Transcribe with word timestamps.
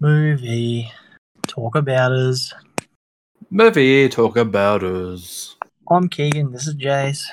Movie. 0.00 0.90
Talk 1.46 1.74
about 1.74 2.12
us. 2.12 2.54
Movie 3.50 4.08
talk 4.08 4.36
about 4.36 4.82
us. 4.82 5.56
I'm 5.90 6.08
Kegan. 6.08 6.52
This 6.52 6.66
is 6.66 6.74
Jase. 6.74 7.30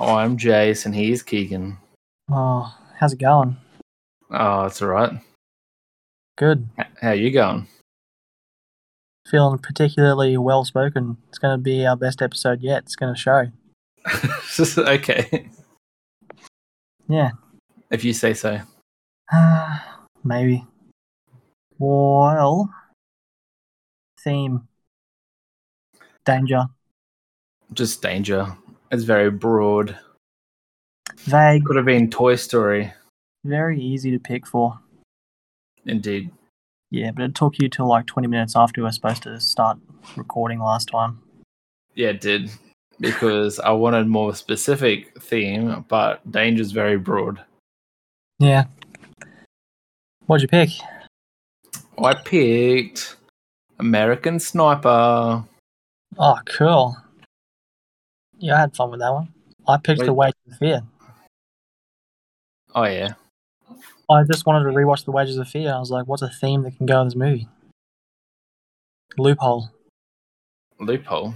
Oh, 0.00 0.14
I'm 0.16 0.36
Jase 0.36 0.86
and 0.86 0.94
he's 0.94 1.22
Kegan. 1.22 1.76
Oh, 2.30 2.74
how's 2.98 3.12
it 3.12 3.18
going? 3.18 3.56
Oh, 4.30 4.64
it's 4.64 4.80
alright. 4.80 5.12
Good. 6.38 6.66
H- 6.78 6.86
How 7.02 7.10
you 7.12 7.30
going? 7.30 7.66
Feeling 9.30 9.58
particularly 9.58 10.36
well 10.36 10.64
spoken. 10.64 11.18
It's 11.28 11.38
going 11.38 11.56
to 11.58 11.62
be 11.62 11.84
our 11.86 11.96
best 11.96 12.22
episode 12.22 12.62
yet. 12.62 12.84
It's 12.84 12.96
going 12.96 13.14
to 13.14 13.20
show. 13.20 13.48
okay, 14.78 15.48
Yeah. 17.08 17.30
if 17.90 18.02
you 18.04 18.12
say 18.12 18.34
so. 18.34 18.60
Maybe. 20.24 20.64
Well, 21.84 22.72
theme. 24.22 24.68
Danger. 26.24 26.66
Just 27.72 28.00
danger. 28.00 28.56
It's 28.92 29.02
very 29.02 29.32
broad. 29.32 29.98
Vague. 31.22 31.64
Could 31.64 31.74
have 31.74 31.84
been 31.84 32.08
Toy 32.08 32.36
Story. 32.36 32.92
Very 33.44 33.80
easy 33.80 34.12
to 34.12 34.20
pick 34.20 34.46
for. 34.46 34.78
Indeed. 35.84 36.30
Yeah, 36.92 37.10
but 37.10 37.24
it 37.24 37.34
took 37.34 37.58
you 37.58 37.68
till 37.68 37.88
like 37.88 38.06
20 38.06 38.28
minutes 38.28 38.54
after 38.54 38.80
we 38.80 38.84
were 38.84 38.92
supposed 38.92 39.24
to 39.24 39.40
start 39.40 39.76
recording 40.14 40.60
last 40.60 40.88
time. 40.88 41.20
Yeah, 41.96 42.10
it 42.10 42.20
did. 42.20 42.48
Because 43.00 43.58
I 43.58 43.72
wanted 43.72 44.06
more 44.06 44.36
specific 44.36 45.20
theme, 45.20 45.84
but 45.88 46.30
danger's 46.30 46.70
very 46.70 46.96
broad. 46.96 47.40
Yeah. 48.38 48.66
What'd 50.26 50.42
you 50.42 50.48
pick? 50.48 50.70
I 52.02 52.14
picked 52.14 53.16
American 53.78 54.40
Sniper. 54.40 55.44
Oh, 56.18 56.38
cool. 56.46 56.96
Yeah, 58.38 58.56
I 58.56 58.60
had 58.60 58.74
fun 58.74 58.90
with 58.90 59.00
that 59.00 59.12
one. 59.12 59.32
I 59.68 59.76
picked 59.76 60.00
Wait. 60.00 60.06
The 60.06 60.12
Wages 60.12 60.34
of 60.50 60.58
Fear. 60.58 60.82
Oh 62.74 62.84
yeah. 62.84 63.14
I 64.10 64.24
just 64.24 64.46
wanted 64.46 64.64
to 64.64 64.76
rewatch 64.76 65.04
The 65.04 65.12
Wages 65.12 65.38
of 65.38 65.48
Fear. 65.48 65.72
I 65.72 65.78
was 65.78 65.90
like, 65.90 66.06
what's 66.06 66.22
a 66.22 66.28
theme 66.28 66.62
that 66.62 66.76
can 66.76 66.86
go 66.86 67.00
in 67.00 67.06
this 67.06 67.14
movie? 67.14 67.48
Loophole. 69.16 69.70
Loophole. 70.80 71.34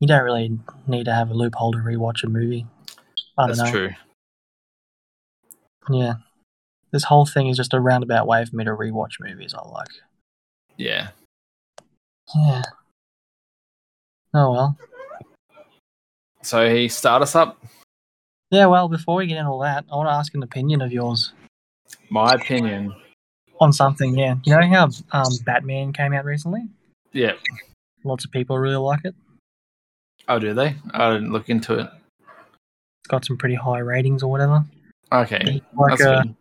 You 0.00 0.08
don't 0.08 0.24
really 0.24 0.58
need 0.86 1.04
to 1.04 1.12
have 1.14 1.30
a 1.30 1.34
loophole 1.34 1.72
to 1.72 1.78
rewatch 1.78 2.24
a 2.24 2.28
movie. 2.28 2.66
I 3.36 3.46
don't 3.46 3.56
That's 3.56 3.70
know. 3.70 3.70
true. 3.70 3.90
Yeah. 5.90 6.14
This 6.94 7.02
whole 7.02 7.26
thing 7.26 7.48
is 7.48 7.56
just 7.56 7.74
a 7.74 7.80
roundabout 7.80 8.28
way 8.28 8.44
for 8.44 8.54
me 8.54 8.62
to 8.62 8.70
rewatch 8.70 9.14
movies 9.18 9.52
I 9.52 9.66
like. 9.68 9.88
Yeah. 10.76 11.08
Yeah. 12.36 12.62
Oh 14.32 14.52
well. 14.52 14.78
So 16.42 16.72
he 16.72 16.86
start 16.86 17.20
us 17.20 17.34
up. 17.34 17.60
Yeah, 18.52 18.66
well, 18.66 18.88
before 18.88 19.16
we 19.16 19.26
get 19.26 19.38
into 19.38 19.50
all 19.50 19.58
that, 19.58 19.84
I 19.90 19.96
want 19.96 20.06
to 20.08 20.12
ask 20.12 20.32
an 20.36 20.44
opinion 20.44 20.82
of 20.82 20.92
yours 20.92 21.32
My 22.10 22.30
opinion. 22.32 22.94
on 23.60 23.72
something. 23.72 24.16
Yeah. 24.16 24.36
You 24.44 24.54
know 24.54 24.64
how 24.68 24.88
um, 25.10 25.32
Batman 25.44 25.92
came 25.92 26.12
out 26.12 26.24
recently? 26.24 26.68
Yeah. 27.12 27.32
Lots 28.04 28.24
of 28.24 28.30
people 28.30 28.56
really 28.56 28.76
like 28.76 29.04
it. 29.04 29.16
Oh, 30.28 30.38
do 30.38 30.54
they? 30.54 30.76
I 30.92 31.12
didn't 31.12 31.32
look 31.32 31.48
into 31.48 31.74
it. 31.76 31.90
It's 32.20 33.08
got 33.08 33.24
some 33.24 33.36
pretty 33.36 33.56
high 33.56 33.80
ratings 33.80 34.22
or 34.22 34.30
whatever. 34.30 34.64
Okay. 35.10 35.60
Like 35.76 35.98
That's 35.98 36.02
uh, 36.02 36.22
good. 36.22 36.36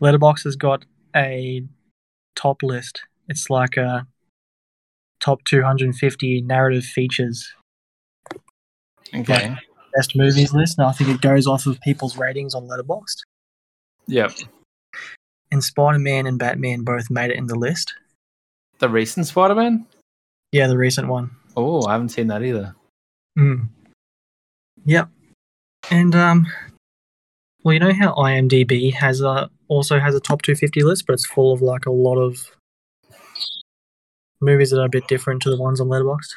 Letterboxd 0.00 0.44
has 0.44 0.56
got 0.56 0.84
a 1.14 1.62
top 2.36 2.62
list. 2.62 3.02
It's 3.28 3.50
like 3.50 3.76
a 3.76 4.06
top 5.20 5.44
250 5.44 6.40
narrative 6.42 6.84
features 6.84 7.52
Okay. 9.14 9.56
best 9.94 10.14
movies 10.16 10.52
list, 10.54 10.78
and 10.78 10.86
I 10.86 10.92
think 10.92 11.10
it 11.10 11.20
goes 11.20 11.46
off 11.46 11.66
of 11.66 11.80
people's 11.80 12.16
ratings 12.16 12.54
on 12.54 12.68
Letterboxd. 12.68 13.22
Yep. 14.06 14.32
And 15.52 15.62
Spider 15.64 15.98
Man 15.98 16.26
and 16.26 16.38
Batman 16.38 16.84
both 16.84 17.10
made 17.10 17.30
it 17.30 17.36
in 17.36 17.46
the 17.46 17.56
list. 17.56 17.92
The 18.78 18.88
recent 18.88 19.26
Spider 19.26 19.54
Man? 19.56 19.86
Yeah, 20.52 20.68
the 20.68 20.78
recent 20.78 21.08
one. 21.08 21.30
Oh, 21.56 21.84
I 21.86 21.92
haven't 21.92 22.10
seen 22.10 22.28
that 22.28 22.42
either. 22.42 22.74
Mm. 23.38 23.68
Yep. 24.84 25.08
And 25.90 26.14
um, 26.14 26.46
well, 27.64 27.74
you 27.74 27.80
know 27.80 27.92
how 27.92 28.14
IMDb 28.14 28.94
has 28.94 29.20
a 29.20 29.50
also 29.70 29.98
has 30.00 30.14
a 30.14 30.20
top 30.20 30.42
250 30.42 30.82
list, 30.82 31.06
but 31.06 31.14
it's 31.14 31.24
full 31.26 31.52
of 31.52 31.62
like 31.62 31.86
a 31.86 31.90
lot 31.92 32.16
of 32.18 32.50
movies 34.42 34.70
that 34.70 34.80
are 34.80 34.86
a 34.86 34.90
bit 34.90 35.06
different 35.08 35.40
to 35.42 35.50
the 35.50 35.56
ones 35.60 35.80
on 35.80 35.88
Letterboxd. 35.88 36.34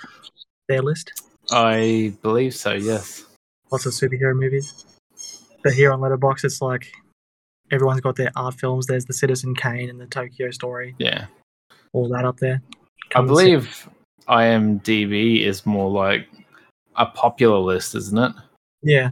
Their 0.69 0.81
list, 0.81 1.11
I 1.51 2.13
believe 2.21 2.53
so, 2.55 2.73
yes. 2.73 3.25
lots 3.71 3.85
of 3.85 3.93
superhero 3.93 4.33
movies. 4.37 4.85
But 5.63 5.73
here 5.73 5.91
on 5.91 5.99
Letterboxd, 5.99 6.45
it's 6.45 6.61
like 6.61 6.91
everyone's 7.71 8.01
got 8.01 8.15
their 8.15 8.31
art 8.35 8.55
films. 8.59 8.85
There's 8.85 9.05
the 9.05 9.13
Citizen 9.13 9.55
Kane 9.55 9.89
and 9.89 9.99
the 9.99 10.05
Tokyo 10.05 10.51
Story, 10.51 10.95
Yeah. 10.99 11.25
all 11.91 12.07
that 12.09 12.23
up 12.23 12.37
there. 12.37 12.61
I 12.71 13.13
Come 13.13 13.27
see- 13.27 13.31
believe 13.33 13.89
IMDb 14.27 15.43
is 15.45 15.65
more 15.65 15.89
like 15.91 16.27
a 16.95 17.05
popular 17.07 17.57
list, 17.59 17.95
isn't 17.95 18.17
it? 18.17 18.31
Yeah, 18.83 19.09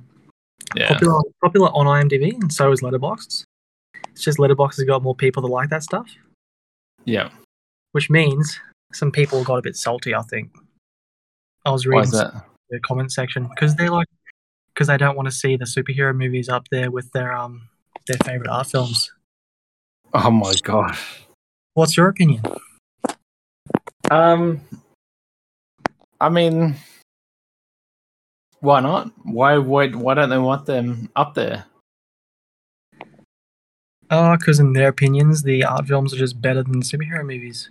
Yeah. 0.76 0.90
popular 0.90 1.22
popular 1.44 1.68
on 1.70 1.86
IMDb, 1.88 2.34
and 2.36 2.54
so 2.54 2.72
is 2.72 2.82
Letterboxd. 2.82 3.44
It's 4.10 4.24
just 4.24 4.38
Letterboxd 4.38 4.78
has 4.78 4.86
got 4.86 5.04
more 5.04 5.16
people 5.16 5.42
that 5.42 5.48
like 5.48 5.70
that 5.70 5.84
stuff. 5.84 6.08
Yeah. 7.06 7.30
which 7.94 8.10
means 8.10 8.60
some 8.94 9.12
people 9.12 9.44
got 9.44 9.56
a 9.58 9.62
bit 9.62 9.76
salty. 9.76 10.14
I 10.14 10.22
think 10.22 10.52
I 11.66 11.72
was 11.72 11.86
reading 11.86 12.12
the 12.12 12.80
comment 12.86 13.12
section 13.12 13.48
because 13.48 13.76
they're 13.76 13.90
like 13.90 14.08
because 14.74 14.88
they 14.88 14.98
don't 14.98 15.16
want 15.16 15.28
to 15.28 15.32
see 15.32 15.58
the 15.58 15.66
superhero 15.66 16.16
movies 16.16 16.48
up 16.50 16.68
there 16.72 16.92
with 16.92 17.12
their 17.12 17.34
um 17.34 17.70
their 18.08 18.18
favorite 18.24 18.50
art 18.50 18.68
films. 18.68 19.12
Oh 20.14 20.32
my 20.32 20.54
god. 20.64 20.98
What's 21.74 21.98
your 21.98 22.08
opinion? 22.08 22.44
Um 24.10 24.62
I 26.20 26.30
mean 26.30 26.76
why 28.60 28.80
not? 28.80 29.12
Why 29.24 29.58
why 29.58 29.88
why 29.90 30.14
don't 30.14 30.30
they 30.30 30.38
want 30.38 30.66
them 30.66 31.10
up 31.16 31.34
there? 31.34 31.66
Oh, 34.14 34.36
because 34.38 34.60
in 34.60 34.74
their 34.74 34.90
opinions, 34.90 35.42
the 35.42 35.64
art 35.64 35.88
films 35.88 36.14
are 36.14 36.18
just 36.18 36.42
better 36.42 36.64
than 36.64 36.82
superhero 36.82 37.26
movies. 37.26 37.70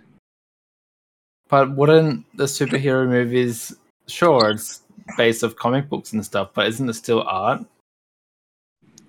But 1.47 1.75
wouldn't 1.75 2.25
the 2.35 2.45
superhero 2.45 3.07
movies 3.07 3.75
sure 4.07 4.49
it's 4.49 4.81
based 5.17 5.43
off 5.43 5.55
comic 5.55 5.87
books 5.87 6.13
and 6.13 6.25
stuff, 6.25 6.49
but 6.55 6.67
isn't 6.67 6.89
it 6.89 6.93
still 6.93 7.21
art? 7.27 7.63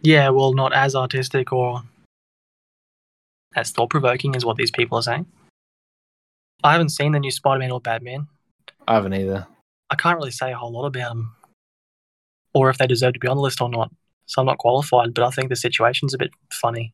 Yeah, 0.03 0.29
well, 0.29 0.53
not 0.53 0.75
as 0.75 0.95
artistic 0.95 1.53
or 1.53 1.83
as 3.57 3.71
thought 3.71 3.89
provoking 3.89 4.37
as 4.37 4.45
what 4.45 4.57
these 4.57 4.71
people 4.71 4.99
are 4.99 5.03
saying. 5.03 5.25
I 6.63 6.73
haven't 6.73 6.91
seen 6.91 7.13
the 7.13 7.19
new 7.19 7.31
Spider 7.31 7.61
Man 7.61 7.71
or 7.71 7.81
Batman. 7.81 8.29
I 8.87 8.95
haven't 8.95 9.15
either. 9.15 9.47
I 9.89 9.95
can't 9.95 10.19
really 10.19 10.33
say 10.33 10.53
a 10.53 10.57
whole 10.57 10.73
lot 10.73 10.87
about 10.87 11.09
them, 11.11 11.35
or 12.53 12.69
if 12.69 12.77
they 12.77 12.87
deserve 12.87 13.15
to 13.15 13.21
be 13.21 13.29
on 13.29 13.37
the 13.37 13.43
list 13.43 13.63
or 13.63 13.71
not. 13.71 13.91
So 14.27 14.43
I'm 14.43 14.47
not 14.47 14.59
qualified, 14.59 15.15
but 15.15 15.25
I 15.25 15.31
think 15.31 15.49
the 15.49 15.57
situation's 15.57 16.15
a 16.15 16.19
bit 16.19 16.31
funny. 16.53 16.93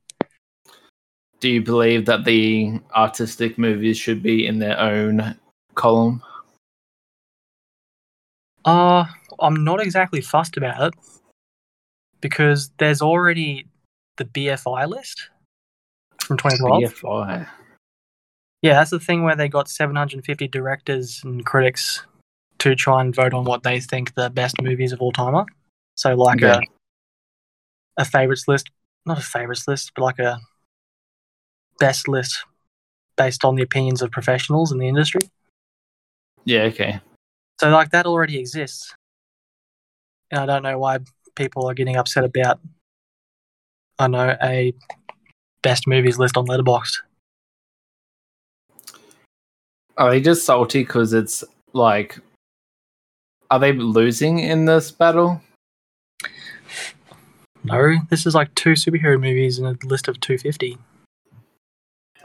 Do 1.41 1.49
you 1.49 1.63
believe 1.63 2.07
that 2.07 2.25
the 2.25 2.81
artistic 2.95 3.59
movies 3.59 3.97
should 3.97 4.23
be 4.23 4.47
in 4.47 4.59
their 4.59 4.79
own 4.79 5.37
column? 5.75 6.23
Uh, 8.65 9.05
I'm 9.41 9.65
not 9.65 9.81
exactly 9.81 10.21
fussed 10.21 10.57
about 10.57 10.89
it 10.89 10.95
because 12.21 12.71
there's 12.79 13.01
already 13.01 13.67
the 14.17 14.25
BFI 14.25 14.89
list 14.89 15.31
from 16.23 16.37
2012. 16.39 16.83
BFI. 16.93 17.47
Yeah, 18.63 18.75
that's 18.75 18.91
the 18.91 18.99
thing 18.99 19.23
where 19.23 19.37
they 19.37 19.49
got 19.49 19.69
750 19.69 20.49
directors 20.49 21.23
and 21.23 21.47
critics 21.47 22.05
to 22.59 22.75
try 22.75 23.01
and 23.01 23.15
vote 23.15 23.33
on 23.33 23.45
what 23.45 23.63
they 23.63 23.79
think 23.79 24.15
the 24.15 24.31
best 24.31 24.61
movies 24.61 24.93
of 24.93 25.01
all 25.01 25.13
time 25.13 25.37
are. 25.37 25.47
So, 25.97 26.15
like 26.15 26.43
Okay. 26.43 26.49
a 26.49 26.61
a 27.97 28.05
favorites 28.05 28.47
list, 28.49 28.71
not 29.07 29.19
a 29.19 29.23
favorites 29.23 29.67
list, 29.69 29.93
but 29.95 30.03
like 30.03 30.19
a 30.19 30.41
best 31.79 32.09
list 32.09 32.45
based 33.17 33.45
on 33.45 33.57
the 33.57 33.63
opinions 33.63 34.03
of 34.03 34.11
professionals 34.11 34.73
in 34.73 34.79
the 34.79 34.89
industry. 34.89 35.21
Yeah, 36.45 36.63
okay. 36.63 37.01
So, 37.61 37.69
like 37.71 37.91
that 37.91 38.07
already 38.07 38.39
exists, 38.39 38.95
and 40.31 40.41
I 40.41 40.47
don't 40.47 40.63
know 40.63 40.79
why 40.79 40.99
people 41.35 41.67
are 41.69 41.75
getting 41.75 41.97
upset 41.97 42.25
about. 42.25 42.61
I 43.99 44.07
know 44.07 44.37
a 44.43 44.73
best 45.63 45.87
movies 45.87 46.19
list 46.19 46.37
on 46.37 46.47
Letterboxd. 46.47 46.99
Are 49.97 50.11
they 50.11 50.21
just 50.21 50.47
salty 50.47 50.85
because 50.85 51.13
it's 51.13 51.43
like, 51.73 52.21
are 53.51 53.59
they 53.59 53.73
losing 53.73 54.39
in 54.39 54.67
this 54.67 54.93
battle? 54.93 55.43
No, 57.65 57.97
this 58.09 58.25
is 58.25 58.35
like 58.35 58.55
two 58.55 58.73
superhero 58.73 59.21
movies 59.21 59.59
and 59.59 59.67
a 59.67 59.87
list 59.87 60.07
of 60.07 60.21
250. 60.21 60.79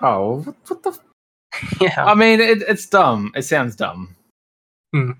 Oh, 0.01 0.41
what, 0.41 0.55
what 0.67 0.83
the? 0.83 0.89
F- 0.91 1.77
yeah. 1.81 2.05
I 2.05 2.15
mean, 2.15 2.39
it, 2.41 2.61
it's 2.67 2.87
dumb. 2.87 3.31
It 3.35 3.43
sounds 3.43 3.75
dumb. 3.75 4.15
Hmm. 4.93 5.11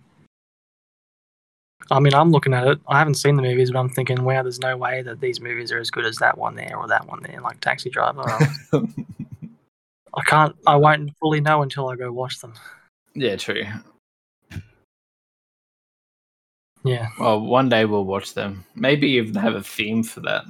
I 1.91 1.99
mean, 1.99 2.13
I'm 2.13 2.31
looking 2.31 2.53
at 2.53 2.67
it. 2.67 2.79
I 2.87 2.97
haven't 2.97 3.15
seen 3.15 3.35
the 3.35 3.41
movies, 3.41 3.69
but 3.71 3.79
I'm 3.79 3.89
thinking, 3.89 4.23
wow, 4.23 4.41
there's 4.41 4.59
no 4.59 4.77
way 4.77 5.01
that 5.03 5.19
these 5.19 5.39
movies 5.41 5.71
are 5.71 5.77
as 5.79 5.91
good 5.91 6.05
as 6.05 6.15
that 6.17 6.37
one 6.37 6.55
there 6.55 6.75
or 6.77 6.87
that 6.87 7.07
one 7.07 7.21
there, 7.23 7.41
like 7.41 7.59
Taxi 7.59 7.89
Driver. 7.89 8.23
or- 8.71 8.81
I 10.15 10.21
can't. 10.25 10.55
I 10.67 10.75
won't 10.75 11.11
fully 11.19 11.41
know 11.41 11.61
until 11.63 11.89
I 11.89 11.95
go 11.95 12.11
watch 12.11 12.39
them. 12.39 12.53
yeah, 13.15 13.35
true. 13.35 13.63
Yeah. 16.83 17.07
Well, 17.19 17.39
one 17.41 17.69
day 17.69 17.85
we'll 17.85 18.03
watch 18.05 18.33
them. 18.33 18.65
Maybe 18.75 19.07
even 19.11 19.35
have 19.35 19.55
a 19.55 19.63
theme 19.63 20.03
for 20.03 20.19
that. 20.21 20.45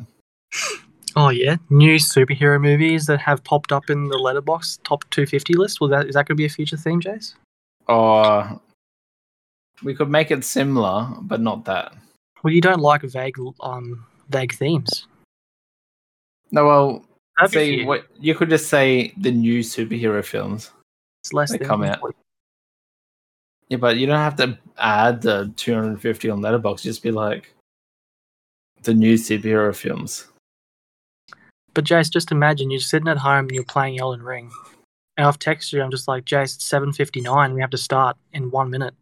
Oh 1.16 1.30
yeah, 1.30 1.58
new 1.70 1.96
superhero 1.96 2.60
movies 2.60 3.06
that 3.06 3.20
have 3.20 3.44
popped 3.44 3.72
up 3.72 3.90
in 3.90 4.08
the 4.08 4.18
Letterboxd 4.18 4.80
top 4.84 5.04
250 5.12 5.54
list. 5.54 5.80
Will 5.80 5.88
that 5.90 6.08
is 6.08 6.16
that 6.16 6.28
going 6.28 6.36
to 6.36 6.42
be 6.42 6.46
a 6.46 6.50
future 6.50 6.78
theme, 6.78 7.00
Jase? 7.00 7.36
Or 7.88 8.60
we 9.84 9.94
could 9.94 10.10
make 10.10 10.32
it 10.32 10.44
similar, 10.44 11.08
but 11.22 11.42
not 11.42 11.66
that. 11.66 11.94
Well, 12.44 12.54
you 12.54 12.62
don't 12.62 12.80
like 12.80 13.02
vague, 13.04 13.38
um, 13.62 14.06
vague 14.30 14.54
themes. 14.54 15.08
No, 16.52 16.66
well, 16.66 17.06
That'd 17.38 17.52
see, 17.52 17.86
what 17.86 18.06
you 18.20 18.36
could 18.36 18.50
just 18.50 18.68
say 18.68 19.14
the 19.18 19.32
new 19.32 19.60
superhero 19.60 20.24
films. 20.24 20.72
It's 21.24 21.34
less 21.34 21.52
they 21.52 21.58
than 21.58 21.68
come 21.68 21.84
out. 21.84 22.00
Yeah, 23.70 23.78
but 23.78 23.98
you 23.98 24.06
don't 24.06 24.18
have 24.18 24.36
to 24.38 24.58
add 24.78 25.22
the 25.22 25.52
250 25.56 26.30
on 26.30 26.42
Letterboxd. 26.42 26.84
Just 26.84 27.02
be 27.02 27.12
like 27.12 27.54
the 28.84 28.94
new 28.94 29.16
superhero 29.16 29.76
films. 29.76 30.28
But 31.74 31.86
Jase, 31.86 32.10
just 32.10 32.32
imagine 32.32 32.70
you're 32.70 32.80
sitting 32.80 33.08
at 33.08 33.18
home 33.18 33.46
and 33.46 33.52
you're 33.52 33.64
playing 33.64 34.00
Elden 34.00 34.24
Ring, 34.24 34.52
and 35.18 35.28
I've 35.28 35.40
texted 35.40 35.74
you. 35.74 35.82
I'm 35.82 35.92
just 35.92 36.08
like, 36.08 36.26
Jase, 36.26 36.56
it's 36.56 36.70
7:59. 36.70 37.54
We 37.54 37.62
have 37.62 37.72
to 37.72 37.78
start 37.78 38.18
in 38.32 38.52
one 38.52 38.70
minute, 38.70 38.94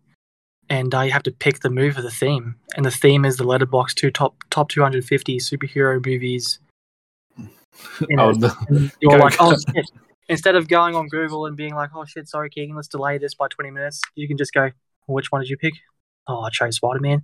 and 0.70 0.94
uh, 0.94 1.02
you 1.02 1.12
have 1.12 1.24
to 1.24 1.32
pick 1.32 1.60
the 1.60 1.70
move 1.70 1.98
of 1.98 2.04
the 2.04 2.12
theme, 2.12 2.56
and 2.76 2.86
the 2.86 2.92
theme 2.92 3.26
is 3.26 3.38
the 3.38 3.44
Letterboxd 3.44 3.96
two 3.96 4.12
top 4.12 4.36
top 4.50 4.70
250 4.70 5.38
superhero 5.40 6.06
movies. 6.06 6.60
You 8.08 8.08
know, 8.16 8.34
Oh, 8.42 8.90
you're 9.02 9.20
like, 9.20 9.36
oh 9.40 9.56
shit. 9.74 9.92
Instead 10.30 10.56
of 10.56 10.70
going 10.70 10.96
on 10.96 11.10
Google 11.10 11.46
and 11.46 11.58
being 11.58 11.76
like, 11.76 11.90
oh 11.94 12.06
shit, 12.06 12.30
sorry, 12.30 12.50
Kegan, 12.50 12.76
let's 12.76 12.88
delay 12.88 13.18
this 13.18 13.34
by 13.34 13.50
20 13.50 13.72
minutes, 13.72 14.02
you 14.16 14.30
can 14.30 14.38
just 14.38 14.54
go, 14.54 14.72
which 15.08 15.30
one 15.30 15.42
did 15.42 15.50
you 15.50 15.58
pick? 15.58 15.74
Oh, 16.26 16.42
I 16.42 16.50
chose 16.50 16.78
Spider 16.78 17.02
Man. 17.02 17.24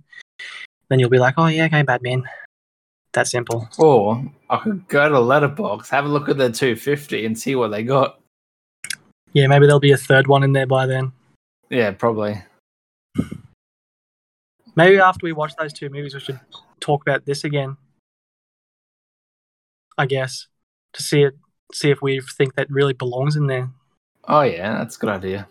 Then 0.90 0.98
you'll 0.98 1.08
be 1.08 1.18
like, 1.18 1.34
oh 1.38 1.46
yeah, 1.46 1.64
okay, 1.66 1.82
Batman. 1.82 2.24
That 3.18 3.26
simple. 3.26 3.68
or 3.78 4.24
I 4.48 4.58
could 4.58 4.86
go 4.86 5.08
to 5.08 5.16
Letterboxd, 5.16 5.88
have 5.88 6.04
a 6.04 6.08
look 6.08 6.28
at 6.28 6.38
the 6.38 6.52
250, 6.52 7.26
and 7.26 7.36
see 7.36 7.56
what 7.56 7.72
they 7.72 7.82
got. 7.82 8.20
Yeah, 9.32 9.48
maybe 9.48 9.66
there'll 9.66 9.80
be 9.80 9.90
a 9.90 9.96
third 9.96 10.28
one 10.28 10.44
in 10.44 10.52
there 10.52 10.68
by 10.68 10.86
then. 10.86 11.10
Yeah, 11.68 11.90
probably. 11.90 12.40
Maybe 14.76 15.00
after 15.00 15.24
we 15.24 15.32
watch 15.32 15.54
those 15.58 15.72
two 15.72 15.90
movies, 15.90 16.14
we 16.14 16.20
should 16.20 16.38
talk 16.78 17.02
about 17.02 17.26
this 17.26 17.42
again. 17.42 17.76
I 19.98 20.06
guess 20.06 20.46
to 20.92 21.02
see 21.02 21.22
it, 21.22 21.34
see 21.74 21.90
if 21.90 22.00
we 22.00 22.20
think 22.20 22.54
that 22.54 22.70
really 22.70 22.92
belongs 22.92 23.34
in 23.34 23.48
there. 23.48 23.68
Oh 24.28 24.42
yeah, 24.42 24.78
that's 24.78 24.96
a 24.96 25.00
good 25.00 25.10
idea. 25.10 25.48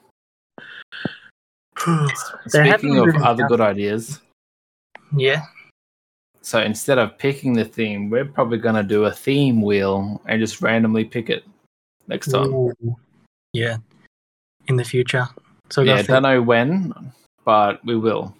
Speaking 2.47 2.97
of 2.97 3.13
other 3.17 3.45
good 3.45 3.59
ideas, 3.59 4.21
yeah, 5.13 5.41
so 6.47 6.61
instead 6.61 6.97
of 6.97 7.17
picking 7.17 7.51
the 7.51 7.65
theme, 7.65 8.09
we're 8.09 8.23
probably 8.23 8.57
gonna 8.57 8.81
do 8.81 9.03
a 9.03 9.11
theme 9.11 9.61
wheel 9.61 10.21
and 10.27 10.39
just 10.39 10.61
randomly 10.61 11.03
pick 11.03 11.29
it 11.29 11.43
next 12.07 12.31
time. 12.31 12.53
Ooh. 12.53 12.73
yeah, 13.51 13.75
in 14.67 14.77
the 14.77 14.85
future. 14.85 15.27
So 15.69 15.81
yeah, 15.81 15.97
gotta 15.97 16.07
don't 16.07 16.23
know 16.23 16.41
when, 16.41 17.11
but 17.43 17.83
we 17.83 17.97
will. 17.97 18.33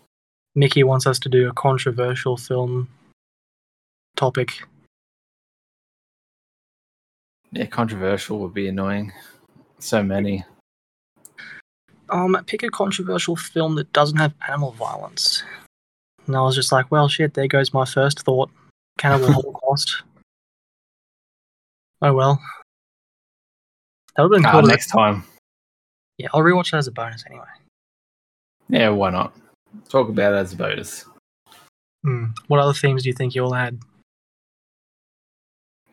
Mickey 0.56 0.86
wants 0.86 1.06
us 1.06 1.20
to 1.20 1.28
do 1.28 1.50
a 1.50 1.54
controversial 1.54 2.38
film 2.38 2.88
topic. 4.16 4.54
Yeah, 7.52 7.66
controversial 7.66 8.40
would 8.40 8.54
be 8.54 8.70
annoying. 8.70 9.12
So 9.80 10.02
many. 10.02 10.46
Um, 12.08 12.42
pick 12.48 12.64
a 12.64 12.70
controversial 12.70 13.36
film 13.36 13.76
that 13.76 13.92
doesn't 13.92 14.18
have 14.18 14.34
animal 14.48 14.72
violence. 14.72 15.44
And 16.28 16.36
I 16.36 16.42
was 16.42 16.56
just 16.56 16.72
like, 16.72 16.92
well, 16.92 17.08
shit. 17.08 17.34
There 17.34 17.48
goes 17.48 17.74
my 17.74 17.86
first 17.86 18.22
thought. 18.22 18.50
Cannibal 18.98 19.32
Holocaust. 19.34 20.04
Oh 22.00 22.14
well. 22.14 22.40
That 24.16 24.22
would 24.22 24.36
have 24.36 24.44
been 24.44 24.52
cool. 24.52 24.62
next 24.62 24.88
time. 24.92 25.24
Yeah, 26.20 26.28
I'll 26.32 26.42
rewatch 26.42 26.70
that 26.70 26.78
as 26.78 26.86
a 26.86 26.92
bonus 26.92 27.24
anyway. 27.28 27.48
Yeah, 28.70 28.90
why 28.90 29.10
not? 29.10 29.36
Talk 29.90 30.08
about 30.10 30.34
it 30.34 30.38
as 30.38 30.54
a 30.54 30.58
bonus. 30.58 31.06
Hmm. 32.04 32.26
What 32.50 32.60
other 32.60 32.74
themes 32.76 33.02
do 33.02 33.10
you 33.10 33.14
think 33.16 33.34
you'll 33.34 33.56
add? 33.56 33.80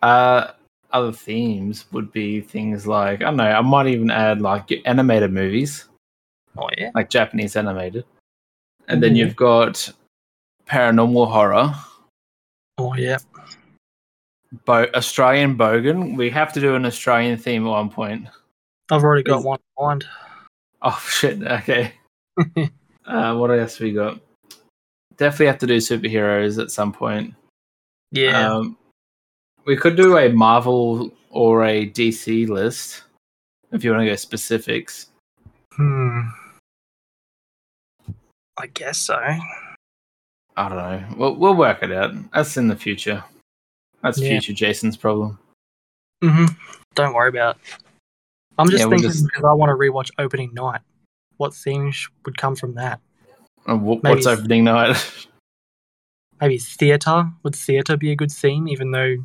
Uh, 0.02 0.50
other 0.92 1.12
themes 1.12 1.87
would 1.92 2.12
be 2.12 2.42
things 2.42 2.87
like 2.87 3.22
I 3.22 3.25
don't 3.25 3.37
know. 3.37 3.44
I 3.44 3.62
might 3.62 3.87
even 3.87 4.10
add 4.10 4.42
like 4.42 4.70
animated 4.84 5.32
movies, 5.32 5.87
Oh 6.58 6.69
yeah. 6.76 6.90
like 6.94 7.08
Japanese 7.08 7.56
animated, 7.56 8.04
and 8.88 9.02
then 9.02 9.16
you've 9.16 9.37
got 9.37 9.90
paranormal 10.66 11.31
horror, 11.31 11.75
Oh 12.78 12.94
yeah. 12.94 13.19
Bo- 14.64 14.90
Australian 14.94 15.56
bogan. 15.56 16.16
We 16.16 16.31
have 16.31 16.52
to 16.55 16.61
do 16.61 16.75
an 16.75 16.84
Australian 16.87 17.37
theme 17.38 17.66
at 17.66 17.70
one 17.70 17.90
point. 17.90 18.28
I've 18.90 19.02
already 19.02 19.22
got 19.22 19.38
Is- 19.38 19.44
one 19.44 19.58
in 19.78 19.84
mind. 19.84 20.05
Oh 20.82 21.02
shit! 21.08 21.43
Okay. 21.43 21.93
uh, 23.06 23.34
what 23.37 23.50
else 23.50 23.78
we 23.81 23.93
got? 23.93 24.20
Definitely 25.16 25.46
have 25.46 25.58
to 25.58 25.66
do 25.66 25.76
superheroes 25.76 26.61
at 26.61 26.70
some 26.70 26.93
point. 26.93 27.34
yeah. 28.11 28.50
Um, 28.55 28.76
we 29.66 29.76
could 29.76 29.96
do 29.96 30.19
a 30.19 30.28
Marvel 30.31 31.11
or 31.31 31.64
a 31.64 31.88
DC 31.88 32.49
list 32.49 33.05
if 33.72 33.82
you 33.82 33.90
want 33.93 34.02
to 34.02 34.06
go 34.06 34.14
specifics. 34.16 35.08
hmm. 35.72 36.20
I 38.58 38.66
guess 38.69 38.99
so. 38.99 39.19
I 40.56 40.68
don't 40.68 40.78
know. 40.78 41.04
We'll, 41.16 41.34
we'll 41.36 41.56
work 41.56 41.82
it 41.82 41.90
out. 41.92 42.12
That's 42.32 42.56
in 42.56 42.68
the 42.68 42.76
future. 42.76 43.24
That's 44.02 44.18
Yeah. 44.18 44.28
future 44.30 44.52
Jason's 44.52 44.96
problem. 44.96 45.38
hmm 46.22 46.46
Don't 46.94 47.14
worry 47.14 47.28
about 47.30 47.56
it. 47.56 47.62
I'm 48.58 48.68
just 48.68 48.84
Yeah, 48.84 48.88
thinking 48.90 49.08
just- 49.10 49.24
because 49.24 49.44
I 49.44 49.52
want 49.52 49.70
to 49.70 49.74
rewatch 49.74 50.10
opening 50.18 50.54
night. 50.54 50.80
What 51.38 51.54
themes 51.54 52.08
would 52.25 52.38
come 52.38 52.54
from 52.54 52.75
that? 52.75 53.00
Uh, 53.66 53.76
wh- 53.76 54.02
What's 54.04 54.26
opening 54.26 54.64
night? 54.64 54.96
Maybe 56.40 56.58
theatre. 56.58 57.30
Would 57.42 57.56
theatre 57.56 57.96
be 57.96 58.12
a 58.12 58.16
good 58.16 58.30
theme? 58.30 58.68
Even 58.68 58.92
though, 58.92 59.16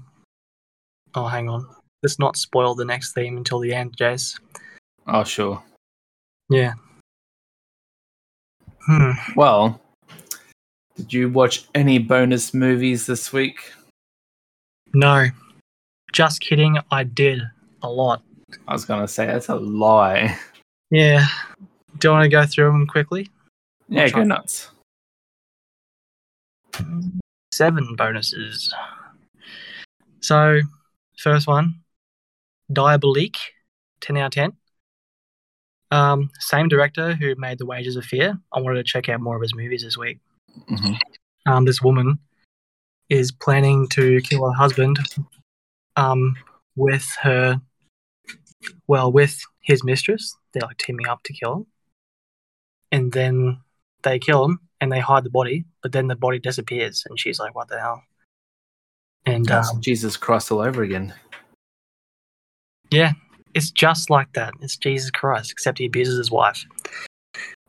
oh, 1.13 1.27
hang 1.27 1.47
on. 1.49 1.67
Let's 2.01 2.17
not 2.17 2.37
spoil 2.37 2.73
the 2.73 2.85
next 2.85 3.13
theme 3.13 3.37
until 3.37 3.59
the 3.59 3.73
end, 3.73 3.95
Jase. 3.97 4.39
oh, 5.05 5.23
sure. 5.23 5.61
Yeah. 6.49 6.73
Hmm. 8.85 9.11
Well, 9.35 9.81
did 10.99 11.13
you 11.13 11.29
watch 11.29 11.63
any 11.73 11.97
bonus 11.97 12.53
movies 12.53 13.05
this 13.05 13.31
week? 13.31 13.71
No. 14.93 15.27
Just 16.11 16.41
kidding. 16.41 16.77
I 16.91 17.05
did 17.05 17.41
a 17.81 17.89
lot. 17.89 18.21
I 18.67 18.73
was 18.73 18.83
going 18.83 18.99
to 18.99 19.07
say 19.07 19.25
that's 19.25 19.47
a 19.47 19.55
lie. 19.55 20.37
Yeah. 20.91 21.25
Do 21.99 22.07
you 22.07 22.11
want 22.11 22.23
to 22.23 22.29
go 22.29 22.45
through 22.45 22.71
them 22.71 22.85
quickly? 22.85 23.29
Yeah, 23.87 24.09
go 24.09 24.23
nuts. 24.23 24.69
Seven 27.53 27.95
bonuses. 27.95 28.73
So, 30.19 30.59
first 31.17 31.47
one, 31.47 31.75
Diabolique, 32.73 33.37
10 34.01 34.17
out 34.17 34.25
of 34.25 34.31
10. 34.31 34.53
Um, 35.91 36.29
same 36.39 36.67
director 36.67 37.13
who 37.13 37.35
made 37.37 37.57
The 37.57 37.65
Wages 37.65 37.95
of 37.95 38.03
Fear. 38.03 38.37
I 38.51 38.59
wanted 38.59 38.77
to 38.77 38.91
check 38.91 39.07
out 39.07 39.21
more 39.21 39.37
of 39.37 39.41
his 39.41 39.55
movies 39.55 39.83
this 39.83 39.97
week. 39.97 40.19
Hmm 40.67 40.93
Um, 41.45 41.65
this 41.65 41.81
woman 41.81 42.19
is 43.09 43.31
planning 43.31 43.87
to 43.89 44.21
kill 44.21 44.45
her 44.45 44.55
husband 44.55 44.99
um, 45.95 46.35
with 46.75 47.07
her, 47.21 47.59
well, 48.87 49.11
with 49.11 49.39
his 49.61 49.83
mistress. 49.83 50.35
They're 50.53 50.61
like 50.61 50.77
teaming 50.77 51.07
up 51.07 51.23
to 51.23 51.33
kill 51.33 51.53
him. 51.53 51.65
And 52.91 53.11
then 53.11 53.59
they 54.03 54.19
kill 54.19 54.45
him 54.45 54.59
and 54.81 54.91
they 54.91 54.99
hide 54.99 55.23
the 55.23 55.29
body, 55.29 55.65
but 55.83 55.91
then 55.91 56.07
the 56.07 56.15
body 56.15 56.39
disappears 56.39 57.03
and 57.07 57.19
she's 57.19 57.39
like, 57.39 57.55
what 57.55 57.67
the 57.67 57.79
hell? 57.79 58.03
And 59.25 59.49
um, 59.51 59.81
Jesus 59.81 60.17
Christ 60.17 60.51
all 60.51 60.61
over 60.61 60.81
again. 60.81 61.13
yeah, 62.89 63.13
it's 63.53 63.69
just 63.71 64.09
like 64.09 64.31
that. 64.33 64.53
It's 64.61 64.77
Jesus 64.77 65.11
Christ, 65.11 65.51
except 65.51 65.77
he 65.77 65.85
abuses 65.85 66.17
his 66.17 66.31
wife. 66.31 66.65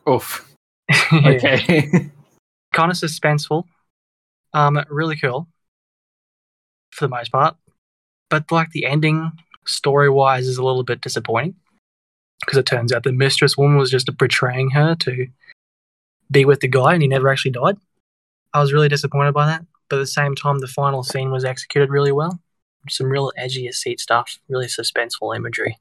Oof. 0.09 0.47
Okay. 1.13 2.09
kind 2.73 2.91
of 2.91 2.97
suspenseful. 2.97 3.65
Um, 4.53 4.83
really 4.89 5.15
cool 5.15 5.47
for 6.91 7.05
the 7.05 7.09
most 7.09 7.31
part. 7.31 7.55
But 8.29 8.51
like 8.51 8.71
the 8.71 8.85
ending 8.85 9.31
story 9.65 10.09
wise 10.09 10.47
is 10.47 10.57
a 10.57 10.63
little 10.63 10.83
bit 10.83 11.01
disappointing 11.01 11.55
because 12.41 12.57
it 12.57 12.65
turns 12.65 12.91
out 12.91 13.03
the 13.03 13.11
mistress 13.11 13.57
woman 13.57 13.77
was 13.77 13.91
just 13.91 14.09
betraying 14.17 14.71
her 14.71 14.95
to 14.95 15.27
be 16.29 16.45
with 16.45 16.61
the 16.61 16.67
guy 16.67 16.93
and 16.93 17.01
he 17.01 17.07
never 17.07 17.29
actually 17.29 17.51
died. 17.51 17.77
I 18.53 18.59
was 18.59 18.73
really 18.73 18.89
disappointed 18.89 19.33
by 19.33 19.45
that. 19.45 19.65
But 19.89 19.97
at 19.97 19.99
the 19.99 20.07
same 20.07 20.35
time, 20.35 20.59
the 20.59 20.67
final 20.67 21.03
scene 21.03 21.31
was 21.31 21.43
executed 21.43 21.89
really 21.89 22.11
well. 22.11 22.39
Some 22.89 23.07
real 23.09 23.31
edgy 23.37 23.71
seat 23.71 23.99
stuff, 23.99 24.39
really 24.47 24.67
suspenseful 24.67 25.35
imagery. 25.35 25.77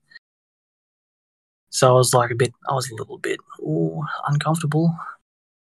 So 1.71 1.89
I 1.89 1.93
was 1.93 2.13
like 2.13 2.31
a 2.31 2.35
bit, 2.35 2.53
I 2.69 2.75
was 2.75 2.91
a 2.91 2.95
little 2.97 3.19
bit 3.19 3.39
ooh, 3.61 4.03
uncomfortable. 4.27 4.95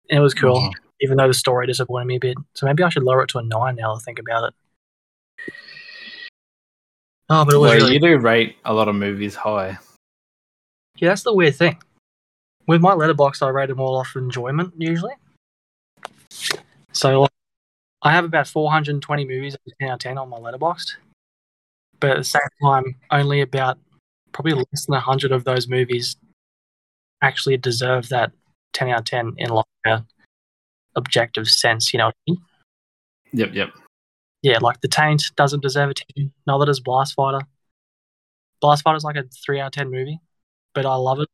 And 0.10 0.20
it 0.20 0.22
was 0.22 0.34
cool, 0.34 0.60
Mhm. 0.60 0.74
Even 1.02 1.18
though 1.18 1.28
the 1.28 1.34
story 1.34 1.68
disappointed 1.68 2.06
me 2.06 2.16
a 2.16 2.20
bit. 2.20 2.38
So 2.54 2.66
maybe 2.66 2.84
I 2.84 2.90
should 2.90 3.04
lower 3.04 3.24
it 3.24 3.28
to 3.30 3.40
a 3.40 3.44
nine 3.44 3.76
now. 3.76 3.96
I 3.96 4.00
think 4.00 4.20
about 4.20 4.46
it. 4.46 4.54
Oh, 7.30 7.46
but 7.46 7.56
it 7.56 7.58
was 7.58 7.70
Well, 7.70 7.78
really 7.78 7.94
you 7.94 8.00
do 8.00 8.18
rate 8.18 8.58
a 8.66 8.74
lot 8.74 8.88
of 8.88 8.96
movies 8.96 9.36
high. 9.36 9.78
Yeah, 10.98 11.10
that's 11.10 11.24
the 11.24 11.34
weird 11.34 11.56
thing. 11.56 11.80
With 12.68 12.82
my 12.82 12.94
Letterboxd, 12.94 13.42
I 13.42 13.50
rate 13.50 13.70
them 13.70 13.80
all 13.80 13.98
off 13.98 14.16
enjoyment 14.16 14.74
usually. 14.78 15.14
So 16.92 17.22
like, 17.22 17.32
I 18.02 18.12
have 18.12 18.26
about 18.26 18.48
420 18.48 19.26
movies, 19.26 19.56
10 19.80 19.90
out 19.90 19.94
of 19.94 20.00
10 20.00 20.18
on 20.18 20.30
my 20.30 20.38
Letterboxd. 20.38 20.96
But 22.00 22.12
at 22.12 22.18
the 22.18 22.24
same 22.24 22.42
time, 22.62 22.96
only 23.12 23.42
about 23.42 23.80
probably 24.34 24.54
less 24.54 24.86
than 24.86 24.94
100 24.94 25.32
of 25.32 25.46
those 25.46 25.68
movies 25.68 26.18
actually 27.22 27.58
deserve 27.58 28.10
that 28.10 28.32
10 28.74 28.90
out 28.90 29.00
of 29.00 29.06
10 29.06 29.34
in 29.38 29.50
like 29.50 29.66
a 29.86 29.92
uh, 29.92 30.02
objective 30.96 31.48
sense. 31.48 31.94
You 31.94 32.00
know 32.00 32.06
what 32.06 32.16
I 32.28 32.32
mean? 32.32 32.42
Yep, 33.34 33.50
yep. 33.54 33.70
Yeah, 34.42 34.60
like 34.60 34.82
The 34.82 34.88
Taint 34.88 35.24
doesn't 35.36 35.62
deserve 35.62 35.92
a 35.92 35.94
10. 35.94 36.32
Neither 36.46 36.66
does 36.66 36.80
Blast 36.80 37.16
Fighter. 37.16 37.40
Blast 38.62 38.84
Fighter's 38.84 39.04
like 39.04 39.16
a 39.16 39.24
3 39.46 39.60
out 39.60 39.68
of 39.68 39.72
10 39.74 39.90
movie, 39.90 40.20
but 40.74 40.86
I 40.86 40.96
love 40.96 41.20
it. 41.20 41.30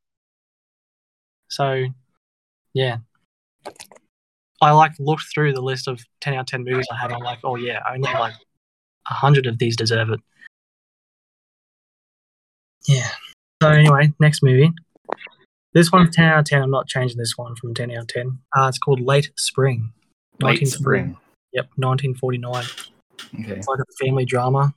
So, 1.49 1.85
yeah. 2.73 2.97
I 4.61 4.71
like 4.71 4.91
looked 4.99 5.25
through 5.33 5.53
the 5.53 5.61
list 5.61 5.87
of 5.87 6.01
10 6.21 6.33
out 6.35 6.41
of 6.41 6.45
10 6.47 6.63
movies 6.63 6.87
I 6.91 6.97
have. 6.97 7.11
I'm 7.11 7.21
like, 7.21 7.39
oh, 7.43 7.55
yeah, 7.55 7.81
only 7.89 8.01
like 8.01 8.35
100 9.07 9.47
of 9.47 9.57
these 9.57 9.75
deserve 9.75 10.09
it. 10.09 10.19
Yeah. 12.87 13.09
So, 13.61 13.69
anyway, 13.69 14.13
next 14.19 14.43
movie. 14.43 14.71
This 15.73 15.91
one's 15.91 16.15
10 16.15 16.25
out 16.25 16.39
of 16.39 16.45
10. 16.45 16.61
I'm 16.63 16.71
not 16.71 16.87
changing 16.87 17.17
this 17.17 17.33
one 17.37 17.55
from 17.55 17.73
10 17.73 17.91
out 17.91 17.97
of 18.03 18.07
10. 18.07 18.39
Uh, 18.57 18.67
it's 18.67 18.79
called 18.79 18.99
Late 19.01 19.31
Spring. 19.37 19.93
Late 20.41 20.67
spring. 20.67 21.17
Yep, 21.53 21.65
1949 21.75 22.63
Okay. 23.41 23.51
it's 23.59 23.67
like 23.67 23.79
a 23.79 24.05
family 24.05 24.23
drama 24.25 24.73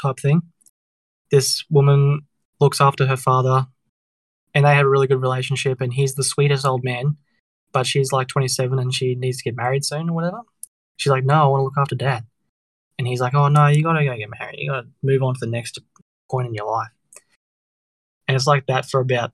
type 0.00 0.18
thing. 0.18 0.42
This 1.30 1.64
woman 1.70 2.22
looks 2.60 2.80
after 2.80 3.06
her 3.06 3.16
father, 3.16 3.66
and 4.54 4.64
they 4.64 4.74
have 4.74 4.86
a 4.86 4.88
really 4.88 5.06
good 5.06 5.20
relationship. 5.22 5.80
And 5.80 5.92
he's 5.92 6.14
the 6.14 6.24
sweetest 6.24 6.66
old 6.66 6.82
man, 6.82 7.16
but 7.72 7.86
she's 7.86 8.10
like 8.12 8.26
27 8.28 8.78
and 8.78 8.92
she 8.92 9.14
needs 9.14 9.38
to 9.38 9.44
get 9.44 9.56
married 9.56 9.84
soon 9.84 10.10
or 10.10 10.14
whatever. 10.14 10.40
She's 10.96 11.10
like, 11.12 11.24
"No, 11.24 11.34
I 11.34 11.46
want 11.46 11.60
to 11.60 11.64
look 11.64 11.78
after 11.78 11.94
dad," 11.94 12.26
and 12.98 13.06
he's 13.06 13.20
like, 13.20 13.34
"Oh 13.34 13.46
no, 13.48 13.66
you 13.68 13.82
gotta 13.84 14.04
go 14.04 14.16
get 14.16 14.30
married. 14.38 14.58
You 14.58 14.70
gotta 14.70 14.88
move 15.02 15.22
on 15.22 15.34
to 15.34 15.40
the 15.40 15.46
next 15.46 15.78
point 16.30 16.48
in 16.48 16.54
your 16.54 16.66
life." 16.66 16.88
And 18.26 18.34
it's 18.34 18.46
like 18.48 18.66
that 18.66 18.86
for 18.86 19.00
about 19.00 19.32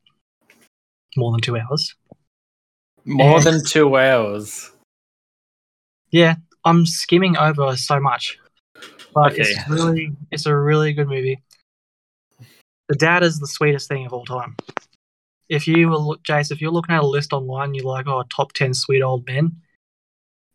more 1.16 1.32
than 1.32 1.40
two 1.40 1.56
hours. 1.56 1.94
More 3.04 3.36
And- 3.36 3.44
than 3.44 3.64
two 3.64 3.96
hours. 3.96 4.70
Yeah, 6.10 6.36
I'm 6.64 6.86
skimming 6.86 7.36
over 7.36 7.76
so 7.76 7.98
much, 8.00 8.38
but 9.12 9.32
Okay. 9.32 9.42
it's 9.42 9.68
really 9.68 10.12
it's 10.30 10.46
a 10.46 10.56
really 10.56 10.92
good 10.92 11.08
movie. 11.08 11.42
The 12.88 12.94
dad 12.96 13.22
is 13.22 13.40
the 13.40 13.46
sweetest 13.46 13.88
thing 13.88 14.06
of 14.06 14.12
all 14.12 14.24
time. 14.24 14.56
If 15.48 15.66
you 15.66 15.88
were 15.88 15.98
look, 15.98 16.22
Jase, 16.22 16.50
if 16.50 16.60
you're 16.60 16.70
looking 16.70 16.94
at 16.94 17.02
a 17.02 17.06
list 17.06 17.32
online, 17.32 17.74
you're 17.74 17.84
like, 17.84 18.06
oh, 18.06 18.22
top 18.24 18.52
ten 18.52 18.74
sweet 18.74 19.02
old 19.02 19.26
men, 19.26 19.60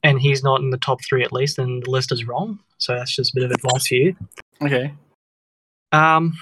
and 0.04 0.20
he's 0.22 0.44
not 0.44 0.62
in 0.62 0.70
the 0.70 0.78
top 0.78 1.00
three 1.04 1.24
at 1.24 1.34
least, 1.34 1.58
then 1.58 1.82
the 1.82 1.90
list 1.92 2.12
is 2.12 2.26
wrong. 2.26 2.60
So 2.78 2.96
that's 2.96 3.16
just 3.16 3.32
a 3.32 3.36
bit 3.36 3.44
of 3.44 3.52
advice 3.52 3.88
for 3.88 3.96
you. 3.96 4.16
Okay. 4.62 4.94
Um, 5.92 6.38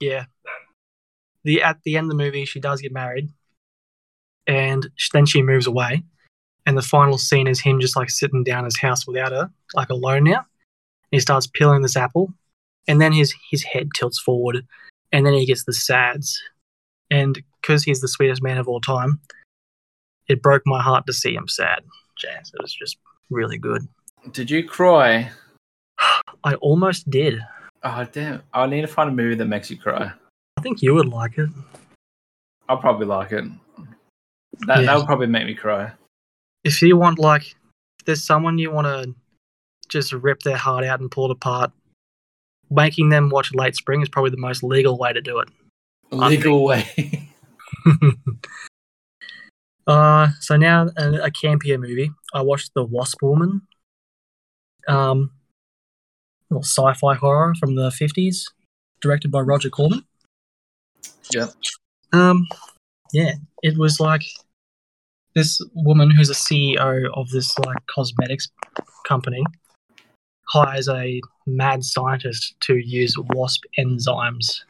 yeah. 0.00 0.26
The 1.48 1.62
at 1.62 1.82
the 1.82 1.96
end 1.96 2.04
of 2.04 2.10
the 2.10 2.22
movie, 2.22 2.44
she 2.44 2.60
does 2.60 2.82
get 2.82 2.92
married, 2.92 3.30
and 4.46 4.86
then 5.14 5.24
she 5.24 5.40
moves 5.40 5.66
away, 5.66 6.02
and 6.66 6.76
the 6.76 6.82
final 6.82 7.16
scene 7.16 7.46
is 7.46 7.58
him 7.58 7.80
just 7.80 7.96
like 7.96 8.10
sitting 8.10 8.44
down 8.44 8.58
in 8.58 8.64
his 8.66 8.78
house 8.78 9.06
without 9.06 9.32
her, 9.32 9.50
like 9.72 9.88
alone 9.88 10.24
now. 10.24 10.44
he 11.10 11.18
starts 11.18 11.46
peeling 11.46 11.80
this 11.80 11.96
apple, 11.96 12.34
and 12.86 13.00
then 13.00 13.14
his 13.14 13.34
his 13.50 13.62
head 13.62 13.88
tilts 13.94 14.20
forward, 14.20 14.66
and 15.10 15.24
then 15.24 15.32
he 15.32 15.46
gets 15.46 15.64
the 15.64 15.72
sads, 15.72 16.38
and 17.10 17.42
because 17.62 17.82
he's 17.82 18.02
the 18.02 18.08
sweetest 18.08 18.42
man 18.42 18.58
of 18.58 18.68
all 18.68 18.82
time, 18.82 19.18
it 20.28 20.42
broke 20.42 20.64
my 20.66 20.82
heart 20.82 21.06
to 21.06 21.14
see 21.14 21.34
him 21.34 21.48
sad. 21.48 21.82
Jazz, 22.18 22.52
it 22.52 22.60
was 22.60 22.74
just 22.74 22.98
really 23.30 23.56
good. 23.56 23.88
Did 24.32 24.50
you 24.50 24.64
cry? 24.64 25.30
I 26.44 26.56
almost 26.56 27.08
did. 27.08 27.40
Oh 27.82 28.06
damn! 28.12 28.42
I 28.52 28.66
need 28.66 28.82
to 28.82 28.86
find 28.86 29.08
a 29.08 29.14
movie 29.14 29.36
that 29.36 29.46
makes 29.46 29.70
you 29.70 29.78
cry. 29.78 30.12
I 30.58 30.60
think 30.60 30.82
you 30.82 30.92
would 30.94 31.06
like 31.08 31.38
it. 31.38 31.48
I'll 32.68 32.78
probably 32.78 33.06
like 33.06 33.30
it. 33.30 33.44
That 34.66 34.80
Yeah. 34.80 34.86
that 34.86 34.96
would 34.96 35.06
probably 35.06 35.28
make 35.28 35.46
me 35.46 35.54
cry. 35.54 35.92
if 36.64 36.82
you 36.82 36.96
want 36.96 37.20
like 37.20 37.42
if 38.00 38.04
there's 38.06 38.24
someone 38.24 38.58
you 38.58 38.72
want 38.72 38.86
to 38.88 39.14
just 39.88 40.12
rip 40.12 40.40
their 40.42 40.56
heart 40.56 40.84
out 40.84 40.98
and 41.00 41.10
pull 41.10 41.26
it 41.26 41.30
apart 41.30 41.70
making 42.70 43.08
them 43.08 43.30
watch 43.30 43.54
late 43.54 43.76
spring 43.76 44.02
is 44.02 44.08
probably 44.08 44.30
the 44.32 44.36
most 44.36 44.62
legal 44.64 44.98
way 44.98 45.12
to 45.12 45.20
do 45.20 45.38
it 45.38 45.48
Legal 46.10 46.64
way. 46.64 47.30
uh 49.86 50.28
so 50.40 50.56
now 50.56 50.88
a, 50.98 51.12
a 51.28 51.30
campier 51.30 51.78
movie 51.80 52.10
i 52.34 52.42
watched 52.42 52.74
the 52.74 52.84
wasp 52.84 53.22
woman 53.22 53.62
um 54.88 55.30
little 56.50 56.62
sci-fi 56.64 57.14
horror 57.14 57.54
from 57.60 57.74
the 57.76 57.88
50s 57.90 58.50
directed 59.00 59.30
by 59.30 59.40
roger 59.40 59.70
corman 59.70 60.04
Yep. 61.32 61.50
um 62.12 62.46
yeah 63.12 63.32
it 63.62 63.76
was 63.76 64.00
like 64.00 64.22
this 65.34 65.60
woman 65.74 66.10
who's 66.10 66.30
a 66.30 66.34
ceo 66.34 67.06
of 67.14 67.28
this 67.30 67.58
like 67.60 67.76
cosmetics 67.94 68.48
company 69.06 69.42
hires 70.44 70.88
a 70.88 71.20
mad 71.46 71.84
scientist 71.84 72.54
to 72.60 72.76
use 72.76 73.14
wasp 73.34 73.62
enzymes 73.78 74.60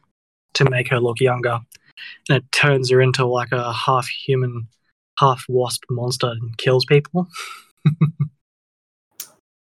to 0.54 0.68
make 0.68 0.88
her 0.88 0.98
look 1.00 1.20
younger 1.20 1.60
and 2.28 2.38
it 2.38 2.52
turns 2.52 2.90
her 2.90 3.00
into 3.00 3.24
like 3.24 3.52
a 3.52 3.72
half 3.72 4.06
human 4.08 4.66
half 5.18 5.44
wasp 5.48 5.84
monster 5.90 6.28
and 6.28 6.56
kills 6.58 6.84
people 6.84 7.28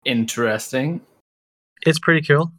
Interesting. 0.06 1.02
it's 1.86 2.00
pretty 2.00 2.26
cool 2.26 2.52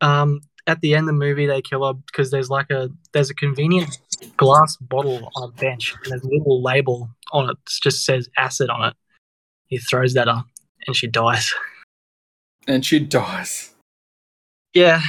um 0.00 0.40
at 0.68 0.80
the 0.82 0.94
end 0.94 1.08
of 1.08 1.14
the 1.14 1.18
movie 1.18 1.46
they 1.46 1.60
kill 1.60 1.84
her 1.84 1.94
because 1.94 2.30
there's 2.30 2.50
like 2.50 2.70
a 2.70 2.88
there's 3.12 3.30
a 3.30 3.34
convenient 3.34 3.98
glass 4.36 4.76
bottle 4.76 5.28
on 5.34 5.48
a 5.48 5.52
bench 5.52 5.94
and 6.04 6.12
there's 6.12 6.22
a 6.22 6.28
little 6.28 6.62
label 6.62 7.10
on 7.32 7.50
it 7.50 7.56
that 7.64 7.72
just 7.82 8.04
says 8.04 8.28
acid 8.36 8.70
on 8.70 8.88
it 8.88 8.94
he 9.66 9.78
throws 9.78 10.14
that 10.14 10.28
up 10.28 10.46
and 10.86 10.94
she 10.94 11.08
dies 11.08 11.52
And 12.68 12.84
she 12.84 13.00
dies. 13.00 13.72
Yeah. 14.74 15.00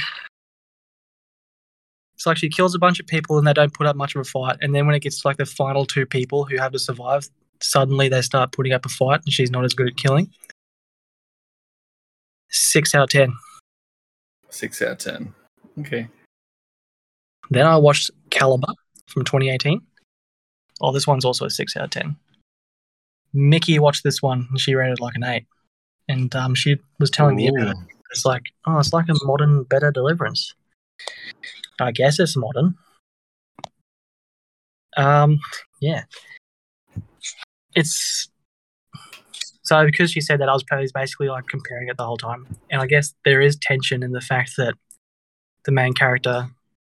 It's 2.14 2.24
like 2.24 2.38
she 2.38 2.48
kills 2.48 2.74
a 2.74 2.78
bunch 2.78 2.98
of 3.00 3.06
people 3.06 3.36
and 3.36 3.46
they 3.46 3.52
don't 3.52 3.74
put 3.74 3.86
up 3.86 3.96
much 3.96 4.14
of 4.14 4.22
a 4.22 4.24
fight. 4.24 4.56
And 4.62 4.74
then 4.74 4.86
when 4.86 4.94
it 4.94 5.00
gets 5.00 5.20
to 5.20 5.28
like 5.28 5.36
the 5.36 5.44
final 5.44 5.84
two 5.84 6.06
people 6.06 6.46
who 6.46 6.56
have 6.56 6.72
to 6.72 6.78
survive, 6.78 7.28
suddenly 7.60 8.08
they 8.08 8.22
start 8.22 8.52
putting 8.52 8.72
up 8.72 8.86
a 8.86 8.88
fight 8.88 9.20
and 9.26 9.32
she's 9.32 9.50
not 9.50 9.66
as 9.66 9.74
good 9.74 9.88
at 9.88 9.96
killing. 9.98 10.30
Six 12.48 12.94
out 12.94 13.04
of 13.04 13.10
ten. 13.10 13.34
Six 14.48 14.80
out 14.80 14.92
of 14.92 14.98
ten. 14.98 15.34
Okay. 15.80 16.08
Then 17.50 17.66
I 17.66 17.76
watched 17.76 18.10
Caliber 18.30 18.72
from 19.06 19.24
2018. 19.24 19.80
Oh, 20.80 20.92
this 20.92 21.06
one's 21.06 21.24
also 21.24 21.44
a 21.44 21.50
six 21.50 21.76
out 21.76 21.84
of 21.84 21.90
ten. 21.90 22.16
Mickey 23.32 23.78
watched 23.78 24.02
this 24.02 24.22
one 24.22 24.46
and 24.50 24.60
she 24.60 24.74
rated 24.74 24.98
it 24.98 25.02
like 25.02 25.14
an 25.14 25.24
eight. 25.24 25.46
And 26.08 26.34
um, 26.34 26.54
she 26.54 26.78
was 26.98 27.10
telling 27.10 27.36
me 27.36 27.48
about 27.48 27.68
it. 27.68 27.76
It's 28.10 28.24
like, 28.24 28.42
oh, 28.66 28.78
it's 28.78 28.92
like 28.92 29.08
a 29.08 29.14
modern, 29.24 29.62
better 29.64 29.92
deliverance. 29.92 30.54
I 31.78 31.92
guess 31.92 32.18
it's 32.18 32.36
modern. 32.36 32.74
Um, 34.96 35.38
yeah. 35.80 36.02
It's 37.74 38.28
so 39.62 39.84
because 39.84 40.10
she 40.10 40.20
said 40.20 40.40
that, 40.40 40.48
I 40.48 40.52
was 40.52 40.64
probably 40.64 40.88
basically 40.92 41.28
like 41.28 41.46
comparing 41.46 41.88
it 41.88 41.96
the 41.96 42.04
whole 42.04 42.16
time, 42.16 42.44
and 42.70 42.82
I 42.82 42.86
guess 42.88 43.14
there 43.24 43.40
is 43.40 43.56
tension 43.56 44.02
in 44.02 44.10
the 44.10 44.20
fact 44.20 44.56
that 44.56 44.74
the 45.64 45.72
main 45.72 45.92
character 45.92 46.48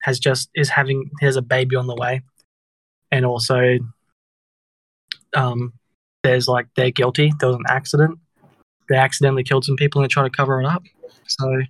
has 0.03 0.19
just 0.19 0.49
is 0.55 0.69
having 0.69 1.09
has 1.21 1.35
a 1.35 1.41
baby 1.41 1.75
on 1.75 1.87
the 1.87 1.95
way, 1.95 2.21
and 3.11 3.25
also, 3.25 3.77
um, 5.35 5.73
there's 6.23 6.47
like 6.47 6.67
they're 6.75 6.91
guilty. 6.91 7.31
There 7.39 7.49
was 7.49 7.57
an 7.57 7.65
accident. 7.69 8.19
They 8.89 8.97
accidentally 8.97 9.43
killed 9.43 9.65
some 9.65 9.75
people 9.75 10.01
and 10.01 10.09
they 10.09 10.13
try 10.13 10.23
to 10.23 10.29
cover 10.29 10.59
it 10.61 10.65
up. 10.65 10.83
So, 11.27 11.61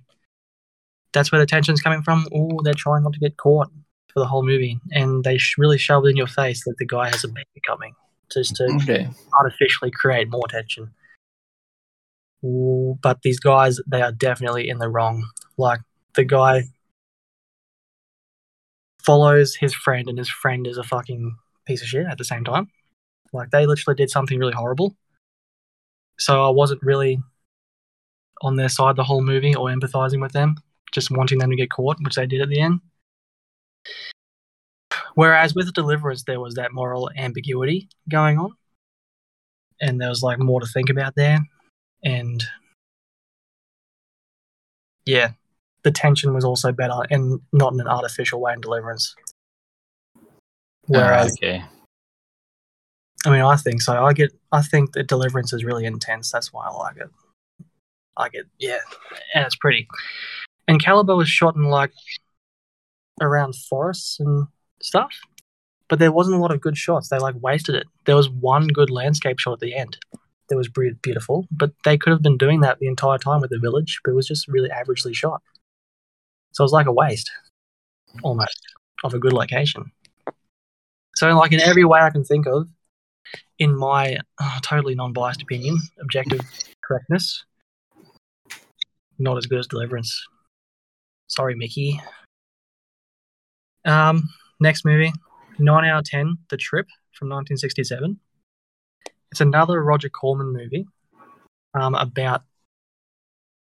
that's 1.12 1.30
where 1.30 1.40
the 1.40 1.46
tension's 1.46 1.80
coming 1.80 2.02
from. 2.02 2.26
Oh, 2.34 2.60
they're 2.64 2.74
trying 2.74 3.04
not 3.04 3.12
to 3.12 3.20
get 3.20 3.36
caught 3.36 3.70
for 4.12 4.20
the 4.20 4.26
whole 4.26 4.44
movie, 4.44 4.78
and 4.90 5.24
they 5.24 5.38
sh- 5.38 5.56
really 5.58 5.78
shove 5.78 6.04
it 6.04 6.10
in 6.10 6.16
your 6.16 6.26
face 6.26 6.64
that 6.64 6.74
the 6.78 6.86
guy 6.86 7.08
has 7.10 7.24
a 7.24 7.28
baby 7.28 7.60
coming, 7.66 7.94
just 8.32 8.56
to 8.56 8.64
Okay. 8.82 9.08
artificially 9.38 9.90
create 9.90 10.28
more 10.28 10.46
tension. 10.48 10.92
Ooh, 12.44 12.98
but 13.02 13.22
these 13.22 13.38
guys, 13.38 13.80
they 13.86 14.02
are 14.02 14.12
definitely 14.12 14.68
in 14.68 14.78
the 14.78 14.88
wrong. 14.88 15.28
Like 15.56 15.80
the 16.14 16.24
guy 16.24 16.64
follows 19.04 19.54
his 19.54 19.74
friend, 19.74 20.08
and 20.08 20.18
his 20.18 20.30
friend 20.30 20.66
is 20.66 20.78
a 20.78 20.82
fucking 20.82 21.36
piece 21.66 21.82
of 21.82 21.88
shit 21.88 22.06
at 22.06 22.18
the 22.18 22.24
same 22.24 22.44
time. 22.44 22.68
Like 23.32 23.50
they 23.50 23.66
literally 23.66 23.96
did 23.96 24.10
something 24.10 24.38
really 24.38 24.52
horrible. 24.52 24.96
So 26.18 26.44
I 26.44 26.50
wasn't 26.50 26.82
really 26.82 27.20
on 28.42 28.56
their 28.56 28.68
side 28.68 28.96
the 28.96 29.04
whole 29.04 29.22
movie 29.22 29.54
or 29.54 29.68
empathizing 29.68 30.20
with 30.20 30.32
them, 30.32 30.56
just 30.92 31.10
wanting 31.10 31.38
them 31.38 31.50
to 31.50 31.56
get 31.56 31.70
caught, 31.70 31.96
which 32.02 32.16
they 32.16 32.26
did 32.26 32.42
at 32.42 32.48
the 32.48 32.60
end. 32.60 32.80
Whereas 35.14 35.54
with 35.54 35.72
Deliverance, 35.72 36.24
there 36.24 36.40
was 36.40 36.54
that 36.54 36.72
moral 36.72 37.10
ambiguity 37.16 37.88
going 38.08 38.38
on, 38.38 38.52
and 39.80 40.00
there 40.00 40.08
was 40.08 40.22
like 40.22 40.38
more 40.38 40.60
to 40.60 40.66
think 40.66 40.90
about 40.90 41.14
there, 41.14 41.38
and 42.04 42.42
yeah, 45.06 45.32
the 45.84 45.90
tension 45.90 46.34
was 46.34 46.44
also 46.44 46.72
better 46.72 47.00
and 47.10 47.40
not 47.52 47.72
in 47.72 47.80
an 47.80 47.88
artificial 47.88 48.40
way 48.40 48.52
in 48.52 48.60
Deliverance. 48.60 49.14
Ah, 50.16 50.20
Whereas, 50.86 51.36
okay. 51.38 51.64
I 53.24 53.30
mean, 53.30 53.42
I 53.42 53.56
think 53.56 53.82
so. 53.82 54.04
I 54.04 54.12
get, 54.12 54.32
I 54.50 54.62
think 54.62 54.92
that 54.92 55.06
Deliverance 55.06 55.52
is 55.52 55.64
really 55.64 55.84
intense. 55.84 56.30
That's 56.30 56.52
why 56.52 56.66
I 56.66 56.70
like 56.70 56.96
it. 56.96 57.10
I 58.16 58.28
get, 58.28 58.44
yeah, 58.58 58.80
and 59.34 59.46
it's 59.46 59.56
pretty. 59.56 59.88
And 60.68 60.82
Caliber 60.82 61.16
was 61.16 61.28
shot 61.28 61.56
in 61.56 61.64
like 61.64 61.92
around 63.20 63.54
forests 63.56 64.20
and 64.20 64.48
stuff, 64.80 65.12
but 65.88 65.98
there 65.98 66.12
wasn't 66.12 66.36
a 66.36 66.40
lot 66.40 66.52
of 66.52 66.60
good 66.60 66.76
shots. 66.76 67.08
They 67.08 67.18
like 67.18 67.36
wasted 67.40 67.74
it. 67.74 67.86
There 68.04 68.16
was 68.16 68.28
one 68.28 68.68
good 68.68 68.90
landscape 68.90 69.38
shot 69.38 69.54
at 69.54 69.60
the 69.60 69.74
end. 69.74 69.98
That 70.48 70.56
was 70.56 70.68
beautiful, 70.68 71.46
but 71.50 71.72
they 71.84 71.96
could 71.96 72.10
have 72.10 72.22
been 72.22 72.36
doing 72.36 72.60
that 72.60 72.78
the 72.78 72.88
entire 72.88 73.16
time 73.16 73.40
with 73.40 73.50
the 73.50 73.58
village, 73.58 74.00
but 74.04 74.10
it 74.10 74.14
was 74.14 74.26
just 74.26 74.48
really 74.48 74.68
averagely 74.68 75.14
shot. 75.14 75.42
So 76.52 76.62
it 76.62 76.66
was 76.66 76.72
like 76.72 76.86
a 76.86 76.92
waste, 76.92 77.30
almost, 78.22 78.60
of 79.04 79.14
a 79.14 79.18
good 79.18 79.32
location. 79.32 79.90
So, 81.14 81.36
like 81.36 81.52
in 81.52 81.60
every 81.60 81.84
way 81.84 82.00
I 82.00 82.10
can 82.10 82.24
think 82.24 82.46
of, 82.46 82.68
in 83.58 83.76
my 83.76 84.18
uh, 84.38 84.60
totally 84.62 84.94
non-biased 84.94 85.42
opinion, 85.42 85.78
objective 86.00 86.40
correctness, 86.82 87.44
not 89.18 89.36
as 89.36 89.46
good 89.46 89.58
as 89.58 89.66
Deliverance. 89.66 90.26
Sorry, 91.28 91.54
Mickey. 91.54 92.00
Um, 93.84 94.28
next 94.60 94.84
movie, 94.84 95.12
nine 95.58 95.84
out 95.84 96.00
of 96.00 96.04
ten, 96.04 96.38
The 96.50 96.56
Trip 96.56 96.86
from 97.12 97.28
1967. 97.28 98.18
It's 99.30 99.40
another 99.40 99.82
Roger 99.82 100.10
Corman 100.10 100.52
movie 100.52 100.86
um, 101.74 101.94
about 101.94 102.42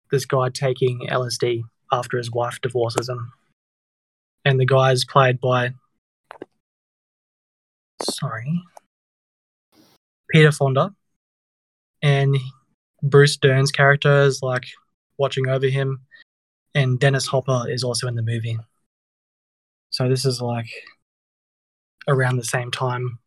this 0.09 0.25
guy 0.25 0.49
taking 0.49 1.07
LSD 1.09 1.61
after 1.91 2.17
his 2.17 2.31
wife 2.31 2.59
divorces 2.61 3.09
him, 3.09 3.31
and 4.45 4.59
the 4.59 4.65
guy 4.65 4.91
is 4.91 5.05
played 5.05 5.39
by 5.39 5.73
sorry 8.01 8.61
Peter 10.29 10.51
Fonda, 10.51 10.93
and 12.01 12.37
Bruce 13.03 13.37
Dern's 13.37 13.71
character 13.71 14.21
is 14.21 14.41
like 14.41 14.65
watching 15.17 15.47
over 15.47 15.67
him, 15.67 16.01
and 16.73 16.99
Dennis 16.99 17.27
Hopper 17.27 17.65
is 17.67 17.83
also 17.83 18.07
in 18.07 18.15
the 18.15 18.21
movie. 18.21 18.57
So 19.89 20.07
this 20.07 20.25
is 20.25 20.41
like 20.41 20.69
around 22.07 22.37
the 22.37 22.43
same 22.45 22.71
time 22.71 23.19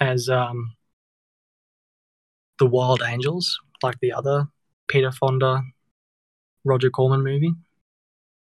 as 0.00 0.28
um, 0.28 0.74
the 2.58 2.66
Wild 2.66 3.02
Angels, 3.06 3.58
like 3.82 3.98
the 4.00 4.12
other 4.12 4.48
Peter 4.88 5.12
Fonda, 5.12 5.62
Roger 6.64 6.90
Corman 6.90 7.22
movie. 7.22 7.52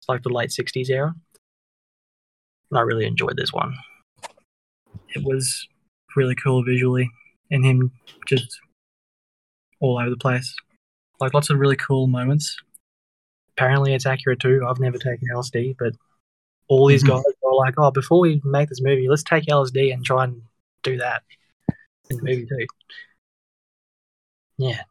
It's 0.01 0.09
like 0.09 0.23
the 0.23 0.29
late 0.29 0.49
'60s 0.49 0.89
era, 0.89 1.13
and 2.71 2.79
I 2.79 2.81
really 2.81 3.05
enjoyed 3.05 3.37
this 3.37 3.53
one. 3.53 3.75
It 5.09 5.23
was 5.23 5.67
really 6.15 6.33
cool 6.33 6.63
visually, 6.63 7.07
and 7.51 7.63
him 7.63 7.91
just 8.27 8.59
all 9.79 9.99
over 9.99 10.09
the 10.09 10.17
place. 10.17 10.55
Like 11.19 11.35
lots 11.35 11.51
of 11.51 11.59
really 11.59 11.75
cool 11.75 12.07
moments. 12.07 12.57
Apparently, 13.55 13.93
it's 13.93 14.07
accurate 14.07 14.39
too. 14.39 14.65
I've 14.67 14.79
never 14.79 14.97
taken 14.97 15.27
LSD, 15.31 15.75
but 15.77 15.93
all 16.67 16.87
these 16.87 17.03
Mhm. 17.03 17.07
guys 17.23 17.23
were 17.43 17.53
like, 17.53 17.75
"Oh, 17.77 17.91
before 17.91 18.21
we 18.21 18.41
make 18.43 18.69
this 18.69 18.81
movie, 18.81 19.07
let's 19.07 19.23
take 19.23 19.45
LSD 19.47 19.91
and 19.93 20.03
try 20.03 20.23
and 20.23 20.41
do 20.81 20.97
that 20.97 21.21
in 22.09 22.17
the 22.17 22.23
movie 22.23 22.47
too." 22.47 22.65
Yeah. 24.57 24.81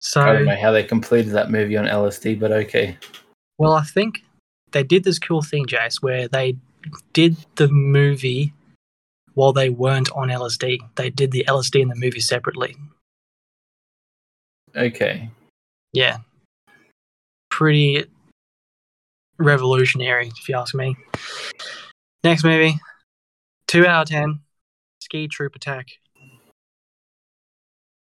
So 0.00 0.22
I 0.22 0.32
don't 0.32 0.46
know 0.46 0.56
how 0.56 0.72
they 0.72 0.82
completed 0.82 1.32
that 1.32 1.50
movie 1.50 1.76
on 1.76 1.84
LSD, 1.84 2.40
but 2.40 2.50
okay. 2.52 2.96
Well, 3.58 3.72
I 3.72 3.82
think 3.82 4.24
they 4.72 4.82
did 4.82 5.04
this 5.04 5.18
cool 5.18 5.42
thing, 5.42 5.66
Jase, 5.66 6.00
where 6.00 6.26
they 6.26 6.56
did 7.12 7.36
the 7.56 7.68
movie 7.68 8.54
while 9.34 9.52
they 9.52 9.68
weren't 9.68 10.10
on 10.12 10.28
LSD. 10.28 10.78
They 10.96 11.10
did 11.10 11.32
the 11.32 11.44
LSD 11.46 11.82
and 11.82 11.90
the 11.90 11.96
movie 11.96 12.20
separately. 12.20 12.76
Okay. 14.74 15.28
Yeah. 15.92 16.18
Pretty 17.50 18.06
revolutionary, 19.38 20.28
if 20.28 20.48
you 20.48 20.56
ask 20.56 20.74
me. 20.74 20.96
Next 22.24 22.44
movie, 22.44 22.78
2 23.66 23.86
out 23.86 24.02
of 24.02 24.08
10, 24.08 24.40
Ski 25.00 25.28
Troop 25.28 25.56
Attack. 25.56 25.88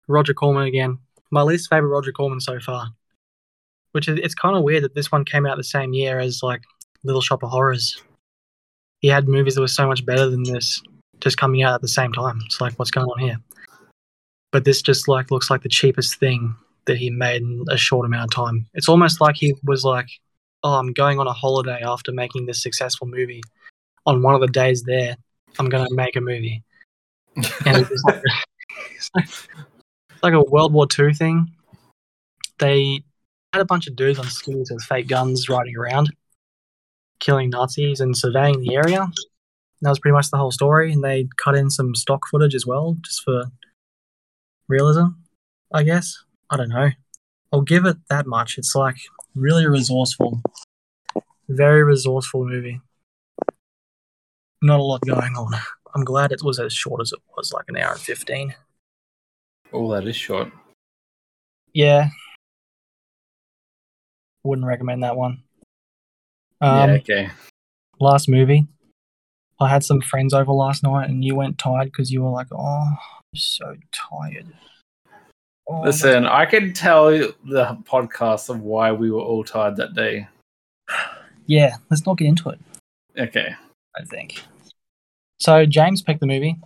Roger 0.09 0.35
Corman 0.35 0.66
again. 0.66 0.99
My 1.31 1.43
least 1.43 1.69
favorite 1.69 1.88
Roger 1.90 2.12
Corman 2.12 2.40
so 2.40 2.59
far. 2.61 2.88
Which 3.93 4.09
is, 4.09 4.19
it's 4.23 4.35
kind 4.35 4.57
of 4.57 4.62
weird 4.62 4.85
that 4.85 4.95
this 4.95 5.11
one 5.11 5.25
came 5.25 5.47
out 5.47 5.57
the 5.57 5.64
same 5.64 5.93
year 5.93 6.21
as 6.21 6.43
like 6.43 6.62
Little 7.03 7.21
Shop 7.21 7.43
of 7.43 7.51
Horrors. 7.51 8.01
He 9.01 9.09
had 9.09 9.29
movies 9.29 9.55
that 9.55 9.61
were 9.61 9.69
so 9.69 9.87
much 9.87 10.05
better 10.05 10.29
than 10.29 10.45
this 10.45 10.83
just 11.21 11.38
coming 11.38 11.62
out 11.62 11.75
at 11.75 11.81
the 11.81 11.88
same 11.88 12.12
time. 12.12 12.40
It's 12.45 12.61
like, 12.61 12.75
what's 12.79 12.90
going 12.90 13.07
on 13.07 13.19
here? 13.19 13.38
But 14.53 14.64
this 14.64 14.83
just 14.83 15.09
like 15.09 15.31
looks 15.31 15.51
like 15.51 15.62
the 15.62 15.69
cheapest 15.69 16.19
thing 16.19 16.55
that 16.87 16.97
he 16.97 17.11
made 17.11 17.43
in 17.43 17.64
a 17.71 17.77
short 17.77 18.07
amount 18.07 18.25
of 18.25 18.35
time. 18.35 18.66
It's 18.75 18.88
almost 18.88 19.21
like 19.21 19.37
he 19.37 19.55
was 19.62 19.85
like, 19.85 20.09
"Oh, 20.62 20.75
I'm 20.75 20.93
going 20.93 21.21
on 21.21 21.27
a 21.27 21.33
holiday 21.33 21.81
after 21.85 22.11
making 22.12 22.47
this 22.47 22.62
successful 22.62 23.07
movie. 23.07 23.43
On 24.07 24.23
one 24.23 24.35
of 24.35 24.40
the 24.40 24.49
days 24.49 24.83
there, 24.83 25.16
I'm 25.59 25.69
going 25.69 25.87
to 25.87 25.95
make 25.95 26.16
a 26.16 26.21
movie." 26.21 26.64
And 27.37 27.47
it's 27.66 28.03
like, 28.05 28.23
it's 28.97 29.11
like, 30.23 30.35
a 30.35 30.43
World 30.43 30.73
War 30.73 30.87
II 30.99 31.15
thing. 31.15 31.53
They 32.59 33.03
had 33.53 33.63
a 33.63 33.65
bunch 33.65 33.87
of 33.87 33.97
dudes 33.97 34.19
on 34.19 34.27
skis 34.27 34.71
with 34.71 34.83
fake 34.83 35.09
guns 35.09 35.49
riding 35.49 35.77
around, 35.77 36.15
killing 37.19 37.51
Nazis 37.51 38.01
and 38.01 38.17
surveying 38.17 38.61
the 38.61 38.77
area. 38.77 39.11
That 39.83 39.89
was 39.89 39.99
pretty 39.99 40.13
much 40.13 40.31
the 40.31 40.37
whole 40.37 40.51
story, 40.51 40.93
and 40.93 41.03
they 41.03 41.29
cut 41.37 41.55
in 41.55 41.71
some 41.71 41.95
stock 41.95 42.27
footage 42.29 42.55
as 42.55 42.67
well, 42.67 42.97
just 43.03 43.23
for 43.23 43.45
realism, 44.69 45.07
I 45.73 45.83
guess. 45.83 46.23
I 46.51 46.57
don't 46.57 46.69
know. 46.69 46.91
I'll 47.53 47.63
give 47.63 47.87
it 47.87 47.97
that 48.09 48.27
much. 48.27 48.59
It's 48.59 48.75
like 48.75 48.97
really 49.35 49.67
resourceful. 49.67 50.43
Very 51.49 51.83
resourceful 51.83 52.47
movie. 52.47 52.81
Not 54.63 54.81
a 54.81 54.83
lot 54.83 55.01
going 55.01 55.35
on. 55.35 55.55
I'm 55.95 56.05
glad 56.05 56.31
it 56.31 56.43
was 56.45 56.61
as 56.61 56.73
short 56.73 57.01
as 57.01 57.13
it 57.13 57.19
was, 57.37 57.53
like 57.53 57.65
an 57.69 57.77
hour 57.77 57.93
and 57.93 58.01
15. 58.01 58.55
Oh, 59.73 59.93
that 59.93 60.07
is 60.07 60.17
short. 60.17 60.51
Yeah. 61.73 62.09
Wouldn't 64.43 64.67
recommend 64.67 65.03
that 65.03 65.17
one. 65.17 65.43
Um, 66.61 66.91
yeah, 66.91 66.97
okay. 66.97 67.31
Last 68.01 68.29
movie. 68.29 68.67
I 69.61 69.69
had 69.69 69.85
some 69.85 70.01
friends 70.01 70.33
over 70.33 70.53
last 70.53 70.83
night 70.83 71.09
and 71.11 71.25
you 71.25 71.35
went 71.35 71.59
tired 71.59 71.87
because 71.87 72.11
you 72.11 72.23
were 72.23 72.31
like, 72.31 72.49
oh, 72.53 72.97
I'm 72.97 73.37
so 73.37 73.77
tired. 73.93 74.47
Oh, 75.69 75.83
Listen, 75.83 76.27
I 76.27 76.47
can 76.47 76.73
tell 76.73 77.11
the 77.11 77.79
podcast 77.85 78.49
of 78.49 78.61
why 78.63 78.91
we 78.93 79.11
were 79.11 79.21
all 79.21 79.45
tired 79.45 79.77
that 79.77 79.95
day. 79.95 80.27
Yeah, 81.47 81.77
let's 81.91 82.07
not 82.07 82.17
get 82.19 82.29
into 82.29 82.49
it. 82.49 82.59
Okay. 83.19 83.55
I 83.97 84.05
think. 84.05 84.43
So 85.39 85.67
James 85.67 86.03
picked 86.03 86.21
the 86.21 86.27
movie. 86.27 86.57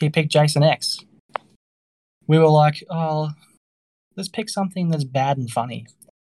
He 0.00 0.10
picked 0.10 0.30
Jason 0.30 0.62
X. 0.62 0.98
We 2.26 2.38
were 2.38 2.48
like, 2.48 2.84
oh, 2.90 3.30
let's 4.16 4.28
pick 4.28 4.48
something 4.48 4.88
that's 4.88 5.04
bad 5.04 5.38
and 5.38 5.50
funny. 5.50 5.86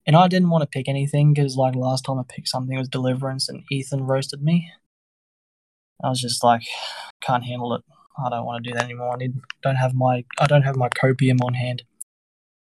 And 0.05 0.15
I 0.15 0.27
didn't 0.27 0.49
want 0.49 0.63
to 0.63 0.67
pick 0.67 0.87
anything 0.87 1.33
because, 1.33 1.55
like, 1.55 1.75
last 1.75 2.05
time 2.05 2.19
I 2.19 2.23
picked 2.27 2.47
something 2.47 2.77
was 2.77 2.89
Deliverance 2.89 3.49
and 3.49 3.63
Ethan 3.71 4.05
roasted 4.05 4.41
me. 4.41 4.71
I 6.03 6.09
was 6.09 6.21
just 6.21 6.43
like, 6.43 6.63
can't 7.21 7.43
handle 7.43 7.73
it. 7.73 7.83
I 8.23 8.29
don't 8.29 8.45
want 8.45 8.63
to 8.63 8.69
do 8.69 8.75
that 8.75 8.85
anymore. 8.85 9.13
I 9.13 9.17
need, 9.17 9.35
don't 9.61 9.75
have 9.75 9.93
my 9.93 10.25
I 10.39 10.47
don't 10.47 10.63
have 10.63 10.75
my 10.75 10.89
copium 10.89 11.37
on 11.43 11.53
hand. 11.53 11.83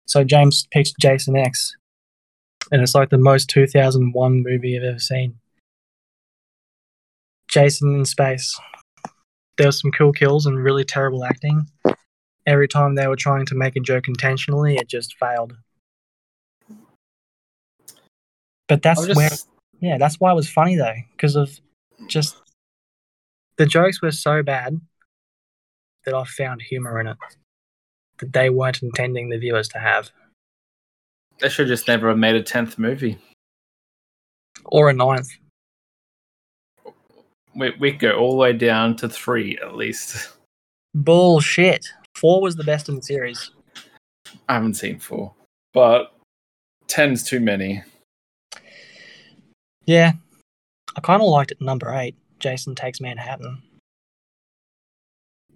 So 0.06 0.24
James 0.24 0.66
picked 0.70 0.94
Jason 1.00 1.36
X, 1.36 1.76
and 2.70 2.82
it's 2.82 2.94
like 2.94 3.10
the 3.10 3.18
most 3.18 3.48
2001 3.50 4.42
movie 4.42 4.76
I've 4.76 4.84
ever 4.84 4.98
seen. 4.98 5.36
Jason 7.48 7.94
in 7.94 8.04
space. 8.04 8.58
There 9.56 9.68
was 9.68 9.80
some 9.80 9.92
cool 9.92 10.12
kills 10.12 10.46
and 10.46 10.62
really 10.62 10.84
terrible 10.84 11.24
acting. 11.24 11.66
Every 12.46 12.68
time 12.68 12.94
they 12.94 13.06
were 13.06 13.16
trying 13.16 13.46
to 13.46 13.54
make 13.54 13.76
a 13.76 13.80
joke 13.80 14.08
intentionally, 14.08 14.76
it 14.76 14.88
just 14.88 15.16
failed. 15.16 15.56
But 18.68 18.82
that's 18.82 19.08
I'm 19.08 19.14
where, 19.14 19.30
yeah, 19.80 19.98
that's 19.98 20.20
why 20.20 20.30
it 20.30 20.34
was 20.34 20.48
funny 20.48 20.76
though, 20.76 20.94
because 21.12 21.36
of 21.36 21.58
just 22.08 22.36
the 23.56 23.66
jokes 23.66 24.02
were 24.02 24.10
so 24.10 24.42
bad 24.42 24.80
that 26.04 26.14
I 26.14 26.24
found 26.24 26.62
humor 26.62 27.00
in 27.00 27.06
it 27.06 27.16
that 28.18 28.32
they 28.32 28.50
weren't 28.50 28.82
intending 28.82 29.28
the 29.28 29.38
viewers 29.38 29.68
to 29.68 29.78
have, 29.78 30.10
they 31.40 31.48
should 31.48 31.66
just 31.66 31.88
never 31.88 32.08
have 32.08 32.18
made 32.18 32.36
a 32.36 32.42
tenth 32.42 32.78
movie. 32.78 33.18
or 34.66 34.90
a 34.90 34.94
ninth. 34.94 35.30
We 37.54 37.70
we 37.78 37.90
could 37.92 38.00
go 38.00 38.12
all 38.12 38.32
the 38.32 38.36
way 38.38 38.52
down 38.52 38.96
to 38.96 39.08
three 39.08 39.58
at 39.58 39.76
least. 39.76 40.36
Bullshit. 40.94 41.86
Four 42.14 42.40
was 42.40 42.56
the 42.56 42.64
best 42.64 42.88
in 42.88 42.96
the 42.96 43.02
series. 43.02 43.50
I 44.48 44.54
haven't 44.54 44.74
seen 44.74 44.98
four, 44.98 45.32
but 45.72 46.14
ten's 46.86 47.22
too 47.22 47.40
many. 47.40 47.82
Yeah, 49.86 50.12
I 50.96 51.00
kind 51.00 51.20
of 51.20 51.28
liked 51.28 51.52
it. 51.52 51.60
Number 51.60 51.92
eight, 51.92 52.16
Jason 52.38 52.74
takes 52.74 53.00
Manhattan. 53.00 53.62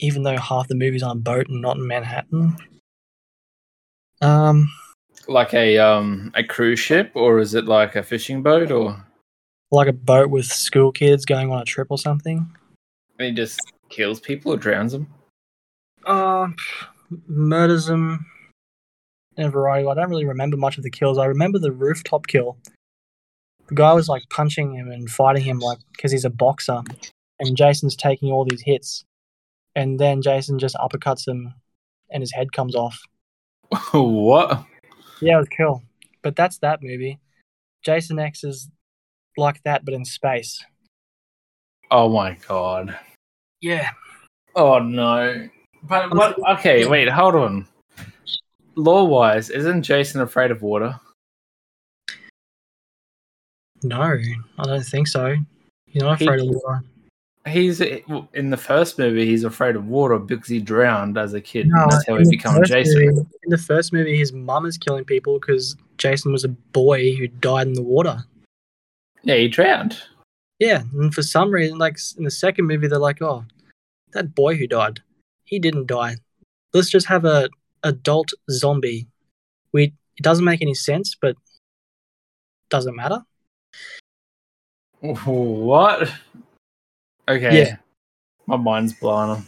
Even 0.01 0.23
though 0.23 0.37
half 0.37 0.69
the 0.69 0.75
movie's 0.75 1.03
on 1.03 1.17
a 1.17 1.21
boat 1.21 1.49
and 1.49 1.63
not 1.63 1.77
in 1.77 1.87
Manhattan. 1.87 2.57
Um, 4.21 4.71
Like 5.27 5.55
a 5.55 5.79
um 5.79 6.33
a 6.35 6.45
cruise 6.45 6.81
ship, 6.81 7.13
or 7.15 7.39
is 7.39 7.55
it 7.55 7.67
like 7.67 7.97
a 7.97 8.03
fishing 8.03 8.43
boat, 8.43 8.71
or 8.71 9.05
like 9.71 9.89
a 9.89 9.93
boat 9.93 10.31
with 10.31 10.47
school 10.47 10.93
kids 10.93 11.25
going 11.25 11.51
on 11.51 11.63
a 11.63 11.65
trip 11.65 11.89
or 11.91 11.99
something. 11.99 12.51
he 13.19 13.33
just 13.33 13.61
kills 13.89 14.21
people 14.21 14.53
or 14.53 14.57
drowns 14.57 14.93
them? 14.93 15.07
Uh, 16.09 16.49
murders 17.27 17.87
them 17.87 18.27
in 19.37 19.45
a 19.45 19.51
variety. 19.51 19.87
I 19.87 19.95
don't 19.95 20.09
really 20.09 20.25
remember 20.25 20.57
much 20.57 20.79
of 20.79 20.83
the 20.83 20.91
kills. 20.91 21.19
I 21.19 21.27
remember 21.27 21.59
the 21.59 21.71
rooftop 21.71 22.27
kill. 22.27 22.57
The 23.69 23.75
guy 23.75 23.93
was 23.93 24.09
like 24.09 24.23
punching 24.31 24.75
him 24.75 24.91
and 24.91 25.11
fighting 25.11 25.45
him 25.45 25.59
like 25.59 25.79
because 25.93 26.11
he's 26.11 26.25
a 26.25 26.31
boxer, 26.31 26.81
and 27.39 27.57
Jason's 27.57 27.95
taking 27.95 28.33
all 28.33 28.47
these 28.47 28.63
hits, 28.63 29.05
and 29.77 30.01
then 30.01 30.23
Jason 30.23 30.59
just 30.59 30.77
uppercuts 30.77 31.29
him, 31.29 31.53
and 32.11 32.23
his 32.23 32.33
head 32.33 32.53
comes 32.53 32.75
off. 32.75 32.99
what? 33.93 34.65
Yeah, 35.21 35.37
it 35.37 35.41
was 35.41 35.49
cool. 35.55 35.83
But 36.23 36.37
that's 36.37 36.59
that 36.59 36.83
movie. 36.83 37.19
Jason 37.85 38.19
X 38.19 38.45
is 38.45 38.71
like 39.37 39.63
that, 39.65 39.85
but 39.85 39.93
in 39.93 40.07
space. 40.07 40.65
Oh 41.91 42.09
my 42.09 42.39
god. 42.49 42.99
Yeah. 43.61 43.91
Oh 44.55 44.79
no. 44.79 45.49
But 45.83 46.15
what? 46.15 46.37
Okay, 46.59 46.87
wait, 46.87 47.09
hold 47.09 47.35
on. 47.35 47.67
Lore 48.75 49.07
wise, 49.09 49.51
isn't 49.51 49.83
Jason 49.83 50.21
afraid 50.21 50.51
of 50.51 50.63
water? 50.63 50.99
No, 53.83 54.01
I 54.03 54.63
don't 54.65 54.83
think 54.85 55.07
so. 55.09 55.35
You're 55.93 56.05
not 56.05 56.19
He- 56.19 56.27
afraid 56.27 56.41
of 56.41 56.49
water. 56.49 56.83
He's 57.47 57.81
in 57.81 58.51
the 58.51 58.57
first 58.59 58.99
movie. 58.99 59.25
He's 59.25 59.45
afraid 59.45 59.75
of 59.75 59.87
water 59.87 60.19
because 60.19 60.49
he 60.49 60.61
drowned 60.61 61.17
as 61.17 61.33
a 61.33 61.41
kid. 61.41 61.69
No, 61.69 61.87
that's 61.89 62.07
how 62.07 62.15
in 62.17 62.21
he 62.21 62.25
the 62.25 62.31
became 62.33 62.53
first 62.57 62.71
Jason. 62.71 63.07
movie- 63.07 63.29
in 63.45 63.51
the 63.51 63.57
first 63.57 63.93
movie, 63.93 64.19
his 64.19 64.33
mum 64.35 64.67
is 64.67 64.77
killing 64.77 65.05
people 65.05 65.39
because 65.41 65.75
Jason 65.97 66.31
was 66.31 66.45
a 66.45 66.49
boy 66.49 67.15
who 67.15 67.27
died 67.27 67.67
in 67.69 67.73
the 67.73 67.83
water. 67.83 68.23
Yeah, 69.23 69.37
he 69.37 69.49
drowned. 69.49 69.97
Yeah, 70.59 70.83
and 70.93 71.15
for 71.15 71.23
some 71.23 71.51
reason, 71.51 71.79
like 71.79 71.97
in 72.19 72.25
the 72.25 72.31
second 72.31 72.67
movie, 72.67 72.87
they're 72.87 72.99
like, 72.99 73.23
"Oh, 73.23 73.45
that 74.13 74.35
boy 74.35 74.57
who 74.57 74.67
died, 74.67 75.01
he 75.49 75.59
didn't 75.59 75.87
die. 75.87 76.17
Let's 76.73 76.91
just 76.91 77.07
have 77.07 77.25
a 77.25 77.49
adult 77.83 78.31
zombie." 78.51 79.09
We 79.73 79.95
it 80.17 80.23
doesn't 80.23 80.45
make 80.45 80.63
any 80.63 80.75
sense, 80.75 81.17
but 81.21 81.37
doesn't 82.71 82.97
matter. 82.97 83.23
What? 85.01 86.13
Okay. 87.29 87.59
Yeah. 87.59 87.77
My 88.47 88.57
mind's 88.57 88.93
blown. 88.93 89.45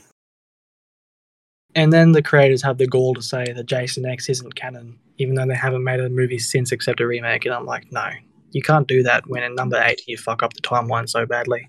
And 1.75 1.93
then 1.93 2.13
the 2.13 2.23
creators 2.23 2.63
have 2.63 2.79
the 2.79 2.87
gall 2.87 3.15
to 3.15 3.23
say 3.23 3.45
that 3.53 3.67
Jason 3.67 4.05
X 4.05 4.29
isn't 4.29 4.55
canon, 4.55 4.99
even 5.19 5.35
though 5.35 5.47
they 5.47 5.55
haven't 5.55 5.85
made 5.85 6.01
a 6.01 6.09
movie 6.09 6.39
since 6.39 6.73
except 6.73 7.01
a 7.01 7.07
remake. 7.07 7.47
And 7.47 7.55
I'm 7.55 7.65
like, 7.65 7.91
no, 7.93 8.11
you 8.51 8.63
can't 8.63 8.89
do 8.89 9.03
that 9.05 9.27
when 9.29 9.43
in 9.43 9.55
number 9.55 9.81
eight 9.83 10.03
you 10.07 10.19
fuck 10.19 10.43
up 10.43 10.53
the 10.53 10.61
timeline 10.61 11.09
so 11.09 11.27
badly. 11.27 11.69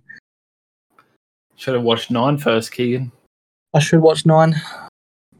Should 1.56 1.76
have 1.76 1.84
watched 1.84 2.12
nine 2.12 2.38
first, 2.38 2.72
Kegan. 2.72 3.12
I 3.74 3.80
should 3.80 4.02
watch 4.02 4.26
nine. 4.26 4.62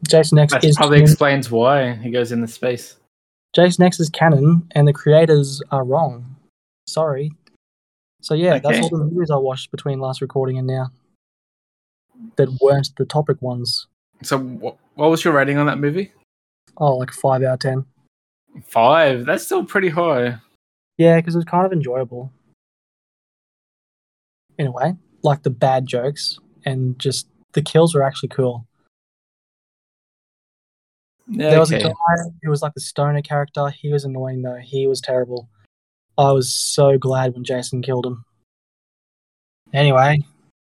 Jason 0.08 0.38
X 0.38 0.52
That 0.52 0.64
is 0.64 0.76
probably 0.76 0.98
canon. 0.98 1.10
explains 1.10 1.50
why 1.50 1.94
he 1.94 2.10
goes 2.10 2.32
into 2.32 2.48
space. 2.48 2.96
Jason 3.54 3.84
X 3.84 4.00
is 4.00 4.08
canon, 4.08 4.66
and 4.72 4.88
the 4.88 4.92
creators 4.92 5.62
are 5.70 5.84
wrong. 5.84 6.36
Sorry. 6.88 7.30
So 8.22 8.34
yeah, 8.34 8.58
that's 8.58 8.80
all 8.80 8.88
the 8.88 9.04
movies 9.04 9.30
I 9.30 9.36
watched 9.36 9.70
between 9.70 10.00
last 10.00 10.20
recording 10.22 10.56
and 10.58 10.66
now 10.66 10.90
that 12.36 12.48
weren't 12.60 12.90
the 12.96 13.04
topic 13.04 13.40
ones. 13.42 13.86
So, 14.22 14.38
wh- 14.38 14.98
what 14.98 15.10
was 15.10 15.24
your 15.24 15.34
rating 15.34 15.58
on 15.58 15.66
that 15.66 15.78
movie? 15.78 16.12
Oh, 16.76 16.96
like 16.96 17.10
five 17.10 17.42
out 17.42 17.54
of 17.54 17.58
ten. 17.60 17.84
Five. 18.64 19.26
That's 19.26 19.44
still 19.44 19.64
pretty 19.64 19.88
high. 19.88 20.38
Yeah, 20.98 21.16
because 21.16 21.34
it 21.34 21.38
was 21.38 21.44
kind 21.44 21.66
of 21.66 21.72
enjoyable. 21.72 22.32
In 24.58 24.66
a 24.68 24.70
way, 24.70 24.94
like 25.22 25.42
the 25.42 25.50
bad 25.50 25.86
jokes 25.86 26.38
and 26.64 26.98
just 26.98 27.26
the 27.52 27.62
kills 27.62 27.94
were 27.94 28.02
actually 28.02 28.30
cool. 28.30 28.66
Yeah, 31.28 31.50
There 31.50 31.60
was 31.60 31.70
a 31.72 31.78
guy 31.78 31.92
who 32.42 32.50
was 32.50 32.62
like 32.62 32.74
the 32.74 32.80
stoner 32.80 33.22
character. 33.22 33.68
He 33.70 33.92
was 33.92 34.04
annoying 34.04 34.42
though. 34.42 34.56
He 34.56 34.86
was 34.86 35.00
terrible. 35.00 35.48
I 36.18 36.32
was 36.32 36.54
so 36.54 36.98
glad 36.98 37.34
when 37.34 37.44
Jason 37.44 37.80
killed 37.82 38.06
him. 38.06 38.24
Anyway, 39.72 40.18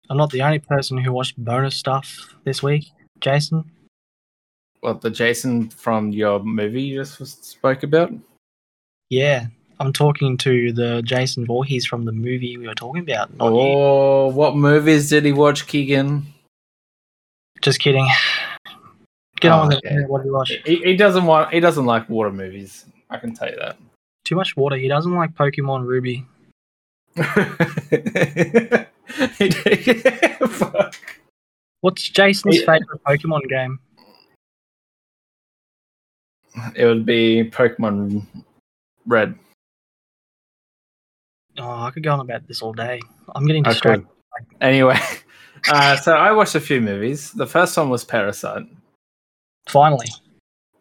I'm 0.09 0.17
not 0.17 0.31
the 0.31 0.41
only 0.41 0.59
person 0.59 0.97
who 0.97 1.13
watched 1.13 1.37
bonus 1.37 1.75
stuff 1.75 2.35
this 2.43 2.61
week. 2.61 2.91
Jason, 3.21 3.63
What 4.81 5.01
the 5.01 5.09
Jason 5.09 5.69
from 5.69 6.11
your 6.11 6.39
movie 6.43 6.81
you 6.81 7.03
just 7.03 7.45
spoke 7.45 7.83
about? 7.83 8.11
yeah, 9.09 9.45
I'm 9.79 9.93
talking 9.93 10.37
to 10.39 10.73
the 10.73 11.01
Jason 11.03 11.45
Voorhees 11.45 11.85
from 11.85 12.03
the 12.03 12.11
movie 12.11 12.57
we 12.57 12.67
were 12.67 12.75
talking 12.75 13.01
about. 13.03 13.33
Not 13.37 13.53
you. 13.53 13.59
Oh, 13.59 14.27
what 14.27 14.55
movies 14.57 15.09
did 15.09 15.23
he 15.23 15.31
watch, 15.31 15.65
Kegan? 15.67 16.25
Just 17.67 17.81
kidding. 17.81 18.07
Get 19.41 19.51
Oh, 19.51 19.57
on 19.59 19.67
with 19.67 19.77
okay. 19.79 19.95
it. 19.95 20.07
What 20.09 20.21
do 20.23 20.29
you 20.29 20.33
watch? 20.33 20.53
He, 20.65 20.77
he 20.77 20.95
doesn't 20.95 21.25
want. 21.25 21.53
He 21.53 21.59
doesn't 21.59 21.85
like 21.85 22.07
water 22.07 22.31
movies. 22.31 22.85
I 23.09 23.17
can 23.17 23.33
tell 23.35 23.49
you 23.49 23.57
that. 23.57 23.75
Too 24.23 24.35
much 24.35 24.55
water. 24.55 24.77
He 24.77 24.87
doesn't 24.87 25.13
like 25.13 25.33
Pokemon 25.35 25.85
Ruby. 25.85 26.25
Fuck. 30.49 30.95
What's 31.81 32.07
Jason's 32.09 32.55
He- 32.55 32.65
favorite 32.65 33.03
Pokemon 33.05 33.47
game? 33.49 33.79
it 36.75 36.85
would 36.85 37.05
be 37.05 37.49
Pokemon 37.51 38.25
Red. 39.05 39.35
Oh, 41.57 41.83
I 41.83 41.91
could 41.91 42.03
go 42.03 42.13
on 42.13 42.19
about 42.21 42.47
this 42.47 42.61
all 42.61 42.71
day. 42.73 43.01
I'm 43.35 43.45
getting 43.45 43.63
distracted. 43.63 44.07
could. 44.07 44.45
Anyway, 44.61 44.97
uh, 45.67 45.95
so 45.97 46.13
I 46.13 46.31
watched 46.31 46.55
a 46.55 46.59
few 46.59 46.81
movies. 46.81 47.31
The 47.31 47.47
first 47.47 47.77
one 47.77 47.89
was 47.89 48.03
Parasite. 48.03 48.63
Finally. 49.67 50.07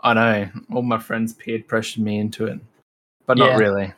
I 0.01 0.15
know 0.15 0.49
all 0.73 0.83
my 0.83 0.99
friends 0.99 1.33
peer 1.33 1.63
pressured 1.67 2.03
me 2.03 2.19
into 2.19 2.47
it, 2.47 2.61
but 3.27 3.37
Yeah. 3.37 3.47
not 3.47 3.57
really. 3.59 3.93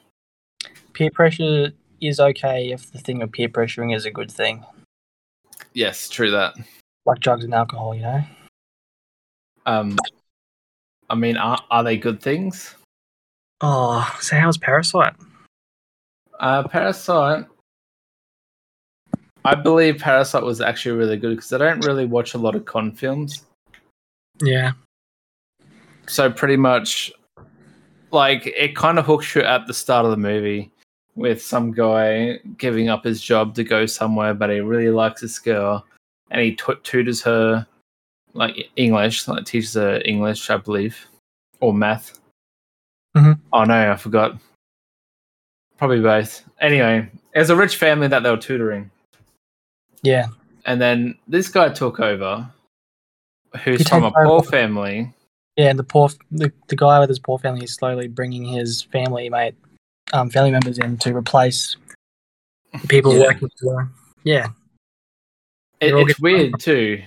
Peer 0.94 1.10
pressure 1.10 1.72
is 2.00 2.20
okay 2.20 2.70
if 2.72 2.90
the 2.92 2.98
thing 2.98 3.22
of 3.22 3.32
peer 3.32 3.48
pressuring 3.48 3.94
is 3.94 4.04
a 4.04 4.10
good 4.10 4.30
thing. 4.30 4.64
Yes, 5.74 6.08
true 6.08 6.30
that. 6.30 6.54
Like 7.04 7.20
drugs 7.20 7.44
and 7.44 7.54
alcohol, 7.54 7.94
you 7.94 8.02
know? 8.02 8.22
Um, 9.66 9.98
I 11.10 11.14
mean, 11.14 11.36
are, 11.36 11.62
are 11.70 11.84
they 11.84 11.98
good 11.98 12.22
things? 12.22 12.74
Oh, 13.60 14.16
so 14.20 14.36
how's 14.36 14.56
Parasite? 14.56 15.14
Uh, 16.38 16.66
Parasite. 16.68 17.46
I 19.48 19.54
believe 19.54 19.96
Parasite 19.98 20.42
was 20.42 20.60
actually 20.60 20.98
really 20.98 21.16
good 21.16 21.36
because 21.36 21.50
I 21.54 21.58
don't 21.58 21.82
really 21.86 22.04
watch 22.04 22.34
a 22.34 22.38
lot 22.38 22.54
of 22.54 22.66
con 22.66 22.92
films. 22.92 23.44
Yeah. 24.42 24.72
So 26.06 26.30
pretty 26.30 26.56
much, 26.56 27.10
like 28.10 28.46
it 28.46 28.76
kind 28.76 28.98
of 28.98 29.06
hooks 29.06 29.34
you 29.34 29.40
at 29.40 29.66
the 29.66 29.72
start 29.72 30.04
of 30.04 30.10
the 30.10 30.18
movie 30.18 30.70
with 31.16 31.40
some 31.40 31.72
guy 31.72 32.40
giving 32.58 32.90
up 32.90 33.04
his 33.04 33.22
job 33.22 33.54
to 33.54 33.64
go 33.64 33.86
somewhere, 33.86 34.34
but 34.34 34.50
he 34.50 34.60
really 34.60 34.90
likes 34.90 35.22
this 35.22 35.38
girl, 35.38 35.86
and 36.30 36.42
he 36.42 36.52
t- 36.52 36.74
tutors 36.82 37.22
her 37.22 37.66
like 38.34 38.70
English, 38.76 39.26
like 39.28 39.46
teaches 39.46 39.72
her 39.74 40.02
English, 40.04 40.50
I 40.50 40.58
believe, 40.58 41.06
or 41.60 41.72
math. 41.72 42.20
Mhm. 43.16 43.40
Oh 43.54 43.64
no, 43.64 43.92
I 43.92 43.96
forgot. 43.96 44.36
Probably 45.78 46.00
both. 46.00 46.44
Anyway, 46.60 47.10
it 47.34 47.38
was 47.38 47.48
a 47.48 47.56
rich 47.56 47.76
family 47.76 48.08
that 48.08 48.22
they 48.22 48.30
were 48.30 48.36
tutoring. 48.36 48.90
Yeah. 50.02 50.28
And 50.64 50.80
then 50.80 51.16
this 51.26 51.48
guy 51.48 51.70
took 51.70 52.00
over, 52.00 52.48
who's 53.64 53.78
He 53.78 53.84
from 53.84 54.04
a 54.04 54.10
poor 54.10 54.26
over. 54.26 54.50
family. 54.50 55.12
Yeah, 55.56 55.70
and 55.70 55.78
the 55.78 55.84
poor 55.84 56.10
the, 56.30 56.52
the 56.68 56.76
guy 56.76 57.00
with 57.00 57.08
his 57.08 57.18
poor 57.18 57.38
family 57.38 57.64
is 57.64 57.74
slowly 57.74 58.06
bringing 58.06 58.44
his 58.44 58.82
family 58.82 59.28
mate, 59.28 59.54
um, 60.12 60.30
family 60.30 60.50
members 60.52 60.78
in 60.78 60.96
to 60.98 61.16
replace 61.16 61.76
people 62.88 63.12
Yeah. 63.14 63.26
working 63.28 63.50
for. 63.60 63.90
Yeah, 64.24 64.48
It, 65.80 65.94
it's 65.94 66.20
weird 66.20 66.60
too, 66.60 67.02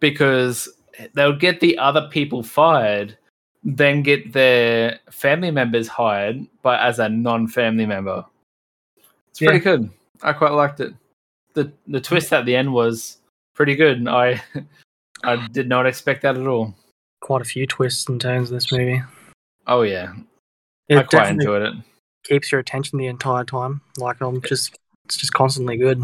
because 0.00 0.68
they'll 1.14 1.36
get 1.36 1.60
the 1.60 1.76
other 1.78 2.08
people 2.10 2.42
fired, 2.42 3.16
then 3.62 4.02
get 4.02 4.32
their 4.32 4.98
family 5.10 5.50
members 5.50 5.86
hired, 5.86 6.46
but 6.62 6.80
as 6.80 6.98
a 6.98 7.08
non-family 7.08 7.86
member. 7.86 8.24
It's 9.30 9.38
pretty 9.38 9.58
good. 9.58 9.90
I 10.22 10.32
quite 10.32 10.52
liked 10.52 10.80
it. 10.80 10.94
The 11.54 11.72
The 11.86 12.00
twist 12.00 12.32
at 12.32 12.44
the 12.46 12.56
end 12.56 12.72
was 12.72 13.18
pretty 13.54 13.74
good. 13.76 14.06
I 14.08 14.42
I 15.24 15.46
did 15.48 15.68
not 15.68 15.86
expect 15.86 16.22
that 16.22 16.36
at 16.36 16.46
all. 16.46 16.74
quite 17.20 17.40
a 17.42 17.44
few 17.44 17.66
twists 17.66 18.08
and 18.08 18.20
turns 18.20 18.50
in 18.50 18.56
this 18.56 18.72
movie. 18.72 19.00
Oh 19.66 19.82
yeah, 19.82 20.12
It 20.88 20.98
I 20.98 21.02
quite 21.04 21.28
enjoyed 21.30 21.62
it. 21.62 21.74
keeps 22.24 22.50
your 22.50 22.60
attention 22.60 22.98
the 22.98 23.06
entire 23.06 23.44
time. 23.44 23.80
Like 23.98 24.20
I'm 24.20 24.42
just, 24.42 24.76
it's 25.04 25.16
just 25.16 25.32
constantly 25.32 25.76
good. 25.76 26.02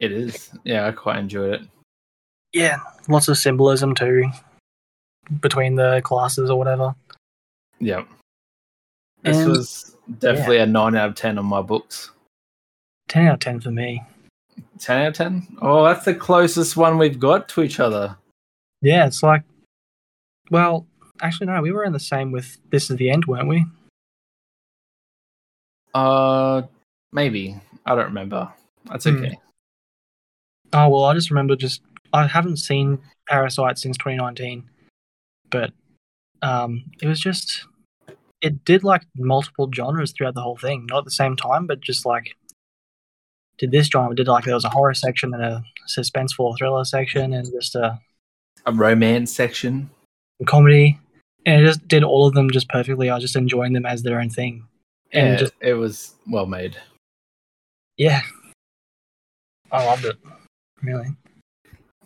It 0.00 0.10
is. 0.10 0.50
Yeah, 0.64 0.86
I 0.86 0.92
quite 0.92 1.18
enjoyed 1.18 1.54
it. 1.54 1.60
Yeah, 2.52 2.78
lots 3.08 3.28
of 3.28 3.38
symbolism 3.38 3.94
too 3.94 4.24
between 5.40 5.74
the 5.76 6.00
classes 6.04 6.50
or 6.50 6.58
whatever. 6.58 6.94
Yeah. 7.78 8.04
This 9.22 9.36
And- 9.36 9.50
was 9.50 9.96
definitely 10.18 10.58
a 10.58 10.66
nine 10.66 10.96
out 10.96 11.10
of 11.10 11.14
ten 11.14 11.38
on 11.38 11.44
my 11.46 11.62
books. 11.62 12.10
Ten 13.08 13.26
out 13.28 13.34
of 13.34 13.40
ten 13.40 13.60
for 13.60 13.70
me. 13.70 14.02
10 14.78 15.00
out 15.02 15.08
of 15.08 15.14
10? 15.14 15.56
Oh, 15.62 15.84
that's 15.84 16.04
the 16.04 16.14
closest 16.14 16.76
one 16.76 16.98
we've 16.98 17.18
got 17.18 17.48
to 17.50 17.62
each 17.62 17.80
other. 17.80 18.16
Yeah, 18.82 19.06
it's 19.06 19.22
like, 19.22 19.42
well, 20.50 20.86
actually 21.20 21.46
no, 21.48 21.60
we 21.60 21.72
were 21.72 21.84
in 21.84 21.92
the 21.92 22.00
same 22.00 22.30
with 22.32 22.58
This 22.70 22.90
Is 22.90 22.96
the 22.96 23.10
End, 23.10 23.24
weren't 23.26 23.48
we? 23.48 23.64
Uh, 25.94 26.62
maybe. 27.12 27.60
I 27.86 27.94
don't 27.94 28.06
remember. 28.06 28.52
That's 28.86 29.04
Hmm. 29.04 29.16
okay. 29.16 29.38
Oh 30.72 30.88
well, 30.90 31.04
I 31.04 31.14
just 31.14 31.30
remember 31.30 31.56
just 31.56 31.80
I 32.12 32.26
haven't 32.26 32.58
seen 32.58 32.98
Parasite 33.28 33.78
since 33.78 33.96
2019, 33.96 34.68
but 35.50 35.72
um, 36.42 36.84
it 37.02 37.06
was 37.08 37.20
just 37.20 37.64
it 38.42 38.64
did 38.64 38.84
like 38.84 39.02
multiple 39.16 39.68
genres 39.74 40.12
throughout 40.12 40.34
the 40.34 40.42
whole 40.42 40.56
thing, 40.58 40.86
not 40.86 40.98
at 40.98 41.04
the 41.04 41.10
same 41.10 41.36
time, 41.36 41.66
but 41.66 41.80
just 41.80 42.04
like 42.06 42.36
did 43.58 43.70
this 43.70 43.88
genre, 43.88 44.14
did 44.14 44.28
like 44.28 44.44
there 44.44 44.54
was 44.54 44.64
a 44.64 44.68
horror 44.70 44.94
section 44.94 45.34
and 45.34 45.42
a 45.42 45.62
suspenseful 45.88 46.56
thriller 46.58 46.84
section 46.84 47.32
and 47.32 47.50
just 47.52 47.74
a 47.74 47.98
A 48.66 48.72
romance 48.72 49.32
section. 49.32 49.90
And 50.38 50.46
comedy, 50.48 50.98
and 51.46 51.62
it 51.62 51.66
just 51.66 51.86
did 51.88 52.04
all 52.04 52.26
of 52.26 52.34
them 52.34 52.50
just 52.50 52.68
perfectly. 52.68 53.10
I 53.10 53.14
was 53.14 53.24
just 53.24 53.36
enjoying 53.36 53.72
them 53.72 53.86
as 53.86 54.02
their 54.02 54.20
own 54.20 54.30
thing, 54.30 54.66
and 55.12 55.30
Yeah, 55.32 55.36
just 55.36 55.52
it 55.60 55.74
was 55.74 56.14
well 56.28 56.46
made. 56.46 56.76
yeah, 57.96 58.20
I 59.72 59.84
loved 59.84 60.04
it. 60.04 60.16
Really, 60.82 61.08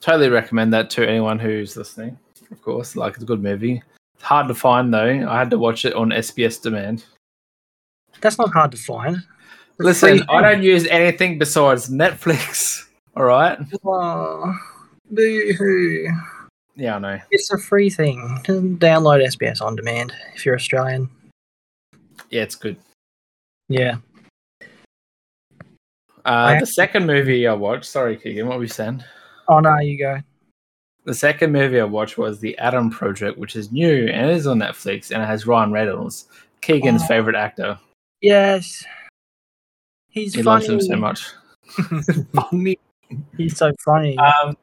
Totally 0.01 0.31
recommend 0.31 0.73
that 0.73 0.89
to 0.91 1.07
anyone 1.09 1.39
who's 1.39 1.77
listening. 1.77 2.19
Of 2.51 2.61
course, 2.63 2.97
like 2.97 3.15
it's 3.15 3.23
a 3.23 3.27
good 3.27 3.43
movie. 3.43 3.83
It's 4.15 4.25
hard 4.25 4.49
to 4.49 4.55
find 4.55 4.93
though. 4.93 5.29
I 5.29 5.39
had 5.39 5.51
to 5.51 5.59
watch 5.59 5.85
it 5.85 5.95
on 5.95 6.09
SBS 6.11 6.61
demand. 6.63 7.05
that's 8.21 8.39
not 8.39 8.53
hard 8.53 8.71
to 8.73 8.77
find. 8.79 9.19
Listen, 9.85 10.19
free 10.19 10.27
I 10.29 10.41
don't 10.41 10.63
use 10.63 10.87
anything 10.87 11.39
besides 11.39 11.89
Netflix. 11.89 12.87
All 13.17 13.25
right. 13.25 13.59
Oh, 13.85 14.55
boo-hoo. 15.11 16.09
Yeah, 16.77 16.97
I 16.97 16.99
know. 16.99 17.21
It's 17.31 17.53
a 17.53 17.59
free 17.59 17.91
thing. 17.91 18.39
Download 18.45 19.23
SBS 19.27 19.61
on 19.61 19.77
demand 19.77 20.15
if 20.35 20.47
you're 20.47 20.55
Australian. 20.55 21.11
Yeah, 22.31 22.43
it's 22.43 22.55
good. 22.55 22.77
Yeah. 23.69 23.97
Uh, 26.25 26.59
the 26.61 26.67
second 26.67 27.07
movie 27.07 27.47
I 27.47 27.53
watched. 27.53 27.85
Sorry, 27.85 28.17
Kegan. 28.17 28.47
What 28.47 28.57
were 28.59 28.65
you 28.65 28.69
saying? 28.69 29.03
Oh 29.49 29.61
no, 29.61 29.79
you 29.81 29.99
go. 29.99 30.19
The 31.05 31.15
second 31.15 31.53
movie 31.53 31.81
I 31.81 31.85
watched 31.85 32.17
was 32.17 32.39
The 32.39 32.57
Adam 32.59 32.89
Project, 32.89 33.37
which 33.37 33.57
is 33.57 33.73
new 33.73 34.07
and 34.07 34.31
it 34.31 34.37
is 34.37 34.47
on 34.47 34.59
Netflix 34.61 35.11
and 35.11 35.21
it 35.21 35.27
has 35.27 35.47
Ryan 35.49 35.73
Reynolds, 35.73 36.29
Kegan's 36.61 37.03
Oh. 37.03 37.07
favorite 37.07 37.35
actor. 37.35 37.77
Yes. 38.21 38.85
He's 40.13 40.35
He 40.35 40.43
funny. 40.43 40.67
loves 40.67 40.69
him 40.69 40.81
so 40.81 40.97
much. 40.97 41.27
Funny. 42.35 42.79
He's 43.37 43.57
so 43.57 43.73
funny. 43.85 44.17
Um, 44.19 44.57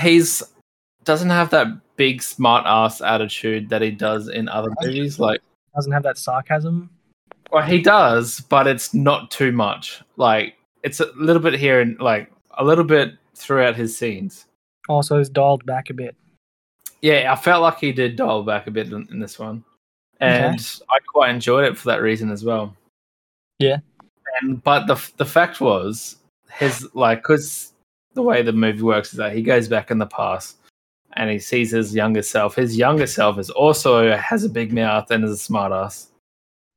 he's 0.00 0.42
doesn't 1.04 1.30
have 1.30 1.48
that 1.50 1.66
big 1.96 2.22
smart 2.22 2.64
ass 2.66 3.00
attitude 3.00 3.68
that 3.70 3.80
he 3.82 3.90
does 3.90 4.28
in 4.28 4.48
other 4.48 4.70
movies. 4.82 5.18
Like, 5.18 5.40
Doesn't 5.74 5.92
have 5.92 6.02
that 6.02 6.18
sarcasm. 6.18 6.90
well, 7.50 7.62
he 7.66 7.80
does, 7.80 8.40
but 8.40 8.66
it's 8.66 8.92
not 8.94 9.30
too 9.30 9.50
much. 9.52 10.02
Like, 10.16 10.56
it's 10.82 11.00
a 11.00 11.10
little 11.16 11.40
bit 11.42 11.54
here 11.54 11.80
and 11.80 11.98
like 12.00 12.30
a 12.58 12.64
little 12.64 12.84
bit 12.84 13.14
throughout 13.34 13.76
his 13.76 13.96
scenes. 13.96 14.46
Also, 14.88 15.16
he's 15.18 15.28
dialed 15.30 15.64
back 15.64 15.88
a 15.90 15.94
bit. 15.94 16.14
Yeah, 17.02 17.32
I 17.32 17.36
felt 17.36 17.62
like 17.62 17.78
he 17.78 17.92
did 17.92 18.16
dial 18.16 18.42
back 18.42 18.66
a 18.66 18.70
bit 18.70 18.88
in, 18.92 19.08
in 19.10 19.20
this 19.20 19.38
one, 19.38 19.64
and 20.20 20.80
I 20.90 20.98
quite 21.10 21.30
enjoyed 21.30 21.64
it 21.64 21.78
for 21.78 21.88
that 21.88 22.02
reason 22.02 22.30
as 22.30 22.44
well. 22.44 22.76
Yeah. 23.58 23.78
And 24.40 24.62
but 24.62 24.86
the 24.86 25.00
the 25.16 25.24
fact 25.26 25.60
was 25.60 26.16
his 26.52 26.88
like 26.94 27.18
because 27.22 27.72
the 28.14 28.22
way 28.22 28.42
the 28.42 28.52
movie 28.52 28.82
works 28.82 29.12
is 29.12 29.18
that 29.18 29.32
he 29.32 29.42
goes 29.42 29.68
back 29.68 29.90
in 29.90 29.98
the 29.98 30.06
past 30.06 30.56
and 31.14 31.30
he 31.30 31.38
sees 31.38 31.70
his 31.72 31.94
younger 31.94 32.22
self. 32.22 32.54
His 32.56 32.76
younger 32.76 33.06
self 33.06 33.38
is 33.38 33.50
also 33.50 34.16
has 34.16 34.44
a 34.44 34.48
big 34.48 34.72
mouth 34.72 35.10
and 35.10 35.24
is 35.24 35.30
a 35.30 35.36
smart 35.36 35.72
ass. 35.72 36.08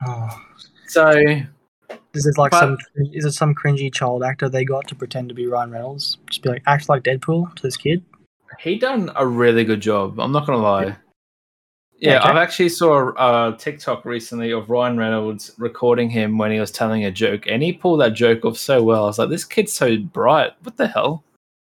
Oh. 0.05 0.29
So 0.87 1.09
Is 2.13 2.25
it 2.27 2.37
like 2.37 2.51
But- 2.51 2.59
some? 2.59 2.77
Is 3.13 3.25
it 3.25 3.31
some 3.31 3.55
cringy 3.55 3.91
child 3.93 4.23
actor 4.23 4.47
they 4.49 4.65
got 4.65 4.87
to 4.89 4.95
pretend 4.95 5.29
to 5.29 5.35
be 5.35 5.47
Ryan 5.47 5.71
Reynolds? 5.71 6.17
Just 6.27 6.43
be 6.43 6.49
like, 6.49 6.61
act 6.67 6.89
like 6.89 7.03
Deadpool 7.03 7.55
to 7.55 7.63
this 7.63 7.77
kid. 7.77 8.03
he 8.59 8.77
done 8.77 9.11
a 9.15 9.25
really 9.25 9.63
good 9.63 9.81
job. 9.81 10.19
I'm 10.19 10.31
not 10.31 10.45
gonna 10.45 10.61
lie. 10.61 10.95
Yeah, 12.03 12.19
okay. 12.19 12.29
I've 12.29 12.35
actually 12.35 12.67
saw 12.69 13.11
a 13.17 13.55
TikTok 13.57 14.03
recently 14.03 14.51
of 14.51 14.69
Ryan 14.69 14.97
Reynolds 14.97 15.51
recording 15.57 16.09
him 16.09 16.37
when 16.37 16.51
he 16.51 16.59
was 16.59 16.69
telling 16.69 17.05
a 17.05 17.11
joke, 17.11 17.45
and 17.47 17.63
he 17.63 17.71
pulled 17.71 18.01
that 18.01 18.13
joke 18.13 18.43
off 18.43 18.57
so 18.57 18.83
well. 18.83 19.03
I 19.05 19.07
was 19.07 19.19
like, 19.19 19.29
"This 19.29 19.45
kid's 19.45 19.71
so 19.71 19.95
bright. 19.97 20.51
What 20.63 20.75
the 20.75 20.87
hell?" 20.87 21.23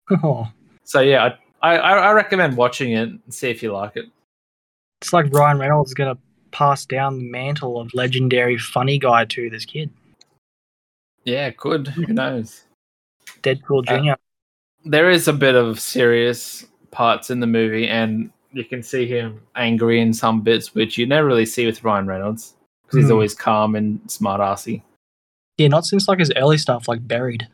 Oh, 0.09 0.47
So 0.85 1.01
yeah, 1.01 1.35
I 1.61 1.75
I, 1.75 1.77
I 1.77 2.11
recommend 2.13 2.55
watching 2.55 2.93
it 2.93 3.09
and 3.09 3.21
see 3.29 3.49
if 3.49 3.61
you 3.61 3.73
like 3.73 3.97
it. 3.97 4.05
it's 5.01 5.11
like 5.13 5.31
Ryan 5.33 5.59
Reynolds 5.59 5.89
is 5.91 5.93
gonna 5.95 6.17
pass 6.51 6.85
down 6.85 7.17
the 7.17 7.29
mantle 7.29 7.79
of 7.79 7.93
legendary 7.93 8.57
funny 8.57 8.97
guy 8.99 9.25
to 9.25 9.49
this 9.49 9.65
kid, 9.65 9.89
Yeah, 11.25 11.49
good. 11.51 11.87
Who 11.89 12.05
knows? 12.13 12.63
Deadpool 13.43 13.83
Uh, 13.87 13.95
Junior. 13.97 14.17
There 14.85 15.09
is 15.09 15.27
a 15.27 15.33
bit 15.33 15.55
of 15.55 15.79
serious 15.79 16.65
parts 16.91 17.29
in 17.29 17.41
the 17.41 17.47
movie, 17.47 17.87
and 17.87 18.31
you 18.53 18.63
can 18.65 18.83
see 18.83 19.05
him 19.07 19.41
angry 19.55 20.01
in 20.01 20.13
some 20.13 20.41
bits, 20.41 20.73
which 20.75 20.97
you 20.97 21.05
never 21.05 21.27
really 21.27 21.45
see 21.45 21.65
with 21.65 21.83
Ryan 21.83 22.05
Reynolds 22.07 22.55
because 22.83 22.97
he's 22.97 23.05
Hmm. 23.07 23.13
always 23.13 23.33
calm 23.33 23.75
and 23.75 23.99
smart 24.11 24.41
assy. 24.41 24.83
Yeah, 25.57 25.67
not 25.69 25.85
since 25.85 26.07
like 26.07 26.19
his 26.19 26.31
early 26.35 26.57
stuff, 26.57 26.87
like 26.87 27.07
Buried. 27.07 27.47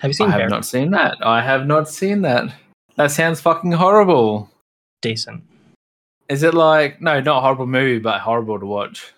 Have 0.00 0.10
you 0.10 0.12
seen? 0.14 0.26
I 0.28 0.30
have 0.32 0.38
Buried? 0.40 0.50
not 0.50 0.64
seen 0.66 0.90
that. 0.92 1.16
I 1.22 1.40
have 1.42 1.66
not 1.66 1.88
seen 1.88 2.22
that. 2.22 2.52
That 2.96 3.10
sounds 3.10 3.40
fucking 3.40 3.72
horrible. 3.72 4.50
Decent. 5.02 5.42
Is 6.28 6.42
it 6.42 6.54
like 6.54 7.00
no, 7.00 7.20
not 7.20 7.38
a 7.38 7.40
horrible 7.40 7.66
movie, 7.66 7.98
but 7.98 8.20
horrible 8.20 8.58
to 8.58 8.66
watch? 8.66 9.12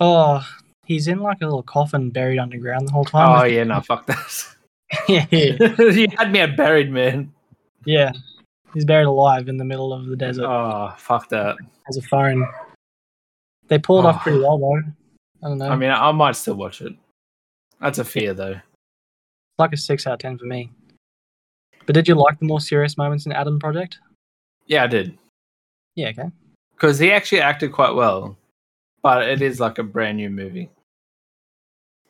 Oh, 0.00 0.46
he's 0.84 1.08
in 1.08 1.20
like 1.20 1.38
a 1.40 1.44
little 1.44 1.62
coffin 1.62 2.10
buried 2.10 2.38
underground 2.38 2.88
the 2.88 2.92
whole 2.92 3.04
time. 3.04 3.40
Oh 3.40 3.44
yeah, 3.46 3.64
no, 3.64 3.80
fuck 3.80 4.06
that. 4.06 4.44
yeah, 5.08 5.26
yeah, 5.30 5.80
you 5.90 6.06
had 6.18 6.32
me 6.32 6.40
at 6.40 6.56
buried, 6.56 6.90
man. 6.90 7.32
yeah. 7.84 8.12
He's 8.74 8.84
buried 8.84 9.06
alive 9.06 9.48
in 9.48 9.56
the 9.56 9.64
middle 9.64 9.92
of 9.92 10.06
the 10.06 10.16
desert. 10.16 10.46
Oh, 10.46 10.94
fuck 10.96 11.28
that. 11.30 11.56
Has 11.86 11.96
a 11.96 12.02
phone. 12.02 12.46
They 13.68 13.78
pulled 13.78 14.04
Oh. 14.04 14.08
off 14.08 14.16
ah. 14.16 14.22
pretty 14.22 14.38
well 14.38 14.58
though. 14.58 14.82
I 15.42 15.48
don't 15.48 15.58
know. 15.58 15.68
I 15.70 15.76
mean, 15.76 15.90
I 15.90 16.12
might 16.12 16.36
still 16.36 16.54
watch 16.54 16.80
it. 16.82 16.92
That's 17.80 17.98
a 17.98 18.04
fear, 18.04 18.34
though. 18.34 18.50
It's 18.52 19.58
like 19.58 19.72
a 19.72 19.76
six 19.76 20.06
out 20.06 20.14
of 20.14 20.18
ten 20.18 20.36
for 20.36 20.44
me. 20.44 20.70
But 21.86 21.94
did 21.94 22.06
you 22.06 22.14
like 22.14 22.38
the 22.38 22.44
more 22.44 22.60
serious 22.60 22.98
moments 22.98 23.24
in 23.26 23.32
Adam 23.32 23.58
Project? 23.58 23.98
Yeah, 24.66 24.84
I 24.84 24.86
did 24.86 25.16
Yeah, 25.96 26.08
okay. 26.10 26.30
because 26.74 26.98
he 26.98 27.10
actually 27.10 27.40
acted 27.40 27.72
quite 27.72 27.94
well, 27.94 28.36
but 29.02 29.28
it 29.28 29.40
is 29.42 29.58
like 29.60 29.78
a 29.78 29.82
brand 29.82 30.18
new 30.18 30.30
movie, 30.30 30.68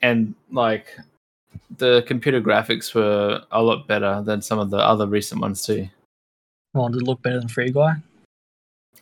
and 0.03 0.35
like 0.51 0.89
the 1.79 2.03
computer 2.07 2.41
graphics 2.41 2.95
were 2.95 3.43
a 3.53 3.63
lot 3.63 3.87
better 3.87 4.23
than 4.23 4.43
some 4.43 4.59
of 4.59 4.71
the 4.71 4.77
other 4.79 5.07
recent 5.07 5.41
ones 5.41 5.65
too. 5.65 5.89
Well, 6.75 6.89
did 6.89 7.03
it 7.03 7.05
look 7.05 7.23
better 7.23 7.39
than 7.39 7.49
Free 7.49 7.71
Guy? 7.71 7.97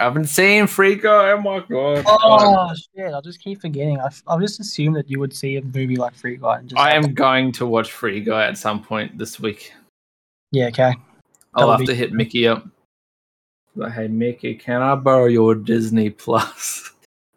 I 0.00 0.04
haven't 0.04 0.26
seen 0.26 0.66
Free 0.66 0.94
Guy. 0.94 1.32
Oh 1.32 1.40
my 1.40 1.58
god. 1.60 2.04
Oh 2.06 2.72
shit! 2.74 3.12
I 3.12 3.20
just 3.20 3.40
keep 3.40 3.60
forgetting. 3.60 3.98
I, 3.98 4.08
I 4.28 4.38
just 4.38 4.60
assumed 4.60 4.94
that 4.96 5.10
you 5.10 5.18
would 5.18 5.34
see 5.34 5.56
a 5.56 5.62
movie 5.62 5.96
like 5.96 6.14
Free 6.14 6.36
Guy 6.36 6.58
and 6.58 6.68
just. 6.68 6.80
I 6.80 6.94
am 6.94 7.14
going 7.14 7.50
to 7.52 7.66
watch 7.66 7.90
Free 7.90 8.20
Guy 8.20 8.46
at 8.46 8.56
some 8.56 8.82
point 8.82 9.18
this 9.18 9.40
week. 9.40 9.72
Yeah. 10.52 10.68
Okay. 10.68 10.94
I'll 11.54 11.70
have 11.70 11.80
be- 11.80 11.86
to 11.86 11.94
hit 11.94 12.12
Mickey 12.12 12.46
up. 12.46 12.66
Like, 13.74 13.92
hey 13.92 14.08
Mickey, 14.08 14.54
can 14.54 14.82
I 14.82 14.94
borrow 14.94 15.26
your 15.26 15.54
Disney 15.54 16.10
Plus? 16.10 16.92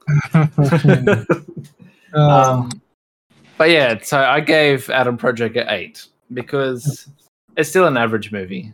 um, 0.33 1.27
um, 2.13 2.81
but 3.57 3.69
yeah, 3.69 3.99
so 4.01 4.19
I 4.19 4.39
gave 4.39 4.89
Adam 4.89 5.17
Project 5.17 5.55
an 5.55 5.69
eight 5.69 6.05
because 6.33 7.07
it's 7.55 7.69
still 7.69 7.85
an 7.85 7.97
average 7.97 8.31
movie, 8.31 8.73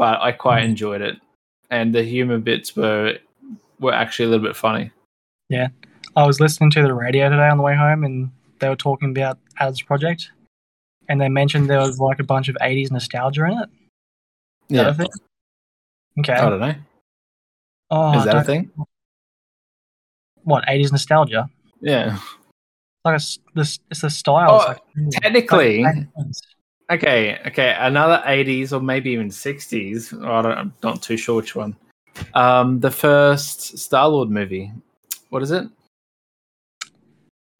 but 0.00 0.18
I 0.22 0.32
quite 0.32 0.62
Mhm. 0.62 0.70
enjoyed 0.70 1.02
it, 1.02 1.20
and 1.68 1.94
the 1.94 2.02
humor 2.02 2.38
bits 2.38 2.74
were 2.74 3.18
were 3.80 3.92
actually 3.92 4.24
a 4.26 4.28
little 4.30 4.46
bit 4.46 4.56
funny. 4.56 4.90
Yeah, 5.50 5.68
I 6.16 6.26
was 6.26 6.40
listening 6.40 6.70
to 6.70 6.82
the 6.82 6.94
radio 6.94 7.28
today 7.28 7.48
on 7.48 7.58
the 7.58 7.62
way 7.62 7.76
home, 7.76 8.02
and 8.04 8.30
they 8.60 8.68
were 8.70 8.76
talking 8.88 9.10
about 9.10 9.38
Ad's 9.58 9.82
project, 9.82 10.30
and 11.08 11.20
they 11.20 11.28
mentioned 11.28 11.68
there 11.68 11.80
was 11.80 11.98
like 12.00 12.18
a 12.18 12.24
bunch 12.24 12.48
of 12.48 12.56
'80s 12.62 12.90
nostalgia 12.90 13.44
in 13.44 13.58
it. 13.58 13.68
Is 14.70 14.76
that 14.78 14.86
a 14.88 14.94
thing? 14.94 15.08
Okay. 16.20 16.32
I 16.32 16.48
don't 16.50 16.60
know. 16.60 16.74
Oh, 17.90 18.18
Is 18.18 18.24
that 18.24 18.36
a 18.36 18.44
thing? 18.44 18.70
What 20.44 20.64
'80s 20.66 20.92
nostalgia? 20.92 21.50
Yeah. 21.82 22.16
It's 22.16 23.04
like 23.04 23.12
a 23.12 23.16
s 23.16 23.38
this, 23.54 23.78
it's 23.90 24.02
a 24.02 24.08
style. 24.10 24.56
It's 24.56 24.64
Oh, 24.64 24.68
like, 24.68 24.82
mm, 24.96 25.10
Technically, 25.22 25.82
like- 25.84 26.06
okay, 26.90 27.38
okay, 27.46 27.76
another 27.78 28.22
'80s 28.26 28.72
or 28.72 28.80
maybe 28.80 29.10
even 29.10 29.28
'60s. 29.28 30.12
I 30.24 30.42
don't, 30.42 30.58
I'm 30.58 30.74
not 30.82 31.02
too 31.02 31.16
sure 31.16 31.36
which 31.36 31.54
one. 31.54 31.76
Um, 32.34 32.80
the 32.80 32.90
first 32.90 33.78
Star 33.78 34.08
Lord 34.08 34.30
movie. 34.30 34.72
What 35.30 35.42
is 35.42 35.50
it? 35.50 35.68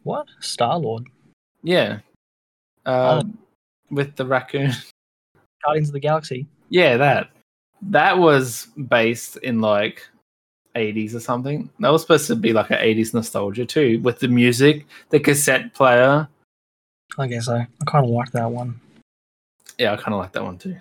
what 0.02 0.26
Star 0.40 0.78
Lord? 0.78 1.06
Yeah. 1.62 2.00
Um, 2.86 3.38
with 3.90 4.16
the 4.16 4.26
raccoon. 4.26 4.72
Guardians 5.64 5.88
of 5.88 5.94
the 5.94 6.00
Galaxy. 6.00 6.46
Yeah, 6.70 6.96
that. 6.96 7.30
That 7.82 8.18
was 8.18 8.66
based 8.88 9.36
in 9.38 9.60
like 9.60 10.06
80s 10.74 11.14
or 11.14 11.20
something. 11.20 11.70
That 11.80 11.90
was 11.90 12.02
supposed 12.02 12.26
to 12.28 12.36
be 12.36 12.52
like 12.52 12.70
an 12.70 12.78
80s 12.78 13.14
nostalgia 13.14 13.66
too, 13.66 14.00
with 14.00 14.20
the 14.20 14.28
music, 14.28 14.86
the 15.10 15.20
cassette 15.20 15.74
player. 15.74 16.28
I 17.18 17.26
guess 17.26 17.46
so. 17.46 17.56
I 17.56 17.84
kind 17.86 18.04
of 18.04 18.10
liked 18.10 18.32
that 18.32 18.50
one. 18.50 18.80
Yeah, 19.80 19.94
I 19.94 19.96
kind 19.96 20.12
of 20.12 20.20
like 20.20 20.32
that 20.32 20.44
one 20.44 20.58
too. 20.58 20.76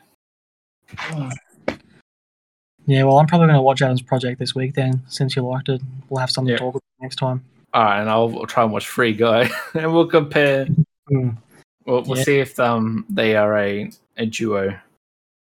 Yeah, 2.86 3.04
well, 3.04 3.18
I'm 3.18 3.28
probably 3.28 3.48
going 3.48 3.56
to 3.58 3.62
watch 3.62 3.82
Adam's 3.82 4.02
project 4.02 4.40
this 4.40 4.54
week 4.54 4.74
then, 4.74 5.02
since 5.08 5.36
you 5.38 5.42
liked 5.44 5.70
it. 5.70 5.82
We'll 6.10 6.20
have 6.20 6.30
something 6.30 6.50
Yeah. 6.52 6.58
to 6.58 6.64
talk 6.64 6.74
about 6.76 6.82
next 7.02 7.16
time. 7.16 7.46
All 7.74 7.84
right, 7.84 8.02
and 8.02 8.10
I'll, 8.10 8.38
I'll 8.40 8.46
try 8.46 8.64
and 8.64 8.74
watch 8.74 8.88
Free 8.88 9.14
Guy, 9.14 9.50
and 9.74 9.94
we'll 9.94 10.08
compare. 10.08 10.66
Hmm. 11.08 11.30
We'll, 11.86 12.02
we'll 12.04 12.18
Yeah. 12.18 12.24
see 12.26 12.40
if 12.40 12.60
um 12.60 13.06
they 13.10 13.36
are 13.38 13.58
a 13.58 13.90
a 14.18 14.26
duo, 14.26 14.78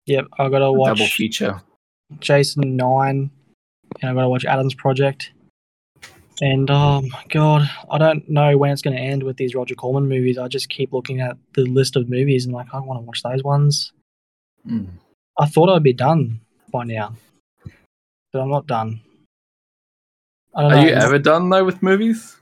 Yep, 0.07 0.27
I 0.39 0.49
got 0.49 0.61
to 0.61 0.67
a 0.67 0.73
watch 0.73 0.97
double 0.99 1.09
feature. 1.09 1.61
Jason 2.21 2.77
Nine, 2.77 3.31
and 4.01 4.11
I 4.11 4.15
got 4.15 4.23
to 4.23 4.29
watch 4.29 4.45
Adam's 4.45 4.75
project. 4.75 5.33
And 6.43 6.71
oh 6.71 7.03
my 7.03 7.25
god, 7.29 7.71
I 7.91 7.99
don't 7.99 8.29
know 8.29 8.57
when 8.57 8.71
it's 8.71 8.81
going 8.83 8.97
to 8.97 9.03
end 9.03 9.23
with 9.23 9.37
these 9.37 9.55
Roger 9.55 9.75
Corman 9.75 10.09
movies. 10.09 10.39
I 10.39 10.49
just 10.49 10.71
keep 10.71 10.93
looking 10.93 11.21
at 11.21 11.37
the 11.55 11.65
list 11.65 11.97
of 11.97 12.09
movies 12.09 12.47
and 12.47 12.55
like 12.55 12.69
I 12.73 12.81
want 12.81 12.99
to 12.99 13.05
watch 13.05 13.23
those 13.23 13.43
ones. 13.45 13.93
Mm. 14.67 14.89
I 15.39 15.47
thought 15.47 15.69
I'd 15.69 15.83
be 15.83 15.93
done 15.93 16.41
by 16.73 16.85
now, 16.85 17.15
but 18.33 18.41
I'm 18.41 18.51
not 18.51 18.67
done. 18.67 19.01
I 20.55 20.63
don't 20.63 20.73
Are 20.73 20.77
know. 20.77 20.83
you 20.83 20.93
ever 20.95 21.19
done 21.19 21.51
though 21.51 21.65
with 21.65 21.83
movies? 21.83 22.37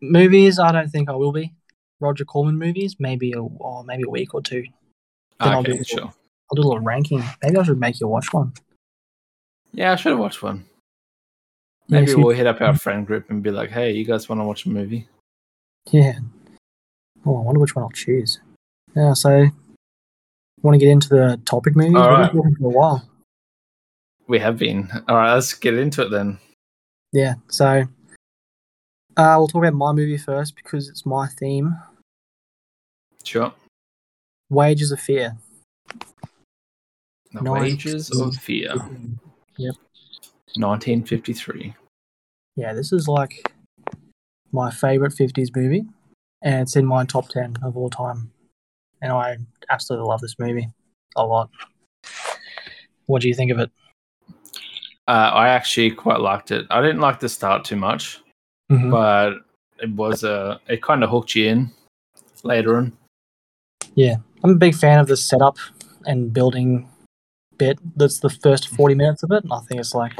movies? 0.00 0.58
I 0.58 0.72
don't 0.72 0.88
think 0.88 1.08
I 1.08 1.14
will 1.14 1.32
be. 1.32 1.52
Roger 2.00 2.24
Corman 2.24 2.58
movies, 2.58 2.96
maybe 2.98 3.32
a 3.32 3.40
oh, 3.40 3.82
maybe 3.84 4.04
a 4.06 4.10
week 4.10 4.34
or 4.34 4.42
two. 4.42 4.64
Then 5.40 5.48
I'll 5.52 5.60
okay, 5.60 5.78
do- 5.78 5.84
sure. 5.84 6.00
I'll 6.02 6.54
do 6.54 6.62
a 6.62 6.68
little 6.68 6.80
ranking. 6.80 7.24
Maybe 7.42 7.56
I 7.56 7.62
should 7.64 7.80
make 7.80 7.98
you 8.00 8.06
watch 8.06 8.32
one. 8.32 8.52
Yeah, 9.72 9.92
I 9.92 9.96
should 9.96 10.10
have 10.10 10.20
watched 10.20 10.42
one. 10.42 10.64
Maybe 11.88 12.14
we'll 12.14 12.34
hit 12.34 12.46
up 12.46 12.60
our 12.60 12.76
friend 12.76 13.06
group 13.06 13.30
and 13.30 13.42
be 13.42 13.50
like, 13.50 13.70
"Hey, 13.70 13.92
you 13.92 14.04
guys 14.04 14.28
want 14.28 14.40
to 14.40 14.44
watch 14.44 14.66
a 14.66 14.70
movie?" 14.70 15.08
Yeah. 15.90 16.18
Oh, 17.24 17.38
I 17.38 17.42
wonder 17.42 17.60
which 17.60 17.74
one 17.74 17.84
I'll 17.84 17.90
choose. 17.90 18.40
Yeah, 18.94 19.12
so 19.12 19.46
want 20.62 20.74
to 20.74 20.78
get 20.84 20.90
into 20.90 21.08
the 21.08 21.40
topic 21.44 21.76
movies? 21.76 21.96
All 21.96 22.30
We've 22.32 22.42
been 22.42 22.56
for 22.56 22.66
a 22.66 22.70
while. 22.70 23.08
We 24.26 24.38
have 24.38 24.58
been. 24.58 24.90
All 25.08 25.16
right, 25.16 25.34
let's 25.34 25.54
get 25.54 25.74
into 25.74 26.02
it 26.02 26.10
then. 26.10 26.38
Yeah, 27.12 27.34
so 27.48 27.84
uh, 29.16 29.34
we'll 29.38 29.48
talk 29.48 29.62
about 29.62 29.74
my 29.74 29.92
movie 29.92 30.18
first 30.18 30.56
because 30.56 30.88
it's 30.88 31.06
my 31.06 31.28
theme. 31.28 31.76
Sure. 33.22 33.52
Wages 34.50 34.92
of 34.92 35.00
Fear. 35.00 35.36
The. 37.32 37.50
Wages 37.50 38.10
of 38.10 38.36
Fear, 38.36 38.74
Yep. 39.56 39.74
1953. 40.58 41.74
Yeah, 42.56 42.72
this 42.72 42.92
is 42.92 43.08
like 43.08 43.52
my 44.52 44.70
favorite 44.70 45.12
50s 45.12 45.54
movie, 45.54 45.84
and 46.42 46.62
it's 46.62 46.76
in 46.76 46.86
my 46.86 47.04
top 47.04 47.28
10 47.28 47.56
of 47.62 47.76
all 47.76 47.90
time. 47.90 48.30
And 49.02 49.12
I 49.12 49.36
absolutely 49.70 50.08
love 50.08 50.20
this 50.20 50.36
movie 50.38 50.68
a 51.16 51.26
lot. 51.26 51.50
What 53.06 53.22
do 53.22 53.28
you 53.28 53.34
think 53.34 53.50
of 53.52 53.58
it? 53.58 53.70
Uh, 55.08 55.30
I 55.32 55.48
actually 55.48 55.90
quite 55.92 56.20
liked 56.20 56.50
it. 56.50 56.66
I 56.70 56.80
didn't 56.80 57.00
like 57.00 57.20
the 57.20 57.28
start 57.28 57.64
too 57.64 57.76
much, 57.76 58.20
Mhm. 58.72 58.90
but 58.90 59.34
it 59.78 59.90
was 59.90 60.24
uh, 60.24 60.58
it 60.68 60.82
kind 60.82 61.04
of 61.04 61.10
hooked 61.10 61.34
you 61.34 61.48
in 61.48 61.70
later 62.42 62.76
on. 62.78 62.96
Yeah, 63.94 64.16
I'm 64.42 64.50
a 64.50 64.56
big 64.56 64.74
fan 64.74 64.98
of 64.98 65.06
the 65.06 65.16
setup 65.16 65.58
and 66.06 66.32
building 66.32 66.88
bit. 67.58 67.78
That's 67.96 68.20
the 68.20 68.30
first 68.30 68.68
40 68.68 68.94
minutes 68.94 69.22
of 69.22 69.30
it. 69.30 69.44
And 69.44 69.52
I 69.52 69.60
think 69.60 69.80
it's 69.80 69.94
like, 69.94 70.12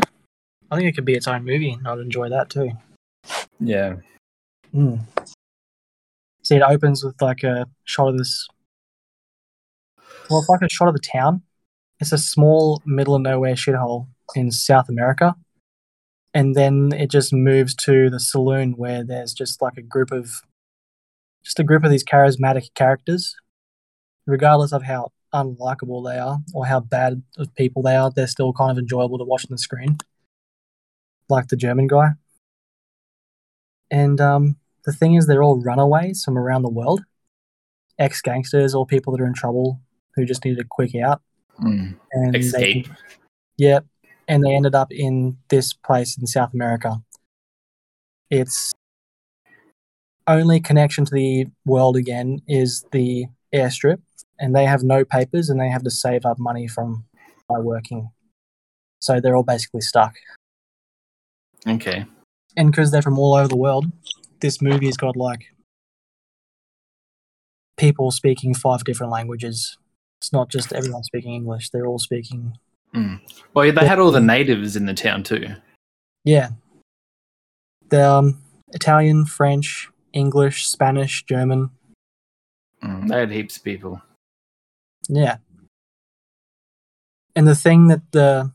I 0.70 0.76
think 0.76 0.88
it 0.88 0.94
could 0.94 1.05
be 1.05 1.14
its 1.14 1.29
own 1.29 1.44
movie, 1.44 1.70
and 1.70 1.87
I'd 1.87 1.98
enjoy 1.98 2.29
that 2.31 2.50
too. 2.50 2.72
Yeah. 3.61 3.96
Mm. 4.74 5.00
See, 6.42 6.57
it 6.57 6.62
opens 6.62 7.05
with 7.05 7.20
like 7.20 7.42
a 7.44 7.66
shot 7.85 8.09
of 8.09 8.18
this. 8.18 8.46
Well, 10.29 10.40
it's 10.40 10.48
like 10.48 10.62
a 10.62 10.68
shot 10.68 10.88
of 10.88 10.94
the 10.94 11.00
town. 11.00 11.42
It's 12.00 12.12
a 12.12 12.18
small, 12.18 12.83
middle 12.85 13.14
of 13.14 13.22
nowhere 13.22 13.55
shithole 13.55 14.09
in 14.35 14.50
South 14.50 14.88
America. 14.88 15.35
And 16.35 16.55
then 16.55 16.92
it 16.92 17.11
just 17.11 17.33
moves 17.33 17.74
to 17.76 18.11
the 18.11 18.20
saloon 18.20 18.72
where 18.72 19.02
there's 19.02 19.33
just 19.33 19.62
like 19.62 19.79
a 19.79 19.83
group 19.83 20.11
of, 20.11 20.42
just 21.42 21.59
a 21.59 21.64
group 21.64 21.85
of 21.85 21.90
these 21.90 22.05
charismatic 22.05 22.74
characters. 22.74 23.35
Regardless 24.26 24.72
of 24.72 24.83
how 24.83 25.12
unlikable 25.33 26.05
they 26.05 26.18
are 26.18 26.38
or 26.52 26.66
how 26.66 26.81
bad 26.81 27.22
of 27.38 27.55
people 27.55 27.83
they 27.83 27.96
are, 27.96 28.11
they're 28.11 28.26
still 28.26 28.52
kind 28.52 28.72
of 28.72 28.79
enjoyable 28.79 29.18
to 29.18 29.24
watch 29.24 29.46
on 29.46 29.52
the 29.52 29.59
screen. 29.59 29.98
Like 31.29 31.49
the 31.49 31.57
German 31.57 31.87
guy. 31.87 32.11
And 33.91 34.21
um, 34.21 34.57
the 34.85 34.93
thing 34.93 35.15
is, 35.15 35.27
they're 35.27 35.43
all 35.43 35.61
runaways 35.61 36.25
from 36.25 36.39
around 36.39 36.62
the 36.62 36.71
world, 36.71 37.03
ex 37.99 38.21
gangsters 38.21 38.75
or 38.75 38.87
people 38.87 39.12
that 39.12 39.23
are 39.23 39.27
in 39.27 39.35
trouble 39.35 39.81
who 40.15 40.25
just 40.25 40.45
needed 40.45 40.61
a 40.65 40.69
quick 40.69 40.95
out. 40.95 41.21
Mm. 41.61 41.97
And 42.12 42.35
they- 42.35 42.39
Escape. 42.39 42.89
yeah, 43.57 43.81
and 44.29 44.45
they 44.45 44.55
ended 44.55 44.75
up 44.75 44.93
in 44.93 45.39
this 45.49 45.73
place 45.73 46.19
in 46.19 46.27
South 46.27 46.53
America. 46.53 47.03
Its 48.31 48.73
only 50.27 50.61
connection 50.61 51.05
to 51.05 51.15
the 51.15 51.47
world 51.65 51.97
again 51.97 52.41
is 52.49 52.85
the 52.91 53.27
airstrip, 53.55 54.01
and 54.41 54.55
they 54.55 54.65
have 54.65 54.83
no 54.83 55.05
papers 55.05 55.49
and 55.49 55.61
they 55.61 55.69
have 55.69 55.85
to 55.85 55.91
save 55.91 56.27
up 56.27 56.39
money 56.39 56.67
from 56.67 57.05
by 57.49 57.59
working. 57.59 58.11
So 59.01 59.21
they're 59.21 59.37
all 59.37 59.45
basically 59.45 59.83
stuck. 59.83 60.15
Okay. 61.67 62.06
and 62.56 62.71
because 62.71 62.90
they're 62.90 63.02
from 63.02 63.19
all 63.19 63.35
over 63.35 63.48
the 63.48 63.56
world, 63.56 63.87
this 64.40 64.62
movie's 64.62 64.96
got 64.96 65.17
like 65.17 65.46
people 67.77 68.10
speaking 68.10 68.54
five 68.54 68.85
different 68.85 69.12
languages. 69.12 69.77
It's 70.21 70.33
not 70.33 70.48
just 70.48 70.73
everyone 70.73 71.02
speaking 71.02 71.35
English; 71.35 71.71
they're 71.71 71.87
all 71.87 71.98
speaking. 71.98 72.58
Well, 73.52 73.71
they 73.71 73.87
had 73.87 73.98
all 73.98 74.10
the 74.10 74.21
natives 74.21 74.77
in 74.77 74.87
the 74.87 74.94
town 74.94 75.23
too. 75.23 75.48
Yeah, 76.25 76.50
the 77.90 78.08
um, 78.08 78.42
Italian, 78.73 79.27
French, 79.27 79.88
English, 80.12 80.67
Spanish, 80.67 81.25
German. 81.25 81.71
Mm, 82.83 83.08
they 83.08 83.21
had 83.21 83.31
heaps 83.31 83.58
of 83.58 83.64
people. 83.64 84.00
Yeah, 85.08 85.37
and 87.35 87.46
the 87.46 87.54
thing 87.54 87.88
that 87.88 88.12
the 88.12 88.52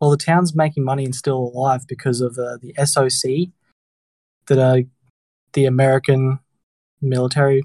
well, 0.00 0.10
the 0.10 0.16
town's 0.16 0.54
making 0.54 0.84
money 0.84 1.04
and 1.04 1.14
still 1.14 1.52
alive 1.54 1.86
because 1.88 2.20
of 2.20 2.38
uh, 2.38 2.58
the 2.60 2.74
SOC, 2.84 3.52
that 4.46 4.58
are 4.58 4.82
the 5.52 5.64
American 5.66 6.40
military 7.00 7.62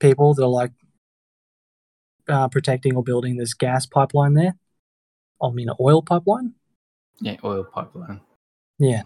people 0.00 0.34
that 0.34 0.42
are 0.42 0.48
like 0.48 0.72
uh, 2.28 2.48
protecting 2.48 2.94
or 2.94 3.02
building 3.02 3.36
this 3.36 3.54
gas 3.54 3.86
pipeline 3.86 4.34
there. 4.34 4.56
I 5.42 5.50
mean, 5.50 5.68
a 5.68 5.74
oil 5.80 6.02
pipeline. 6.02 6.54
Yeah, 7.20 7.36
oil 7.44 7.64
pipeline. 7.64 8.20
Yeah, 8.78 9.02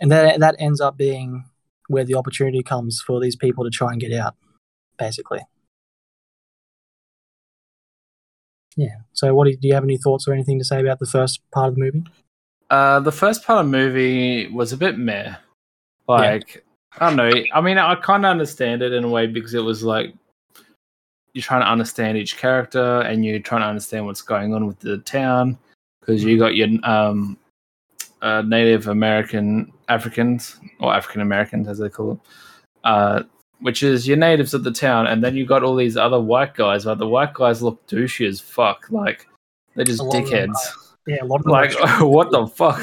and 0.00 0.10
that 0.10 0.40
that 0.40 0.56
ends 0.58 0.80
up 0.80 0.96
being 0.96 1.44
where 1.88 2.04
the 2.04 2.14
opportunity 2.14 2.62
comes 2.62 3.02
for 3.04 3.20
these 3.20 3.36
people 3.36 3.64
to 3.64 3.70
try 3.70 3.92
and 3.92 4.00
get 4.00 4.12
out, 4.12 4.34
basically. 4.98 5.40
Yeah. 8.78 8.94
So, 9.12 9.34
what 9.34 9.46
do 9.46 9.50
you, 9.50 9.56
do 9.56 9.66
you 9.66 9.74
have 9.74 9.82
any 9.82 9.98
thoughts 9.98 10.28
or 10.28 10.32
anything 10.32 10.56
to 10.60 10.64
say 10.64 10.80
about 10.80 11.00
the 11.00 11.06
first 11.06 11.40
part 11.50 11.68
of 11.68 11.74
the 11.74 11.80
movie? 11.80 12.04
Uh, 12.70 13.00
the 13.00 13.10
first 13.10 13.44
part 13.44 13.64
of 13.64 13.70
the 13.70 13.76
movie 13.76 14.46
was 14.52 14.72
a 14.72 14.76
bit 14.76 14.96
meh. 14.96 15.34
Like, 16.06 16.64
I 16.98 17.08
don't 17.08 17.16
know. 17.16 17.32
I 17.52 17.60
mean, 17.60 17.76
I 17.76 17.96
kind 17.96 18.24
of 18.24 18.30
understand 18.30 18.82
it 18.82 18.92
in 18.92 19.02
a 19.02 19.08
way 19.08 19.26
because 19.26 19.52
it 19.54 19.64
was 19.64 19.82
like 19.82 20.14
you're 21.34 21.42
trying 21.42 21.62
to 21.62 21.68
understand 21.68 22.16
each 22.16 22.36
character 22.36 23.00
and 23.00 23.24
you're 23.24 23.40
trying 23.40 23.62
to 23.62 23.66
understand 23.66 24.06
what's 24.06 24.22
going 24.22 24.54
on 24.54 24.64
with 24.66 24.78
the 24.78 24.98
town 24.98 25.58
because 26.00 26.22
you 26.22 26.38
got 26.38 26.54
your 26.54 26.68
um, 26.84 27.36
uh, 28.22 28.42
Native 28.42 28.86
American 28.86 29.72
Africans 29.88 30.60
or 30.78 30.94
African 30.94 31.20
Americans 31.20 31.66
as 31.66 31.78
they 31.78 31.88
call 31.88 32.10
them, 32.10 32.20
uh, 32.84 33.22
which 33.60 33.82
is 33.82 34.06
your 34.06 34.16
natives 34.16 34.54
of 34.54 34.64
the 34.64 34.72
town, 34.72 35.06
and 35.06 35.22
then 35.22 35.36
you 35.36 35.44
got 35.46 35.62
all 35.62 35.76
these 35.76 35.96
other 35.96 36.20
white 36.20 36.54
guys. 36.54 36.84
But 36.84 36.98
the 36.98 37.08
white 37.08 37.34
guys 37.34 37.62
look 37.62 37.86
douchey 37.86 38.26
as 38.28 38.40
fuck. 38.40 38.86
Like 38.90 39.26
they're 39.74 39.84
just 39.84 40.02
dickheads. 40.02 40.56
Yeah, 41.06 41.22
a 41.22 41.24
lot 41.24 41.40
of 41.40 41.44
them 41.44 41.52
Like 41.52 41.72
what 42.00 42.30
the 42.30 42.46
fuck? 42.46 42.82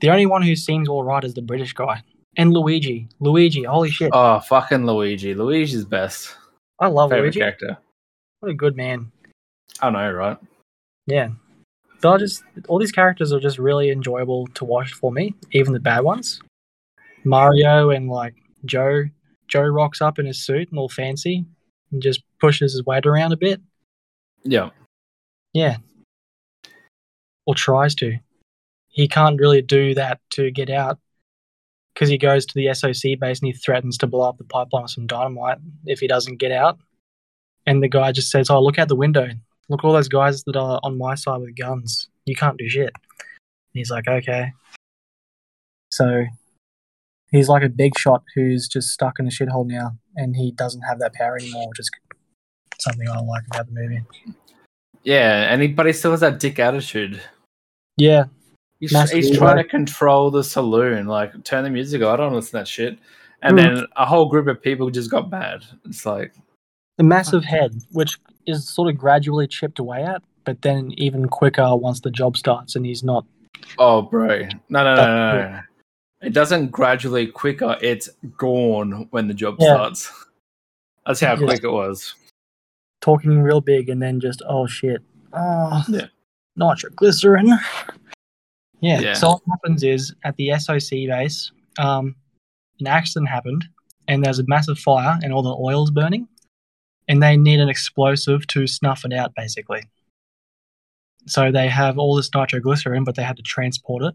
the 0.00 0.10
only 0.10 0.26
one 0.26 0.42
who 0.42 0.56
seems 0.56 0.88
all 0.88 1.04
right 1.04 1.22
is 1.22 1.34
the 1.34 1.42
British 1.42 1.72
guy 1.72 2.02
and 2.36 2.52
Luigi. 2.52 3.08
Luigi, 3.20 3.64
holy 3.64 3.90
shit! 3.90 4.10
Oh, 4.12 4.40
fucking 4.40 4.86
Luigi. 4.86 5.34
Luigi's 5.34 5.84
best. 5.84 6.34
I 6.78 6.88
love 6.88 7.10
Favorite 7.10 7.26
Luigi. 7.26 7.40
character. 7.40 7.78
What 8.40 8.50
a 8.50 8.54
good 8.54 8.76
man. 8.76 9.12
I 9.80 9.90
know, 9.90 10.10
right? 10.12 10.38
Yeah. 11.06 11.28
They're 12.00 12.18
just 12.18 12.42
all 12.68 12.78
these 12.80 12.90
characters 12.90 13.32
are 13.32 13.38
just 13.38 13.58
really 13.58 13.90
enjoyable 13.90 14.48
to 14.54 14.64
watch 14.64 14.92
for 14.92 15.12
me, 15.12 15.34
even 15.52 15.72
the 15.72 15.78
bad 15.80 16.00
ones. 16.00 16.40
Mario 17.24 17.90
and 17.90 18.08
like 18.08 18.34
Joe. 18.64 19.04
Joe 19.52 19.66
rocks 19.66 20.00
up 20.00 20.18
in 20.18 20.24
his 20.24 20.42
suit 20.42 20.70
and 20.70 20.78
all 20.78 20.88
fancy 20.88 21.44
and 21.90 22.02
just 22.02 22.22
pushes 22.40 22.72
his 22.72 22.86
weight 22.86 23.04
around 23.04 23.32
a 23.32 23.36
bit. 23.36 23.60
Yeah. 24.44 24.70
Yeah. 25.52 25.76
Or 27.44 27.54
tries 27.54 27.94
to. 27.96 28.16
He 28.88 29.08
can't 29.08 29.38
really 29.38 29.60
do 29.60 29.94
that 29.94 30.20
to 30.30 30.50
get 30.50 30.70
out 30.70 30.98
because 31.92 32.08
he 32.08 32.16
goes 32.16 32.46
to 32.46 32.54
the 32.54 32.72
SOC 32.72 33.18
base 33.20 33.40
and 33.40 33.48
he 33.48 33.52
threatens 33.52 33.98
to 33.98 34.06
blow 34.06 34.26
up 34.26 34.38
the 34.38 34.44
pipeline 34.44 34.84
with 34.84 34.92
some 34.92 35.06
dynamite 35.06 35.58
if 35.84 36.00
he 36.00 36.06
doesn't 36.06 36.38
get 36.38 36.52
out. 36.52 36.78
And 37.66 37.82
the 37.82 37.88
guy 37.88 38.10
just 38.10 38.30
says, 38.30 38.48
Oh, 38.48 38.62
look 38.62 38.78
out 38.78 38.88
the 38.88 38.96
window. 38.96 39.28
Look 39.68 39.84
all 39.84 39.92
those 39.92 40.08
guys 40.08 40.44
that 40.44 40.56
are 40.56 40.80
on 40.82 40.96
my 40.96 41.14
side 41.14 41.42
with 41.42 41.58
guns. 41.58 42.08
You 42.24 42.34
can't 42.34 42.56
do 42.56 42.70
shit. 42.70 42.92
And 42.94 43.74
he's 43.74 43.90
like, 43.90 44.08
Okay. 44.08 44.50
So 45.90 46.24
he's 47.32 47.48
like 47.48 47.64
a 47.64 47.68
big 47.68 47.98
shot 47.98 48.22
who's 48.34 48.68
just 48.68 48.88
stuck 48.90 49.18
in 49.18 49.26
a 49.26 49.30
shithole 49.30 49.66
now 49.66 49.96
and 50.14 50.36
he 50.36 50.52
doesn't 50.52 50.82
have 50.82 51.00
that 51.00 51.14
power 51.14 51.36
anymore, 51.36 51.68
which 51.68 51.80
is 51.80 51.90
something 52.78 53.08
I 53.08 53.18
like 53.20 53.42
about 53.50 53.66
the 53.66 53.72
movie. 53.72 54.02
Yeah, 55.02 55.52
and 55.52 55.60
he, 55.62 55.68
but 55.68 55.86
he 55.86 55.92
still 55.92 56.12
has 56.12 56.20
that 56.20 56.38
dick 56.38 56.58
attitude. 56.60 57.20
Yeah, 57.96 58.24
He's, 58.78 59.10
he's 59.10 59.28
ego. 59.30 59.38
trying 59.38 59.56
to 59.58 59.64
control 59.64 60.30
the 60.30 60.42
saloon, 60.44 61.06
like 61.06 61.44
turn 61.44 61.62
the 61.64 61.70
music 61.70 62.02
on. 62.02 62.08
I 62.14 62.16
don't 62.16 62.32
listen 62.34 62.50
to 62.52 62.56
that 62.58 62.68
shit. 62.68 62.98
And 63.42 63.56
Mm. 63.58 63.76
then 63.76 63.86
a 63.96 64.06
whole 64.06 64.28
group 64.28 64.46
of 64.48 64.60
people 64.62 64.90
just 64.90 65.10
got 65.10 65.30
mad. 65.30 65.64
It's 65.84 66.04
like, 66.06 66.34
the 66.98 67.04
massive 67.04 67.44
head, 67.44 67.74
which 67.92 68.18
is 68.46 68.68
sort 68.68 68.88
of 68.88 68.98
gradually 68.98 69.46
chipped 69.46 69.78
away 69.78 70.02
at, 70.02 70.22
but 70.44 70.62
then 70.62 70.92
even 70.96 71.26
quicker 71.28 71.74
once 71.76 72.00
the 72.00 72.10
job 72.10 72.36
starts 72.36 72.76
and 72.76 72.84
he's 72.84 73.02
not. 73.02 73.24
oh, 73.78 74.02
bro, 74.02 74.26
no, 74.68 74.84
no, 74.84 74.94
no, 74.94 74.94
no, 74.96 75.32
no. 75.50 75.60
It 76.22 76.32
doesn't 76.32 76.70
gradually 76.70 77.26
quicker. 77.26 77.76
It's 77.82 78.08
gone 78.36 79.08
when 79.10 79.26
the 79.28 79.34
job 79.34 79.56
Yeah. 79.58 79.74
starts. 79.74 80.26
That's 81.06 81.20
how 81.20 81.34
Yeah. 81.34 81.46
quick 81.46 81.64
it 81.64 81.70
was. 81.70 82.14
talking 83.00 83.40
real 83.42 83.60
big 83.60 83.88
and 83.88 84.00
then 84.00 84.20
just 84.20 84.42
oh 84.48 84.64
shit 84.64 85.02
oh 85.32 85.84
Yeah. 85.88 86.06
nitroglycerin 86.54 87.48
yeah. 88.80 89.00
Yeah. 89.00 89.14
so 89.14 89.30
what 89.30 89.42
happens 89.50 89.82
is 89.82 90.14
at 90.22 90.36
the 90.36 90.50
soc 90.60 90.88
base 90.90 91.50
um 91.80 92.14
an 92.78 92.86
accident 92.86 93.28
happened 93.28 93.64
and 94.06 94.24
there's 94.24 94.38
a 94.38 94.44
massive 94.46 94.78
fire 94.78 95.18
and 95.20 95.32
all 95.32 95.42
the 95.42 95.50
oil's 95.56 95.90
burning 95.90 96.28
and 97.08 97.20
they 97.20 97.36
need 97.36 97.58
an 97.58 97.68
explosive 97.68 98.46
to 98.46 98.68
snuff 98.68 99.04
it 99.04 99.12
out 99.12 99.34
basically 99.34 99.82
so 101.26 101.50
they 101.50 101.66
have 101.68 101.98
all 101.98 102.14
this 102.14 102.30
nitroglycerin 102.32 103.02
but 103.02 103.16
they 103.16 103.24
had 103.24 103.36
to 103.36 103.42
transport 103.42 104.04
it 104.04 104.14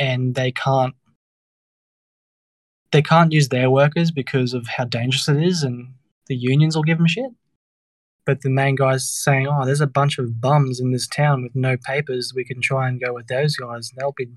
and 0.00 0.34
they 0.34 0.50
can't 0.50 0.96
they 2.92 3.02
can't 3.02 3.32
use 3.32 3.48
their 3.48 3.70
workers 3.70 4.10
because 4.10 4.54
of 4.54 4.66
how 4.66 4.84
dangerous 4.84 5.28
it 5.28 5.42
is 5.42 5.62
and 5.62 5.92
the 6.26 6.36
unions 6.36 6.74
will 6.76 6.82
give 6.82 6.98
them 6.98 7.06
shit 7.06 7.30
but 8.26 8.42
the 8.42 8.50
main 8.50 8.74
guy's 8.74 9.08
saying, 9.08 9.46
"Oh, 9.46 9.64
there's 9.64 9.80
a 9.80 9.86
bunch 9.86 10.18
of 10.18 10.40
bums 10.40 10.80
in 10.80 10.90
this 10.90 11.06
town 11.06 11.44
with 11.44 11.54
no 11.54 11.76
papers. 11.76 12.32
We 12.34 12.44
can 12.44 12.60
try 12.60 12.88
and 12.88 13.00
go 13.00 13.14
with 13.14 13.28
those 13.28 13.56
guys. 13.56 13.90
And 13.90 13.98
they'll 13.98 14.12
be 14.12 14.28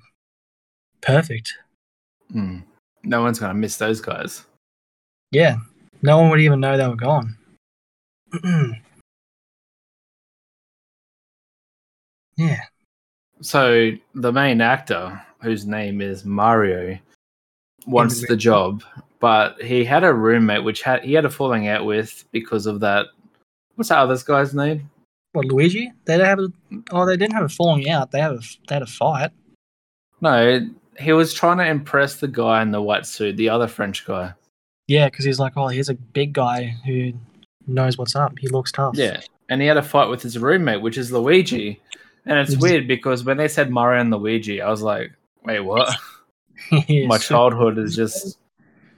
perfect." 1.02 1.52
Mm. 2.32 2.64
No 3.04 3.22
one's 3.22 3.40
gonna 3.40 3.56
miss 3.56 3.78
those 3.78 4.00
guys. 4.00 4.46
Yeah, 5.32 5.58
no 6.02 6.20
one 6.20 6.30
would 6.30 6.40
even 6.40 6.60
know 6.60 6.78
they 6.78 6.88
were 6.88 6.96
gone. 6.96 7.36
yeah, 12.38 12.62
So 13.42 13.92
the 14.14 14.32
main 14.32 14.62
actor, 14.62 15.20
whose 15.42 15.66
name 15.66 16.00
is 16.00 16.26
Mario, 16.26 17.00
wants 17.90 18.28
the 18.28 18.38
job, 18.38 18.84
but 19.20 19.62
he 19.62 19.84
had 19.84 20.04
a 20.04 20.14
roommate 20.14 20.64
which 20.64 20.82
had 20.82 21.04
he 21.04 21.14
had 21.14 21.26
a 21.26 21.30
falling 21.30 21.68
out 21.68 21.86
with 21.86 22.26
because 22.32 22.66
of 22.66 22.80
that. 22.82 23.08
What's 23.76 23.90
that 23.90 24.00
other 24.00 24.18
guy's 24.26 24.54
name? 24.54 24.90
what 25.34 25.46
Luigi? 25.46 25.92
They 26.06 26.18
didn't 26.18 26.28
have 26.28 26.40
a. 26.40 26.52
Oh, 26.92 27.06
they 27.06 27.18
didn't 27.18 27.34
have 27.34 27.46
a 27.46 27.50
falling 27.50 27.90
out. 27.90 28.12
They 28.12 28.20
have 28.20 28.34
a. 28.34 28.40
They 28.68 28.76
had 28.76 28.82
a 28.82 28.88
fight. 28.88 29.32
No, 30.22 30.68
he 31.00 31.14
was 31.14 31.34
trying 31.34 31.58
to 31.58 31.68
impress 31.68 32.16
the 32.16 32.28
guy 32.28 32.62
in 32.62 32.72
the 32.72 32.82
white 32.82 33.06
suit, 33.06 33.38
the 33.38 33.50
other 33.50 33.68
French 33.68 34.06
guy. 34.06 34.34
Yeah, 34.88 35.06
because 35.08 35.24
he's 35.26 35.40
like, 35.40 35.54
oh, 35.56 35.68
here's 35.68 35.90
a 35.90 35.94
big 35.94 36.34
guy 36.34 36.76
who 36.86 37.14
knows 37.68 37.98
what's 37.98 38.16
up. 38.16 38.38
He 38.40 38.48
looks 38.48 38.72
tough. 38.72 38.96
Yeah, 38.98 39.22
and 39.50 39.62
he 39.62 39.68
had 39.68 39.78
a 39.78 39.84
fight 39.84 40.10
with 40.10 40.22
his 40.22 40.38
roommate, 40.38 40.82
which 40.82 40.98
is 40.98 41.12
Luigi. 41.12 41.82
And 42.26 42.38
it's 42.38 42.58
weird 42.58 42.88
because 42.88 43.24
when 43.24 43.38
they 43.38 43.48
said 43.48 43.72
Mario 43.72 44.02
and 44.02 44.12
Luigi, 44.12 44.62
I 44.62 44.70
was 44.70 44.82
like, 44.82 45.12
wait, 45.44 45.62
what? 45.62 45.96
Yes. 46.88 47.08
my 47.08 47.18
childhood 47.18 47.78
is 47.78 47.96
just 47.96 48.38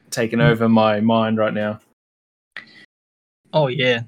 taking 0.10 0.42
over 0.42 0.68
my 0.68 1.00
mind 1.00 1.38
right 1.38 1.54
now. 1.54 1.80
Oh 3.54 3.68
yeah. 3.68 4.02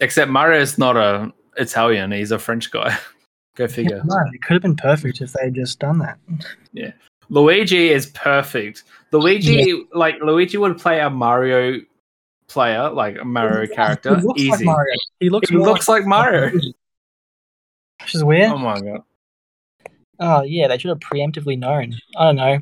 Except 0.00 0.30
Mario's 0.30 0.78
not 0.78 0.96
a 0.96 1.32
Italian; 1.56 2.12
he's 2.12 2.30
a 2.30 2.38
French 2.38 2.70
guy. 2.70 2.96
Go 3.56 3.66
figure. 3.66 4.00
No, 4.04 4.16
it 4.32 4.40
could 4.42 4.54
have 4.54 4.62
been 4.62 4.76
perfect 4.76 5.20
if 5.20 5.32
they 5.32 5.44
had 5.44 5.54
just 5.54 5.78
done 5.80 5.98
that. 5.98 6.18
Yeah, 6.72 6.92
Luigi 7.28 7.88
is 7.90 8.06
perfect. 8.06 8.84
Luigi, 9.10 9.84
like 9.92 10.20
Luigi, 10.22 10.56
would 10.58 10.78
play 10.78 11.00
a 11.00 11.10
Mario 11.10 11.80
player, 12.46 12.88
like 12.90 13.18
a 13.20 13.24
Mario 13.24 13.66
character, 13.74 14.14
He 14.16 14.22
looks 14.22 14.40
easy. 14.40 14.50
like 14.50 14.64
Mario. 14.64 14.94
He 15.20 15.30
looks. 15.30 15.48
He 15.50 15.56
looks 15.56 15.88
like 15.88 16.06
Mario. 16.06 16.50
Which 16.52 18.14
is 18.14 18.22
weird. 18.22 18.52
Oh 18.52 18.58
my 18.58 18.80
god! 18.80 19.02
Oh 20.20 20.42
yeah, 20.42 20.68
they 20.68 20.78
should 20.78 20.88
have 20.88 20.98
preemptively 20.98 21.58
known. 21.58 21.94
I 22.16 22.24
don't 22.24 22.36
know. 22.36 22.58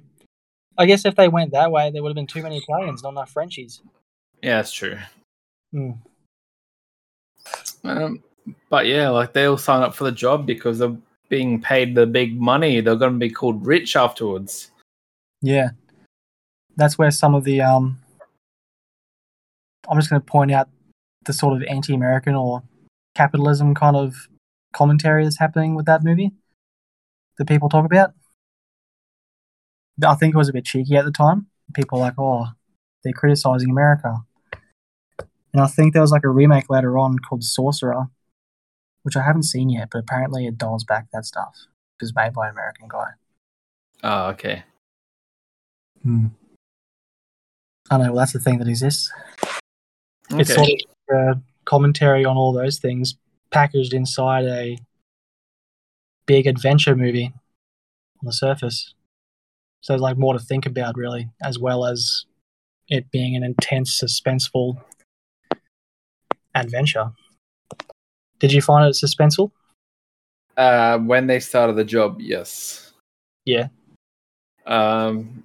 I 0.78 0.86
guess 0.86 1.04
if 1.04 1.14
they 1.14 1.28
went 1.28 1.52
that 1.52 1.70
way, 1.70 1.90
there 1.90 2.02
would 2.02 2.10
have 2.10 2.16
been 2.16 2.26
too 2.26 2.42
many 2.42 2.58
Italians, 2.58 3.02
not 3.02 3.10
enough 3.10 3.30
Frenchies. 3.30 3.80
Yeah, 4.42 4.56
that's 4.56 4.72
true. 4.72 4.98
Hmm. 5.72 5.92
Um, 7.84 8.22
but 8.68 8.86
yeah, 8.86 9.08
like 9.08 9.32
they 9.32 9.46
all 9.46 9.56
sign 9.56 9.82
up 9.82 9.94
for 9.94 10.04
the 10.04 10.12
job 10.12 10.46
because 10.46 10.78
they're 10.78 10.96
being 11.28 11.60
paid 11.60 11.94
the 11.94 12.06
big 12.06 12.38
money. 12.38 12.80
They're 12.80 12.96
going 12.96 13.14
to 13.14 13.18
be 13.18 13.30
called 13.30 13.66
rich 13.66 13.96
afterwards. 13.96 14.70
Yeah, 15.40 15.70
that's 16.76 16.98
where 16.98 17.10
some 17.10 17.34
of 17.34 17.44
the 17.44 17.62
um. 17.62 17.98
I'm 19.88 19.98
just 19.98 20.10
going 20.10 20.20
to 20.20 20.26
point 20.26 20.52
out 20.52 20.68
the 21.24 21.32
sort 21.32 21.56
of 21.56 21.66
anti-American 21.68 22.34
or 22.34 22.62
capitalism 23.14 23.74
kind 23.74 23.96
of 23.96 24.14
commentary 24.72 25.24
that's 25.24 25.38
happening 25.38 25.74
with 25.74 25.86
that 25.86 26.04
movie 26.04 26.32
that 27.38 27.46
people 27.46 27.68
talk 27.68 27.84
about. 27.84 28.12
I 30.04 30.14
think 30.14 30.34
it 30.34 30.38
was 30.38 30.48
a 30.48 30.52
bit 30.52 30.64
cheeky 30.64 30.96
at 30.96 31.04
the 31.04 31.10
time. 31.10 31.46
People 31.74 31.98
were 31.98 32.04
like, 32.04 32.18
"Oh, 32.18 32.48
they're 33.02 33.12
criticizing 33.12 33.70
America," 33.70 34.24
and 35.52 35.62
I 35.62 35.66
think 35.66 35.92
there 35.92 36.02
was 36.02 36.12
like 36.12 36.24
a 36.24 36.28
remake 36.28 36.68
later 36.68 36.98
on 36.98 37.18
called 37.18 37.42
Sorcerer, 37.44 38.08
which 39.02 39.16
I 39.16 39.22
haven't 39.22 39.44
seen 39.44 39.70
yet, 39.70 39.88
but 39.90 40.00
apparently 40.00 40.46
it 40.46 40.58
dials 40.58 40.84
back 40.84 41.06
that 41.12 41.24
stuff. 41.24 41.54
It 41.98 42.04
was 42.04 42.14
made 42.14 42.34
by 42.34 42.48
an 42.48 42.52
American 42.52 42.88
guy. 42.88 43.12
Oh, 44.02 44.26
okay. 44.28 44.64
Hmm. 46.02 46.26
I 47.90 47.96
know. 47.98 48.12
Well, 48.12 48.16
that's 48.16 48.32
the 48.32 48.38
thing 48.38 48.58
that 48.58 48.68
exists. 48.68 49.10
Okay. 50.30 50.42
It's 50.42 50.54
sort 50.54 50.68
of 51.10 51.16
a 51.16 51.40
commentary 51.64 52.24
on 52.24 52.36
all 52.36 52.52
those 52.52 52.78
things 52.78 53.16
packaged 53.50 53.94
inside 53.94 54.44
a 54.44 54.76
big 56.26 56.46
adventure 56.46 56.96
movie 56.96 57.32
on 58.20 58.26
the 58.26 58.32
surface. 58.32 58.94
So 59.80 59.92
there's 59.92 60.02
like 60.02 60.18
more 60.18 60.32
to 60.32 60.38
think 60.38 60.66
about, 60.66 60.96
really, 60.96 61.30
as 61.42 61.58
well 61.58 61.84
as 61.84 62.26
it 62.88 63.10
being 63.10 63.36
an 63.36 63.44
intense, 63.44 64.00
suspenseful 64.00 64.76
adventure. 66.54 67.12
Did 68.38 68.52
you 68.52 68.60
find 68.62 68.88
it 68.88 68.96
suspenseful? 68.96 69.50
Uh, 70.56 70.98
when 70.98 71.26
they 71.26 71.40
started 71.40 71.76
the 71.76 71.84
job, 71.84 72.20
yes. 72.20 72.92
Yeah. 73.44 73.68
Um, 74.66 75.44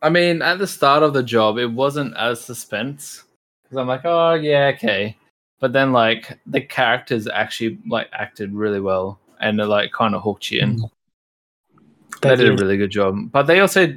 I 0.00 0.10
mean, 0.10 0.42
at 0.42 0.58
the 0.58 0.66
start 0.66 1.02
of 1.02 1.12
the 1.12 1.22
job, 1.22 1.58
it 1.58 1.66
wasn't 1.66 2.16
as 2.16 2.40
suspense 2.40 3.24
because 3.62 3.78
I'm 3.78 3.88
like, 3.88 4.04
oh 4.04 4.34
yeah, 4.34 4.72
okay. 4.76 5.16
But 5.60 5.72
then 5.72 5.92
like 5.92 6.38
the 6.46 6.60
characters 6.60 7.26
actually 7.26 7.78
like 7.88 8.08
acted 8.12 8.54
really 8.54 8.80
well 8.80 9.18
and 9.40 9.58
they're 9.58 9.66
like 9.66 9.92
kind 9.92 10.14
of 10.14 10.22
hooked 10.22 10.50
you 10.50 10.60
in. 10.60 10.82
They, 12.22 12.36
did 12.36 12.48
a 12.48 12.56
really 12.56 12.76
good 12.76 12.90
job. 12.90 13.30
But 13.30 13.44
they 13.44 13.60
also 13.60 13.94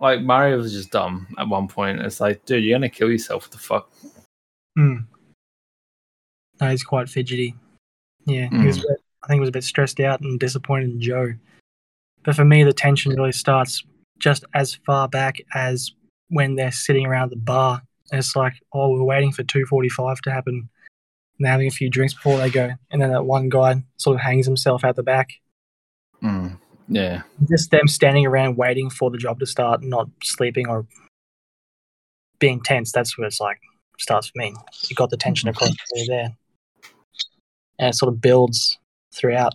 like 0.00 0.22
Mario 0.22 0.56
was 0.56 0.72
just 0.72 0.90
dumb 0.90 1.26
at 1.38 1.48
one 1.48 1.68
point. 1.68 2.00
It's 2.00 2.20
like, 2.20 2.44
dude, 2.46 2.64
you're 2.64 2.78
gonna 2.78 2.88
kill 2.88 3.10
yourself. 3.10 3.44
What 3.44 3.52
the 3.52 3.58
fuck? 3.58 3.90
Hmm. 4.76 4.96
No, 6.60 6.70
he's 6.70 6.84
quite 6.84 7.08
fidgety. 7.08 7.54
Yeah, 8.26 8.48
he 8.50 8.66
was, 8.66 8.78
Mm. 8.78 8.96
I 9.22 9.26
think 9.26 9.36
he 9.36 9.40
was 9.40 9.48
a 9.48 9.52
bit 9.52 9.64
stressed 9.64 10.00
out 10.00 10.20
and 10.20 10.38
disappointed 10.38 10.90
in 10.90 11.00
Joe. 11.00 11.32
But 12.22 12.36
for 12.36 12.44
me, 12.44 12.64
the 12.64 12.72
tension 12.72 13.12
really 13.12 13.32
starts 13.32 13.82
just 14.18 14.44
as 14.54 14.74
far 14.86 15.08
back 15.08 15.40
as 15.54 15.92
when 16.28 16.54
they're 16.54 16.70
sitting 16.70 17.06
around 17.06 17.30
the 17.30 17.36
bar. 17.36 17.82
And 18.12 18.18
it's 18.18 18.36
like, 18.36 18.54
oh, 18.72 18.90
we're 18.90 19.02
waiting 19.02 19.32
for 19.32 19.42
245 19.42 20.20
to 20.22 20.30
happen. 20.30 20.68
And 21.40 21.48
having 21.48 21.66
a 21.66 21.70
few 21.70 21.88
drinks 21.88 22.12
before 22.12 22.36
they 22.36 22.50
go. 22.50 22.70
And 22.90 23.00
then 23.00 23.10
that 23.10 23.24
one 23.24 23.48
guy 23.48 23.82
sort 23.96 24.14
of 24.14 24.20
hangs 24.20 24.44
himself 24.44 24.84
out 24.84 24.94
the 24.94 25.02
back. 25.02 25.30
Mm. 26.22 26.58
Yeah. 26.86 27.22
Just 27.48 27.70
them 27.70 27.88
standing 27.88 28.26
around 28.26 28.58
waiting 28.58 28.90
for 28.90 29.10
the 29.10 29.16
job 29.16 29.40
to 29.40 29.46
start, 29.46 29.82
not 29.82 30.08
sleeping 30.22 30.68
or 30.68 30.86
being 32.40 32.60
tense. 32.60 32.92
That's 32.92 33.16
where 33.16 33.26
it's 33.26 33.40
like 33.40 33.58
starts 33.98 34.28
for 34.28 34.32
me. 34.36 34.54
You 34.88 34.96
got 34.96 35.08
the 35.08 35.16
tension 35.16 35.48
across 35.48 35.70
there, 35.94 36.04
there, 36.06 36.36
and 37.78 37.88
it 37.88 37.94
sort 37.94 38.12
of 38.12 38.20
builds 38.20 38.78
throughout. 39.14 39.54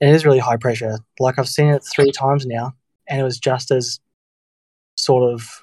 It 0.00 0.08
is 0.08 0.26
really 0.26 0.40
high 0.40 0.58
pressure. 0.58 0.98
Like 1.18 1.38
I've 1.38 1.48
seen 1.48 1.68
it 1.68 1.82
three 1.94 2.12
times 2.12 2.44
now, 2.44 2.74
and 3.08 3.20
it 3.20 3.24
was 3.24 3.38
just 3.38 3.70
as 3.70 4.00
sort 4.96 5.32
of 5.32 5.61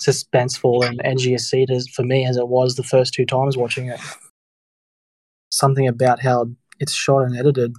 suspenseful 0.00 0.86
and 0.86 1.00
edgy 1.04 1.34
a 1.34 1.38
seat 1.38 1.70
as 1.70 1.86
for 1.88 2.02
me 2.02 2.24
as 2.24 2.36
it 2.36 2.48
was 2.48 2.74
the 2.76 2.82
first 2.82 3.12
two 3.14 3.26
times 3.26 3.56
watching 3.56 3.86
it. 3.88 4.00
Something 5.52 5.86
about 5.86 6.20
how 6.20 6.46
it's 6.78 6.92
shot 6.94 7.20
and 7.24 7.36
edited 7.36 7.74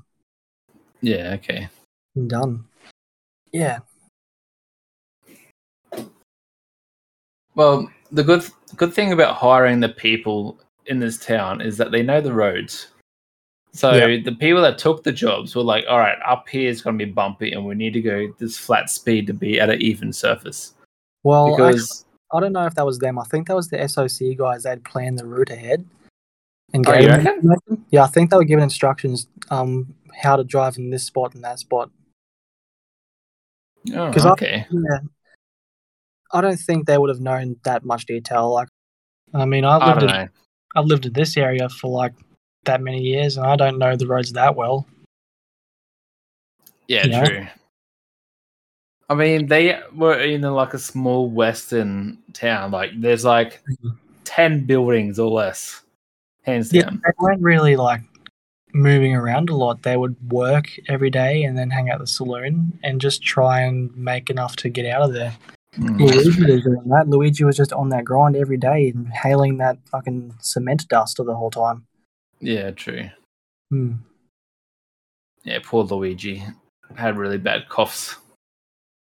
Yeah. 1.02 1.34
Okay. 1.34 1.68
and 2.16 2.30
done. 2.30 2.66
Yeah. 3.52 3.80
Well, 7.56 7.92
the 8.12 8.24
good 8.24 8.44
good 8.78 8.94
thing 8.94 9.12
about 9.12 9.36
hiring 9.36 9.80
the 9.80 9.90
people 9.90 10.60
in 10.86 11.00
this 11.00 11.18
town 11.18 11.62
is 11.62 11.78
that 11.78 11.92
they 11.92 12.04
know 12.04 12.22
the 12.22 12.34
roads. 12.34 12.88
So 13.74 13.92
the 13.92 14.36
people 14.38 14.62
that 14.62 14.78
took 14.78 15.04
the 15.04 15.12
jobs 15.12 15.56
were 15.56 15.64
like, 15.64 15.86
"All 15.90 16.00
right, 16.00 16.18
up 16.26 16.48
here 16.50 16.70
is 16.70 16.82
going 16.82 16.98
to 16.98 17.06
be 17.06 17.12
bumpy, 17.12 17.52
and 17.54 17.66
we 17.66 17.74
need 17.76 17.94
to 17.94 18.02
go 18.02 18.34
this 18.38 18.58
flat 18.58 18.90
speed 18.90 19.28
to 19.28 19.34
be 19.34 19.60
at 19.60 19.70
an 19.70 19.82
even 19.82 20.12
surface." 20.12 20.74
Well, 21.24 21.52
Because 21.52 22.06
I 22.34 22.40
don't 22.40 22.54
know 22.54 22.66
if 22.66 22.76
that 22.76 22.86
was 22.86 23.00
them. 23.00 23.20
I 23.20 23.24
think 23.26 23.48
that 23.48 23.56
was 23.56 23.68
the 23.70 23.88
SOC 23.88 24.36
guys. 24.38 24.64
They'd 24.64 24.84
planned 24.84 25.20
the 25.20 25.26
route 25.26 25.50
ahead. 25.50 25.86
And 26.74 26.88
Oh, 26.88 26.92
gave 26.94 27.24
them. 27.24 27.86
Yeah, 27.92 28.04
I 28.04 28.08
think 28.08 28.30
they 28.30 28.38
were 28.38 28.46
given 28.46 28.64
instructions 28.64 29.28
um 29.50 29.94
how 30.24 30.36
to 30.38 30.44
drive 30.44 30.78
in 30.78 30.90
this 30.90 31.04
spot 31.06 31.34
and 31.36 31.44
that 31.44 31.60
spot. 31.60 31.90
oh, 33.94 34.12
'Cause 34.14 34.26
I- 34.26 34.32
okay, 34.32 34.66
Yeah. 34.72 35.00
I 36.34 36.40
don't 36.42 36.58
think 36.58 36.86
they 36.86 36.98
would 36.98 37.10
have 37.10 37.20
known 37.20 37.58
that 37.66 37.84
much 37.84 38.06
detail. 38.06 38.54
Like, 38.54 38.70
I 39.34 39.44
mean, 39.46 39.66
I've 39.66 39.82
I 39.82 39.88
lived 39.90 40.04
in 40.04 40.08
know. 40.08 40.28
I've 40.76 40.86
lived 40.86 41.06
in 41.06 41.12
this 41.14 41.36
area 41.36 41.68
for 41.68 41.90
like 41.92 42.14
that 42.64 42.80
many 42.82 43.02
years, 43.02 43.36
and 43.38 43.46
I 43.46 43.58
don't 43.58 43.78
know 43.78 43.98
the 43.98 44.08
roads 44.08 44.32
that 44.34 44.56
well. 44.56 44.88
Yeah, 46.88 47.06
Yeah. 47.08 47.26
true. 47.26 47.48
I 49.12 49.14
mean, 49.14 49.48
they 49.48 49.78
were 49.94 50.18
in 50.18 50.42
like 50.44 50.74
a 50.74 50.80
small 50.80 51.30
western 51.30 52.18
town. 52.32 52.72
Like, 52.72 52.92
there's 52.96 53.26
like 53.26 53.62
Mhm. 53.70 53.98
ten 54.24 54.66
buildings 54.66 55.20
or 55.20 55.30
less, 55.30 55.82
hands 56.44 56.72
Yeah, 56.72 56.84
down. 56.84 57.02
they 57.04 57.12
weren't 57.20 57.42
really 57.42 57.76
like 57.76 58.02
moving 58.74 59.14
around 59.14 59.50
a 59.50 59.56
lot. 59.56 59.84
They 59.84 59.98
would 59.98 60.16
work 60.32 60.68
every 60.88 61.10
day 61.10 61.44
and 61.44 61.58
then 61.58 61.70
hang 61.72 61.90
out 61.90 61.96
at 61.96 62.00
the 62.00 62.08
saloon 62.08 62.80
and 62.84 63.02
just 63.02 63.22
try 63.22 63.60
and 63.60 63.94
make 63.98 64.30
enough 64.30 64.56
to 64.58 64.70
get 64.70 64.86
out 64.86 65.02
of 65.02 65.12
there. 65.14 65.36
Mm. 65.76 66.00
Luigi 66.00 66.46
was 66.54 66.64
doing 66.64 66.88
that. 66.88 67.10
Luigi 67.10 67.44
was 67.44 67.58
just 67.58 67.74
on 67.74 67.90
that 67.90 68.06
grind 68.06 68.38
every 68.38 68.56
day, 68.58 68.88
inhaling 68.96 69.58
that 69.58 69.78
fucking 69.90 70.36
cement 70.40 70.88
dust 70.88 71.18
the 71.18 71.36
whole 71.36 71.52
time. 71.52 71.86
Yeah, 72.40 72.72
true. 72.72 73.10
Hmm. 73.70 73.94
Yeah, 75.44 75.60
poor 75.64 75.84
Luigi 75.84 76.44
had 76.96 77.18
really 77.18 77.38
bad 77.38 77.68
coughs. 77.68 78.16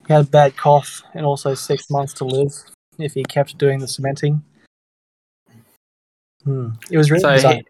He 0.06 0.12
had 0.12 0.22
a 0.22 0.28
bad 0.28 0.56
cough 0.56 1.02
and 1.14 1.26
also 1.26 1.54
six 1.54 1.90
months 1.90 2.12
to 2.14 2.24
live 2.24 2.52
if 2.98 3.14
he 3.14 3.24
kept 3.24 3.58
doing 3.58 3.78
the 3.78 3.88
cementing. 3.88 4.42
Hmm. 6.44 6.70
It 6.90 6.96
was 6.96 7.10
really 7.10 7.40
So 7.40 7.50
he, 7.50 7.64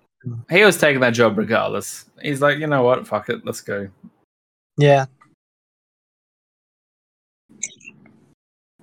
he 0.51 0.64
was 0.64 0.76
taking 0.76 1.01
that 1.01 1.14
job 1.14 1.39
regardless. 1.39 2.05
He's 2.20 2.43
like, 2.43 2.59
you 2.59 2.66
know 2.66 2.82
what? 2.82 3.07
Fuck 3.07 3.30
it, 3.30 3.45
let's 3.45 3.62
go. 3.62 3.89
Yeah. 4.76 5.07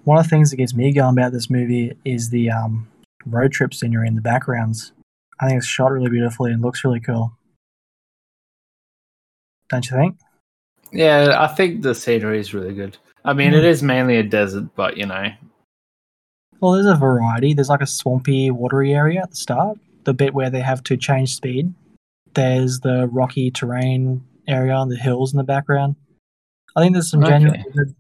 One 0.03 0.17
of 0.17 0.23
the 0.23 0.29
things 0.29 0.49
that 0.49 0.57
gets 0.57 0.73
me 0.73 0.91
going 0.91 1.17
about 1.17 1.31
this 1.31 1.49
movie 1.49 1.95
is 2.03 2.29
the 2.29 2.49
um, 2.49 2.87
road 3.25 3.51
trip 3.51 3.73
scenery 3.73 4.07
in 4.07 4.15
the 4.15 4.21
backgrounds. 4.21 4.91
I 5.39 5.47
think 5.47 5.59
it's 5.59 5.67
shot 5.67 5.91
really 5.91 6.09
beautifully 6.09 6.51
and 6.51 6.61
looks 6.61 6.83
really 6.83 6.99
cool. 6.99 7.31
Don't 9.69 9.89
you 9.89 9.95
think? 9.95 10.17
Yeah, 10.91 11.37
I 11.39 11.47
think 11.47 11.81
the 11.81 11.95
scenery 11.95 12.39
is 12.39 12.53
really 12.53 12.73
good. 12.73 12.97
I 13.25 13.33
mean, 13.33 13.51
Mm. 13.51 13.57
it 13.57 13.63
is 13.65 13.81
mainly 13.83 14.17
a 14.17 14.23
desert, 14.23 14.75
but 14.75 14.97
you 14.97 15.05
know, 15.05 15.31
Well, 16.59 16.73
there's 16.73 16.85
a 16.85 16.95
variety. 16.95 17.53
There's 17.53 17.69
like 17.69 17.81
a 17.81 17.85
swampy, 17.87 18.49
watery 18.49 18.93
area 18.93 19.21
at 19.21 19.31
the 19.31 19.35
start, 19.35 19.77
the 20.05 20.13
bit 20.13 20.33
where 20.33 20.49
they 20.49 20.61
have 20.61 20.81
to 20.83 20.95
change 20.95 21.35
speed. 21.35 21.73
There's 22.35 22.79
the 22.79 23.07
rocky 23.11 23.51
terrain 23.51 24.23
area 24.47 24.77
and 24.79 24.89
the 24.89 24.95
hills 24.95 25.33
in 25.33 25.37
the 25.37 25.43
background. 25.43 25.95
I 26.75 26.81
think 26.81 26.93
there's 26.93 27.09
some 27.11 27.21
Okay. 27.21 27.31
genuinely 27.33 27.65
good 27.73 27.95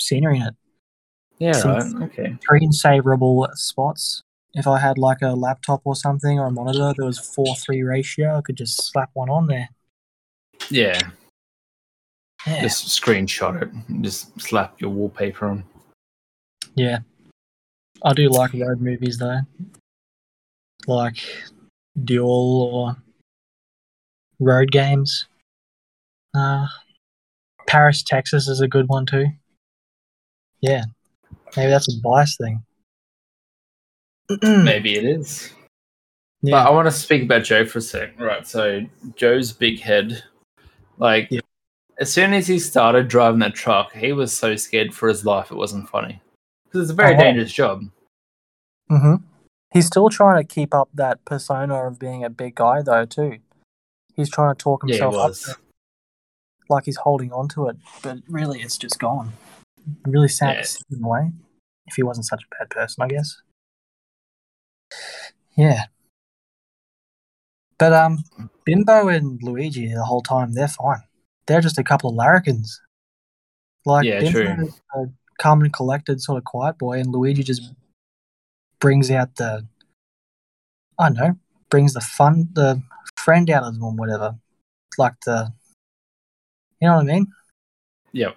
scenery 0.00 0.36
in 0.38 0.42
it. 0.46 0.54
yeah, 1.38 1.52
Since- 1.52 1.94
right, 1.94 2.02
okay. 2.04 2.36
Three 2.48 2.68
saverable 2.68 3.48
spots. 3.56 4.22
If 4.54 4.68
I 4.68 4.78
had 4.78 4.96
like 4.98 5.20
a 5.20 5.30
laptop 5.34 5.80
or 5.84 5.96
something 5.96 6.38
or 6.38 6.46
a 6.46 6.50
monitor 6.52 6.92
that 6.96 7.04
was 7.04 7.18
four 7.18 7.56
three 7.56 7.82
ratio, 7.82 8.38
I 8.38 8.40
could 8.40 8.56
just 8.56 8.80
slap 8.92 9.10
one 9.14 9.28
on 9.28 9.48
there. 9.48 9.68
Yeah, 10.70 10.96
Yeah, 12.46 12.62
just 12.62 12.86
screenshot 13.00 13.62
it, 13.62 13.70
and 13.88 14.04
just 14.04 14.38
slap 14.40 14.80
your 14.80 14.90
wallpaper 14.90 15.46
on. 15.46 15.64
yeah. 16.74 16.98
I 18.02 18.12
do 18.12 18.28
like 18.28 18.52
road 18.52 18.82
movies 18.82 19.16
though, 19.16 19.40
like 20.86 21.16
Duel 22.04 22.62
or 22.62 22.96
road 24.40 24.70
games. 24.70 25.26
Uh, 26.36 26.66
Paris, 27.66 28.02
Texas 28.02 28.46
is 28.46 28.60
a 28.60 28.68
good 28.68 28.88
one 28.88 29.06
too. 29.06 29.26
Yeah, 30.60 30.82
maybe 31.56 31.70
that's 31.70 31.88
a 31.88 31.98
bias 32.02 32.36
thing. 32.36 32.62
Maybe 34.42 34.96
it 34.96 35.04
is. 35.04 35.50
But 36.42 36.66
I 36.66 36.70
want 36.70 36.86
to 36.86 36.90
speak 36.92 37.22
about 37.24 37.44
Joe 37.44 37.64
for 37.66 37.78
a 37.78 37.82
sec. 37.82 38.18
Right, 38.18 38.46
so 38.46 38.80
Joe's 39.16 39.52
big 39.52 39.80
head, 39.80 40.22
like, 40.98 41.28
Yeah. 41.30 41.40
As 41.98 42.12
soon 42.12 42.32
as 42.32 42.46
he 42.46 42.58
started 42.58 43.08
driving 43.08 43.40
that 43.40 43.54
truck, 43.54 43.92
he 43.92 44.12
was 44.12 44.32
so 44.36 44.56
scared 44.56 44.94
for 44.94 45.08
his 45.08 45.24
life. 45.24 45.50
It 45.50 45.56
wasn't 45.56 45.88
funny 45.88 46.20
because 46.64 46.82
it's 46.82 46.90
a 46.90 46.94
very 46.94 47.14
Oh. 47.14 47.18
dangerous 47.18 47.52
job. 47.52 47.82
Mm-hmm. 48.90 49.24
He's 49.72 49.86
still 49.86 50.08
trying 50.08 50.44
to 50.44 50.54
keep 50.54 50.72
up 50.74 50.88
that 50.94 51.24
persona 51.24 51.74
of 51.86 51.98
being 51.98 52.22
a 52.24 52.30
big 52.30 52.54
guy, 52.56 52.82
though. 52.82 53.04
Too, 53.06 53.38
he's 54.14 54.30
trying 54.30 54.54
to 54.54 54.58
talk 54.62 54.82
Yeah, 54.86 54.94
himself 54.94 55.14
up, 55.14 55.28
was. 55.30 55.42
to 55.42 55.56
like 56.68 56.84
he's 56.86 56.96
holding 56.96 57.32
on 57.32 57.48
to 57.48 57.68
it, 57.68 57.76
but 58.02 58.18
really, 58.28 58.60
it's 58.62 58.78
just 58.78 58.98
gone. 58.98 59.32
Really 60.06 60.28
sad 60.28 60.56
Yeah. 60.90 60.96
in 60.98 61.04
a 61.04 61.08
way. 61.08 61.32
If 61.86 61.96
he 61.96 62.02
wasn't 62.02 62.26
such 62.26 62.42
a 62.44 62.54
bad 62.58 62.70
person, 62.70 63.02
I 63.02 63.08
guess. 63.08 63.36
Yeah, 65.56 65.84
but 67.78 67.92
um, 67.92 68.24
Bimbo 68.64 69.08
and 69.08 69.40
Luigi 69.42 69.92
the 69.92 70.04
whole 70.04 70.22
time 70.22 70.52
they're 70.52 70.68
fine. 70.68 71.02
They're 71.46 71.60
just 71.60 71.78
a 71.78 71.84
couple 71.84 72.10
of 72.10 72.16
larrikins. 72.16 72.80
Like 73.86 74.06
Yeah, 74.06 74.20
Bimbo 74.20 74.66
true. 74.66 75.12
calm 75.38 75.60
and 75.62 75.72
collected 75.72 76.20
sort 76.20 76.38
of 76.38 76.44
quiet 76.44 76.78
boy, 76.78 76.98
and 77.00 77.12
Luigi 77.12 77.42
just 77.42 77.72
brings 78.80 79.10
out 79.10 79.36
the 79.36 79.66
I 80.98 81.08
don't 81.08 81.16
know, 81.18 81.34
brings 81.70 81.92
the 81.94 82.00
fun, 82.00 82.48
the 82.52 82.80
friend 83.16 83.50
out 83.50 83.64
of 83.64 83.74
them, 83.74 83.82
or 83.84 83.92
whatever. 83.92 84.36
Like 84.96 85.14
the 85.26 85.52
You 86.80 86.88
know 86.88 86.96
what 86.96 87.02
I 87.02 87.12
mean? 87.14 87.26
Yep. 88.12 88.36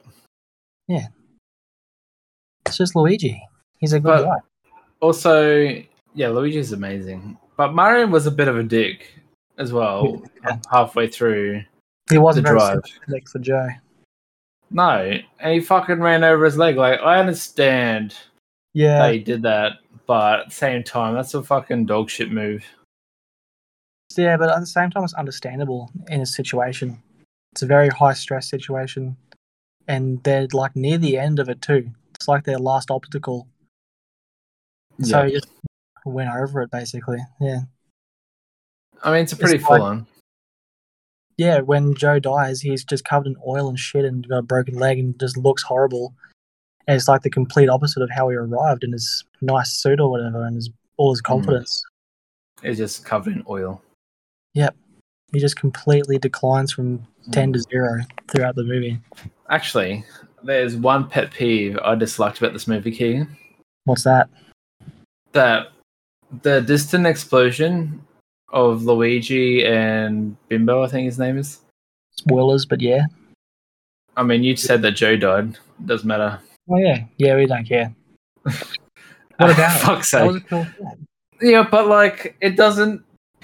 Yeah. 0.87 1.07
It's 2.65 2.77
just 2.77 2.95
Luigi. 2.95 3.41
He's 3.79 3.93
a 3.93 3.99
good 3.99 4.07
But- 4.09 4.23
guy. 4.25 4.37
Also, 4.99 5.83
yeah, 6.15 6.29
Luigi's 6.29 6.71
amazing, 6.71 7.37
but 7.55 7.73
Mario 7.73 8.07
was 8.07 8.25
a 8.25 8.31
bit 8.31 8.47
of 8.47 8.57
a 8.57 8.63
dick 8.63 9.13
as 9.59 9.71
well. 9.71 10.23
Yeah. 10.43 10.57
Halfway 10.71 11.07
through, 11.07 11.63
He 12.09 12.17
wasn't 12.17 12.45
the 12.45 12.53
very 12.53 12.59
drive. 12.59 12.81
sympathetic 12.85 13.29
for 13.29 13.39
Joe. 13.39 13.69
no, 14.69 15.17
he 15.43 15.59
fucking 15.59 15.99
ran 15.99 16.23
over 16.23 16.45
his 16.45 16.57
leg. 16.57 16.75
Like, 16.77 16.99
I 17.01 17.19
understand 17.19 18.15
Yeah, 18.73 18.99
that 18.99 19.13
he 19.13 19.19
did 19.19 19.41
that, 19.43 19.73
but 20.05 20.39
at 20.41 20.45
the 20.49 20.55
same 20.55 20.83
time, 20.83 21.15
that's 21.15 21.33
a 21.33 21.43
fucking 21.43 21.85
dog 21.85 22.09
shit 22.09 22.31
move. 22.31 22.65
yeah, 24.15 24.35
but 24.37 24.49
at 24.49 24.59
the 24.59 24.65
same 24.65 24.89
time, 24.89 25.03
it's 25.03 25.13
understandable 25.13 25.91
in 26.09 26.19
his 26.21 26.33
situation. 26.33 27.01
It's 27.53 27.61
a 27.61 27.65
very 27.67 27.89
high 27.89 28.13
stress 28.13 28.49
situation, 28.49 29.15
and 29.87 30.23
they're 30.23 30.47
like 30.53 30.75
near 30.75 30.97
the 30.97 31.17
end 31.17 31.39
of 31.39 31.49
it 31.49 31.61
too. 31.61 31.89
It's 32.15 32.27
like 32.27 32.43
their 32.45 32.57
last 32.59 32.89
obstacle, 32.91 33.47
so 35.01 35.19
Yeah. 35.21 35.25
he 35.27 35.31
just 35.33 35.47
went 36.05 36.29
over 36.29 36.61
it 36.61 36.71
basically. 36.71 37.19
Yeah, 37.39 37.61
I 39.03 39.11
mean, 39.11 39.23
it's 39.23 39.33
a 39.33 39.37
pretty 39.37 39.55
It's 39.57 39.69
like- 39.69 39.79
full 39.79 39.85
on. 39.87 40.07
Yeah. 41.37 41.61
When 41.61 41.93
Joe 41.93 42.19
dies, 42.19 42.61
he's 42.61 42.83
just 42.83 43.05
covered 43.05 43.27
in 43.27 43.35
oil 43.47 43.69
and 43.69 43.79
shit, 43.79 44.05
and 44.05 44.27
got 44.27 44.39
a 44.39 44.43
broken 44.43 44.75
leg, 44.75 44.99
and 44.99 45.19
just 45.19 45.37
looks 45.37 45.63
horrible. 45.63 46.13
And 46.87 46.95
it's 46.95 47.07
like 47.07 47.21
the 47.21 47.29
complete 47.29 47.69
opposite 47.69 48.01
of 48.01 48.09
how 48.09 48.29
he 48.29 48.35
arrived 48.35 48.83
in 48.83 48.93
his 48.93 49.23
nice 49.41 49.73
suit 49.73 49.99
or 49.99 50.09
whatever, 50.09 50.45
and 50.45 50.55
his 50.55 50.69
all 50.97 51.11
his 51.11 51.19
hmm. 51.19 51.33
confidence. 51.33 51.83
It's 52.63 52.77
just 52.77 53.05
covered 53.05 53.33
in 53.33 53.43
oil. 53.47 53.81
Yep. 54.53 54.75
He 55.33 55.39
just 55.39 55.57
completely 55.57 56.17
declines 56.17 56.71
from 56.71 56.99
hmm. 57.25 57.31
ten 57.31 57.53
to 57.53 57.59
zero 57.59 57.99
throughout 58.29 58.55
the 58.55 58.63
movie. 58.63 58.99
Actually, 59.49 60.03
there's 60.43 60.75
one 60.75 61.07
pet 61.07 61.31
peeve 61.31 61.77
I 61.83 61.95
disliked 61.95 62.39
about 62.39 62.53
this 62.53 62.67
movie, 62.67 62.91
Kegan. 62.91 63.37
What's 63.85 64.03
that? 64.03 64.29
That 65.33 65.69
the 66.41 66.61
distant 66.61 67.05
explosion 67.05 68.05
of 68.49 68.83
Luigi 68.83 69.65
and 69.65 70.35
Bimbo, 70.49 70.83
I 70.83 70.87
think 70.87 71.05
his 71.05 71.19
name 71.19 71.37
is. 71.37 71.59
Spoilers, 72.11 72.65
but 72.65 72.81
yeah. 72.81 73.05
I 74.15 74.23
mean, 74.23 74.43
you 74.43 74.55
said 74.55 74.81
that 74.81 74.91
Joe 74.93 75.15
died. 75.17 75.57
Doesn't 75.85 76.07
matter. 76.07 76.39
Oh 76.69 76.77
yeah, 76.77 77.05
yeah, 77.17 77.35
we 77.35 77.45
don't 77.45 77.65
care. 77.67 77.93
What 79.37 79.51
about? 79.51 79.79
Fuck's 79.81 80.09
sake. 80.09 80.47
cool. 80.49 80.65
Yeah, 81.41 81.67
but 81.69 81.87
like 81.87 82.35
it 82.41 82.55
doesn't 82.57 83.03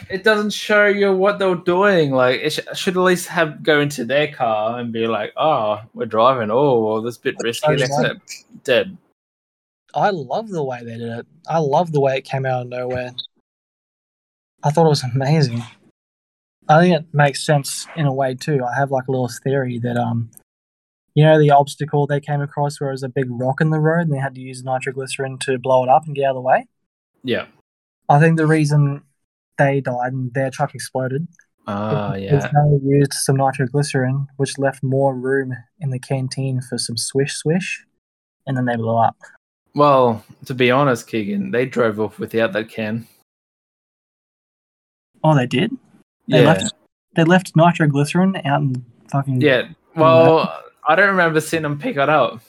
it 0.10 0.24
doesn't 0.24 0.52
show 0.52 0.86
you 0.88 1.14
what 1.14 1.38
they 1.38 1.46
were 1.46 1.56
doing. 1.56 2.12
Like 2.12 2.42
it 2.42 2.54
sh- 2.54 2.60
should 2.76 2.98
at 2.98 3.04
least 3.04 3.28
have 3.28 3.62
go 3.62 3.80
into 3.80 4.04
their 4.04 4.34
car 4.34 4.80
and 4.80 4.92
be 4.92 5.06
like, 5.06 5.34
"Oh, 5.38 5.82
we're 5.94 6.08
driving. 6.08 6.50
Oh, 6.50 6.84
well, 6.84 7.02
this 7.04 7.18
bit 7.18 7.36
risky." 7.44 7.78
shows 7.78 7.80
Next 7.82 7.98
that. 7.98 8.18
dead. 8.64 8.98
I 9.94 10.10
love 10.10 10.50
the 10.50 10.64
way 10.64 10.80
they 10.84 10.98
did 10.98 11.10
it. 11.20 11.28
I 11.48 11.60
love 11.60 11.92
the 11.92 12.02
way 12.02 12.18
it 12.18 12.22
came 12.26 12.48
out 12.48 12.64
of 12.64 12.70
nowhere. 12.70 13.12
I 14.64 14.70
thought 14.70 14.86
it 14.86 14.90
was 14.90 15.04
amazing. 15.04 15.64
I 16.70 16.82
think 16.82 16.96
it 16.96 17.06
makes 17.14 17.46
sense 17.46 17.88
in 17.96 18.06
a 18.06 18.14
way 18.14 18.36
too. 18.36 18.64
I 18.64 18.78
have 18.78 18.92
like 18.92 19.08
a 19.08 19.12
little 19.12 19.30
theory 19.44 19.80
that 19.80 19.98
um, 19.98 20.32
you 21.16 21.24
know, 21.24 21.38
the 21.40 21.52
obstacle 21.52 22.08
they 22.08 22.20
came 22.20 22.42
across 22.42 22.80
where 22.80 22.90
it 22.90 22.94
was 22.94 23.04
a 23.04 23.10
big 23.10 23.28
rock 23.30 23.62
in 23.62 23.70
the 23.70 23.80
road 23.80 24.02
and 24.02 24.14
they 24.14 24.20
had 24.20 24.36
to 24.36 24.42
use 24.42 24.64
nitroglycerin 24.64 25.38
to 25.40 25.60
blow 25.60 25.84
it 25.84 25.90
up 25.90 26.06
and 26.06 26.16
get 26.16 26.26
out 26.26 26.32
of 26.32 26.36
the 26.36 26.42
way. 26.42 26.68
Yeah. 27.24 27.48
I 28.10 28.20
think 28.20 28.38
the 28.38 28.48
reason 28.48 29.04
they 29.58 29.82
died 29.82 30.14
and 30.14 30.34
their 30.34 30.50
truck 30.50 30.74
exploded 30.74 31.28
Ah, 31.66 32.14
is 32.14 32.24
yeah. 32.24 32.52
they 32.52 32.80
used 32.86 33.14
some 33.14 33.38
nitroglycerin, 33.38 34.28
which 34.36 34.58
left 34.58 34.84
more 34.84 35.16
room 35.16 35.54
in 35.80 35.92
the 35.92 36.00
canteen 36.00 36.62
for 36.62 36.78
some 36.78 36.98
swish 36.98 37.36
swish, 37.36 37.86
and 38.46 38.58
then 38.58 38.66
they 38.66 38.76
blew 38.76 38.98
up. 38.98 39.16
Well, 39.74 40.26
to 40.46 40.54
be 40.54 40.72
honest, 40.72 41.08
Kegan, 41.08 41.52
they 41.52 41.66
drove 41.66 42.02
off 42.02 42.20
without 42.20 42.52
that 42.52 42.68
can. 42.68 43.08
Oh, 45.24 45.36
they 45.36 45.46
did. 45.48 45.72
They 46.28 46.42
Yeah. 46.42 46.48
left. 46.48 46.74
They 47.16 47.24
left 47.24 47.56
nitroglycerin 47.56 48.36
out 48.46 48.62
in 48.62 48.74
the 48.74 48.82
fucking. 49.10 49.42
Yeah. 49.42 49.70
Well, 49.96 50.62
I 50.88 50.96
don't 50.96 51.10
remember 51.10 51.40
seeing 51.40 51.64
them 51.64 51.78
pick 51.80 51.96
it 51.98 52.10
up. 52.10 52.42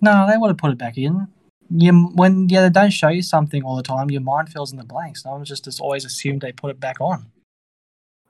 No, 0.00 0.26
they 0.28 0.36
would 0.36 0.48
have 0.48 0.58
put 0.58 0.70
it 0.72 0.78
back 0.78 0.96
in. 0.98 1.28
You 1.70 2.06
when 2.14 2.48
yeah 2.48 2.62
they 2.62 2.70
don't 2.70 2.90
show 2.92 3.08
you 3.08 3.22
something 3.22 3.62
all 3.62 3.76
the 3.76 3.82
time, 3.82 4.10
your 4.10 4.20
mind 4.22 4.48
fills 4.50 4.72
in 4.72 4.78
the 4.78 4.84
blanks. 4.84 5.24
No 5.24 5.32
one's 5.32 5.48
just 5.48 5.64
just 5.64 5.80
always 5.80 6.04
assumed 6.04 6.40
they 6.40 6.52
put 6.52 6.70
it 6.70 6.80
back 6.80 6.96
on. 7.00 7.26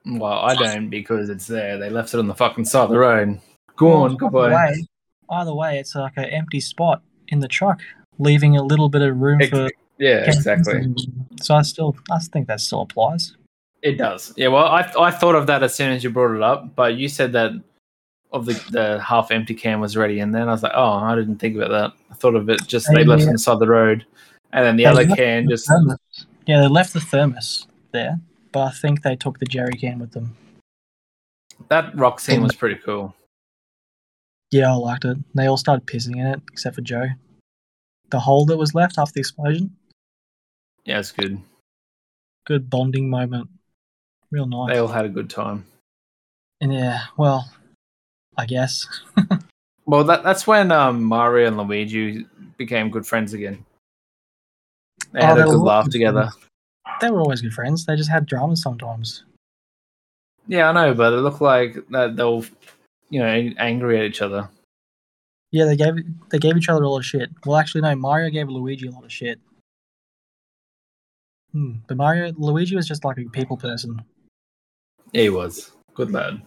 Well, 0.05 0.39
I 0.39 0.55
don't 0.55 0.89
because 0.89 1.29
it's 1.29 1.47
there. 1.47 1.77
They 1.77 1.89
left 1.89 2.13
it 2.13 2.19
on 2.19 2.27
the 2.27 2.35
fucking 2.35 2.65
side 2.65 2.83
of 2.83 2.89
the 2.89 2.97
road. 2.99 3.39
Go 3.77 3.93
on, 3.93 4.11
Either 4.11 4.17
goodbye. 4.17 4.53
way, 4.53 4.85
either 5.29 5.53
way, 5.53 5.79
it's 5.79 5.95
like 5.95 6.13
an 6.17 6.25
empty 6.25 6.59
spot 6.59 7.01
in 7.29 7.39
the 7.39 7.47
truck, 7.47 7.81
leaving 8.17 8.57
a 8.57 8.63
little 8.63 8.89
bit 8.89 9.01
of 9.01 9.17
room 9.17 9.41
Ex- 9.41 9.49
for. 9.51 9.69
Yeah, 9.99 10.23
exactly. 10.25 10.93
So 11.41 11.53
I 11.55 11.61
still, 11.61 11.95
I 12.09 12.19
think 12.19 12.47
that 12.47 12.61
still 12.61 12.81
applies. 12.81 13.35
It 13.81 13.97
does. 13.97 14.33
Yeah, 14.35 14.47
well, 14.47 14.65
I 14.65 14.91
I 14.99 15.11
thought 15.11 15.35
of 15.35 15.47
that 15.47 15.61
as 15.63 15.75
soon 15.75 15.91
as 15.91 16.03
you 16.03 16.09
brought 16.09 16.35
it 16.35 16.41
up, 16.41 16.75
but 16.75 16.95
you 16.95 17.07
said 17.07 17.31
that 17.33 17.51
of 18.31 18.45
the 18.45 18.53
the 18.71 19.01
half 19.01 19.31
empty 19.31 19.53
can 19.53 19.79
was 19.79 19.95
already 19.95 20.19
in 20.19 20.31
there, 20.31 20.41
and 20.41 20.49
I 20.49 20.53
was 20.53 20.63
like, 20.63 20.73
oh, 20.75 20.93
I 20.93 21.15
didn't 21.15 21.37
think 21.37 21.55
about 21.55 21.69
that. 21.69 21.93
I 22.11 22.15
thought 22.15 22.35
of 22.35 22.49
it 22.49 22.65
just 22.67 22.87
they 22.93 23.03
left 23.03 23.23
it 23.23 23.27
on 23.27 23.33
the 23.33 23.39
side 23.39 23.53
of 23.53 23.59
the 23.59 23.67
road, 23.67 24.05
and 24.53 24.65
then 24.65 24.75
the 24.77 24.83
They 24.83 24.89
other 24.89 25.15
can 25.15 25.45
the 25.45 25.51
just 25.51 25.67
thermos. 25.67 25.97
Yeah, 26.45 26.61
they 26.61 26.67
left 26.67 26.93
the 26.93 26.99
thermos 26.99 27.67
there, 27.91 28.19
but 28.51 28.61
I 28.61 28.71
think 28.71 29.01
they 29.01 29.15
took 29.15 29.39
the 29.39 29.45
jerry 29.45 29.73
can 29.73 29.99
with 29.99 30.11
them. 30.11 30.35
that 31.67 31.95
rock 31.95 32.19
scene 32.19 32.41
was 32.41 32.55
pretty 32.55 32.79
cool. 32.83 33.15
Yeah, 34.51 34.71
I 34.71 34.75
liked 34.75 35.05
it. 35.05 35.17
They 35.35 35.47
all 35.47 35.57
started 35.57 35.85
pissing 35.85 36.15
in 36.17 36.25
it, 36.25 36.41
except 36.51 36.75
for 36.75 36.81
Joe. 36.81 37.07
The 38.09 38.19
hole 38.19 38.45
that 38.47 38.57
was 38.57 38.73
left 38.73 38.97
after 38.97 39.13
the 39.13 39.19
explosion, 39.19 39.75
Yeah, 40.85 40.99
it's 40.99 41.11
good. 41.11 41.39
good 42.45 42.69
bonding 42.69 43.09
moment. 43.09 43.49
Real 44.31 44.45
nice. 44.45 44.69
They 44.73 44.79
all 44.79 44.87
had 44.87 45.05
a 45.05 45.09
good 45.09 45.29
time. 45.29 45.65
And 46.61 46.73
yeah, 46.73 47.01
well, 47.17 47.49
I 48.37 48.45
guess. 48.45 48.85
Well, 49.85 50.03
that 50.03 50.21
that's 50.23 50.45
when 50.45 50.71
um, 50.71 51.01
Mario 51.03 51.47
and 51.47 51.57
Luigi 51.57 52.23
became 52.59 52.91
good 52.91 53.07
friends 53.07 53.33
again. 53.33 53.65
They 55.11 55.21
Oh, 55.21 55.25
had 55.25 55.37
they 55.37 55.41
a 55.41 55.45
good 55.45 55.57
laugh 55.57 55.85
good 55.85 55.93
together. 55.93 56.29
They 57.01 57.09
were 57.09 57.21
always 57.21 57.41
good 57.41 57.55
friends. 57.55 57.87
They 57.87 57.95
just 57.95 58.11
had 58.11 58.27
dramas 58.27 58.61
sometimes. 58.61 59.23
Yeah, 60.47 60.69
I 60.69 60.73
know, 60.73 60.93
but 60.93 61.13
it 61.13 61.21
looked 61.21 61.41
like 61.41 61.77
that 61.89 62.15
they 62.15 62.23
were, 62.23 62.43
you 63.09 63.19
know, 63.19 63.25
angry 63.57 63.97
at 63.97 64.05
each 64.05 64.21
other. 64.21 64.47
Yeah, 65.49 65.65
they 65.65 65.75
gave 65.75 65.95
they 66.29 66.37
gave 66.37 66.55
each 66.55 66.69
other 66.69 66.83
a 66.83 66.87
lot 66.87 66.99
of 66.99 67.05
shit. 67.05 67.31
Well, 67.43 67.57
actually, 67.57 67.81
no. 67.81 67.95
Mario 67.95 68.29
gave 68.29 68.47
Luigi 68.47 68.89
a 68.89 68.91
lot 68.91 69.05
of 69.05 69.11
shit. 69.11 69.39
Hmm. 71.51 71.73
But 71.87 71.97
Mario, 71.97 72.33
Luigi 72.37 72.75
was 72.75 72.87
just 72.87 73.03
like 73.03 73.17
a 73.17 73.25
people 73.29 73.57
person. 73.57 74.01
Yeah, 75.11 75.23
he 75.23 75.29
was 75.29 75.71
good 75.95 76.11
lad. 76.11 76.41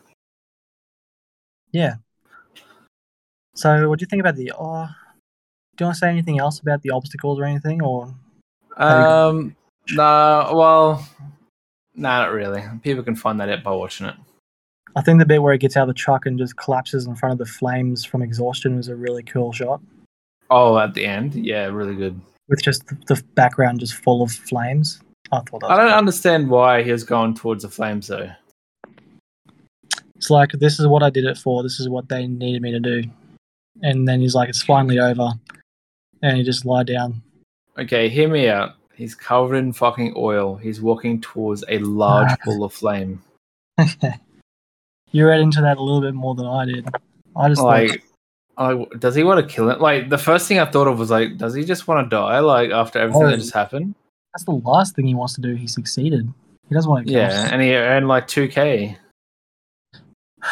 Yeah. 1.73 1.95
So, 3.55 3.89
what 3.89 3.99
do 3.99 4.03
you 4.03 4.07
think 4.07 4.21
about 4.21 4.37
the? 4.37 4.53
Oh, 4.57 4.89
do 5.77 5.83
you 5.85 5.87
want 5.87 5.97
to 5.97 5.99
say 5.99 6.09
anything 6.09 6.39
else 6.39 6.61
about 6.61 6.83
the 6.83 6.91
obstacles 6.91 7.39
or 7.41 7.45
anything? 7.45 7.83
Or 7.83 8.15
Um, 8.77 9.57
no, 9.91 10.53
well, 10.55 11.09
no, 11.95 12.09
not 12.09 12.33
really. 12.33 12.63
People 12.83 13.03
can 13.03 13.17
find 13.17 13.41
that 13.41 13.49
out 13.49 13.63
by 13.63 13.73
watching 13.73 14.07
it. 14.07 14.15
I 14.95 15.01
think 15.03 15.19
the 15.19 15.27
bit 15.27 15.43
where 15.43 15.53
he 15.53 15.59
gets 15.59 15.77
out 15.77 15.89
of 15.89 15.89
the 15.89 15.95
truck 15.95 16.27
and 16.27 16.39
just 16.39 16.57
collapses 16.57 17.07
in 17.07 17.17
front 17.17 17.33
of 17.33 17.39
the 17.39 17.47
flames 17.47 18.05
from 18.05 18.23
exhaustion 18.23 18.77
was 18.77 18.89
a 18.89 18.97
really 18.97 19.23
cool 19.23 19.53
shot, 19.53 19.81
Oh, 20.51 20.79
at 20.79 20.93
the 20.93 21.07
end, 21.07 21.35
yeah, 21.35 21.65
really 21.67 21.95
good. 21.95 22.21
With 22.49 22.63
just 22.63 22.87
the, 23.07 23.23
background 23.35 23.81
just 23.81 23.95
full 23.95 24.23
of 24.23 24.33
flames. 24.33 25.01
I 25.31 25.41
thought. 25.41 25.65
I 25.65 25.77
don't 25.77 25.89
cool. 25.89 25.99
understand 25.99 26.51
why 26.51 26.83
he 26.83 26.93
was 26.93 27.05
going 27.05 27.35
towards 27.35 27.63
the 27.63 27.71
flames 27.71 28.09
though. 28.09 28.31
It's 30.17 30.31
like 30.31 30.53
this 30.53 30.79
is 30.79 30.87
what 30.87 31.03
I 31.03 31.11
did 31.11 31.25
it 31.25 31.39
for. 31.39 31.63
This 31.63 31.81
is 31.81 31.89
what 31.89 32.09
they 32.09 32.27
needed 32.27 32.63
me 32.63 32.71
to 32.73 32.81
do. 32.81 33.03
And 33.83 34.07
then 34.07 34.21
he's 34.21 34.35
like, 34.35 34.49
"It's 34.49 34.63
finally 34.63 34.99
over," 34.99 35.31
and 36.23 36.37
he 36.37 36.43
just 36.43 36.67
lie 36.67 36.83
down. 36.85 37.23
Okay, 37.79 38.09
hear 38.09 38.29
me 38.29 38.49
out. 38.49 38.75
He's 38.95 39.15
covered 39.15 39.57
in 39.57 39.73
fucking 39.73 40.15
oil. 40.17 40.57
He's 40.57 40.81
walking 40.81 41.21
towards 41.21 41.65
a 41.69 41.79
large 41.79 42.39
ball 42.45 42.65
of 42.65 42.73
flame. 42.73 43.23
you 45.11 45.27
read 45.27 45.41
into 45.41 45.63
that 45.63 45.79
a 45.79 45.83
little 45.83 46.03
bit 46.03 46.15
more 46.15 46.35
than 46.35 46.47
I 46.47 46.67
did. 46.67 46.89
I 47.35 47.49
just 47.49 47.63
Like, 47.63 48.05
I, 48.59 48.85
does 48.99 49.15
he 49.15 49.23
want 49.25 49.47
to 49.47 49.55
kill 49.55 49.71
it? 49.71 49.81
Like, 49.81 50.09
the 50.11 50.19
first 50.19 50.47
thing 50.47 50.59
I 50.59 50.67
thought 50.67 50.87
of 50.87 50.99
was 50.99 51.11
like, 51.11 51.39
does 51.39 51.55
he 51.55 51.65
just 51.65 51.89
want 51.89 52.05
to 52.05 52.15
die? 52.15 52.39
Like 52.41 52.71
after 52.71 52.99
everything 52.99 53.23
Oh. 53.25 53.31
that 53.31 53.39
just 53.39 53.55
happened? 53.55 53.95
that's 54.35 54.45
the 54.45 54.53
last 54.53 54.97
thing 54.97 55.07
he 55.07 55.15
wants 55.15 55.35
to 55.35 55.41
do. 55.43 55.55
He 55.55 55.67
succeeded. 55.67 56.33
He 56.69 56.75
doesn't 56.75 56.91
want 56.91 57.07
to. 57.07 57.13
Yeah, 57.13 57.29
us. 57.29 57.51
and 57.53 57.61
he 57.61 57.75
earned 57.75 58.09
like 58.09 58.27
two 58.27 58.49
k. 58.49 58.97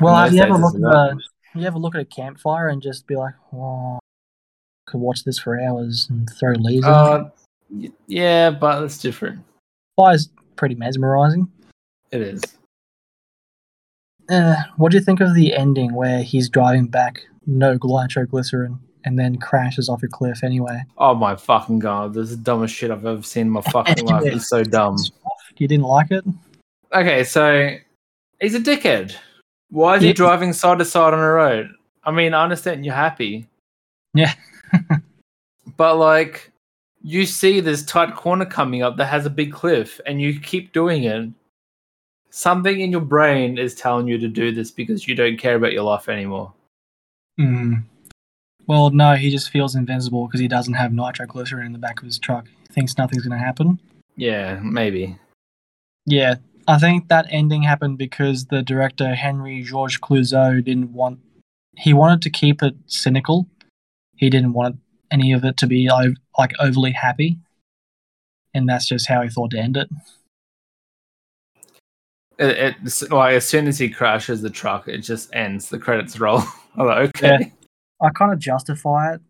Well, 0.00 0.16
have 0.16 0.34
you 0.34 0.42
ever 0.42 0.54
looked 0.56 0.76
at 0.76 0.82
a, 0.82 1.16
you 1.54 1.64
ever 1.64 1.78
look 1.78 1.94
at 1.94 2.00
a 2.00 2.04
campfire 2.04 2.68
and 2.68 2.82
just 2.82 3.06
be 3.06 3.14
like, 3.14 3.34
"Oh, 3.54 4.00
could 4.88 4.98
watch 4.98 5.22
this 5.22 5.38
for 5.38 5.60
hours 5.60 6.08
and 6.10 6.28
throw 6.38 6.52
leaves." 6.52 6.84
Uh, 6.84 7.30
yeah, 8.08 8.50
but 8.50 8.82
it's 8.82 8.98
different. 8.98 9.38
Fire's 9.96 10.30
pretty 10.56 10.74
mesmerizing. 10.74 11.46
It 12.10 12.22
is. 12.22 12.42
Uh, 14.28 14.56
what 14.76 14.92
do 14.92 14.98
you 14.98 15.04
think 15.04 15.20
of 15.20 15.34
the 15.34 15.54
ending 15.54 15.94
where 15.94 16.22
he's 16.22 16.48
driving 16.48 16.86
back, 16.86 17.22
no 17.46 17.78
nitroglycerin, 17.82 18.78
and 19.04 19.18
then 19.18 19.36
crashes 19.36 19.88
off 19.88 20.02
a 20.02 20.08
cliff 20.08 20.44
anyway? 20.44 20.82
Oh 20.98 21.14
my 21.14 21.36
fucking 21.36 21.78
god, 21.78 22.14
this 22.14 22.30
is 22.30 22.36
the 22.36 22.42
dumbest 22.42 22.74
shit 22.74 22.90
I've 22.90 23.06
ever 23.06 23.22
seen 23.22 23.46
in 23.46 23.50
my 23.50 23.62
fucking 23.62 24.04
life. 24.04 24.24
It's 24.24 24.48
so 24.48 24.64
dumb. 24.64 24.96
You 25.56 25.66
didn't 25.66 25.86
like 25.86 26.10
it? 26.10 26.24
Okay, 26.92 27.24
so 27.24 27.76
he's 28.40 28.54
a 28.54 28.60
dickhead. 28.60 29.14
Why 29.70 29.96
is 29.96 30.02
he 30.02 30.12
driving 30.12 30.52
side 30.52 30.78
to 30.78 30.84
side 30.84 31.14
on 31.14 31.20
a 31.20 31.30
road? 31.30 31.70
I 32.04 32.10
mean, 32.10 32.32
I 32.34 32.42
understand 32.42 32.84
you're 32.84 32.94
happy. 32.94 33.46
Yeah. 34.14 34.32
but 35.76 35.96
like 35.96 36.50
you 37.02 37.26
see 37.26 37.60
this 37.60 37.84
tight 37.84 38.14
corner 38.14 38.46
coming 38.46 38.82
up 38.82 38.96
that 38.96 39.06
has 39.06 39.26
a 39.26 39.30
big 39.30 39.52
cliff 39.52 40.00
and 40.06 40.20
you 40.20 40.40
keep 40.40 40.72
doing 40.72 41.04
it. 41.04 41.28
Something 42.30 42.80
in 42.80 42.92
your 42.92 43.00
brain 43.00 43.58
is 43.58 43.74
telling 43.74 44.06
you 44.06 44.18
to 44.18 44.28
do 44.28 44.52
this 44.52 44.70
because 44.70 45.08
you 45.08 45.14
don't 45.14 45.38
care 45.38 45.56
about 45.56 45.72
your 45.72 45.82
life 45.82 46.08
anymore. 46.08 46.52
Mm. 47.40 47.84
Well, 48.66 48.90
no, 48.90 49.14
he 49.14 49.30
just 49.30 49.50
feels 49.50 49.74
invincible 49.74 50.26
because 50.26 50.40
he 50.40 50.48
doesn't 50.48 50.74
have 50.74 50.92
nitroglycerin 50.92 51.64
in 51.64 51.72
the 51.72 51.78
back 51.78 52.00
of 52.00 52.06
his 52.06 52.18
truck. 52.18 52.46
He 52.68 52.74
thinks 52.74 52.98
nothing's 52.98 53.24
going 53.24 53.38
to 53.38 53.44
happen. 53.44 53.80
Yeah, 54.16 54.60
maybe. 54.62 55.16
Yeah, 56.04 56.36
I 56.66 56.78
think 56.78 57.08
that 57.08 57.26
ending 57.30 57.62
happened 57.62 57.96
because 57.96 58.46
the 58.46 58.62
director 58.62 59.14
Henri-Georges 59.14 59.98
Clouzot 59.98 60.64
didn't 60.64 60.92
want. 60.92 61.20
He 61.76 61.94
wanted 61.94 62.20
to 62.22 62.30
keep 62.30 62.62
it 62.62 62.74
cynical. 62.86 63.46
He 64.16 64.28
didn't 64.28 64.52
want 64.52 64.80
any 65.10 65.32
of 65.32 65.44
it 65.44 65.56
to 65.58 65.66
be 65.66 65.88
like 66.36 66.52
overly 66.60 66.90
happy, 66.90 67.38
and 68.52 68.68
that's 68.68 68.86
just 68.86 69.08
how 69.08 69.22
he 69.22 69.30
thought 69.30 69.52
to 69.52 69.58
end 69.58 69.78
it. 69.78 69.88
It, 72.38 72.76
it's 72.82 73.02
like 73.10 73.34
as 73.34 73.46
soon 73.48 73.66
as 73.66 73.78
he 73.78 73.88
crashes 73.88 74.42
the 74.42 74.50
truck, 74.50 74.86
it 74.88 74.98
just 74.98 75.34
ends. 75.34 75.68
The 75.68 75.78
credits 75.78 76.18
roll. 76.20 76.42
I'm 76.76 76.86
like, 76.86 77.08
okay. 77.16 77.52
I 78.00 78.10
kind 78.10 78.32
of 78.32 78.38
justify 78.38 79.14
it 79.14 79.20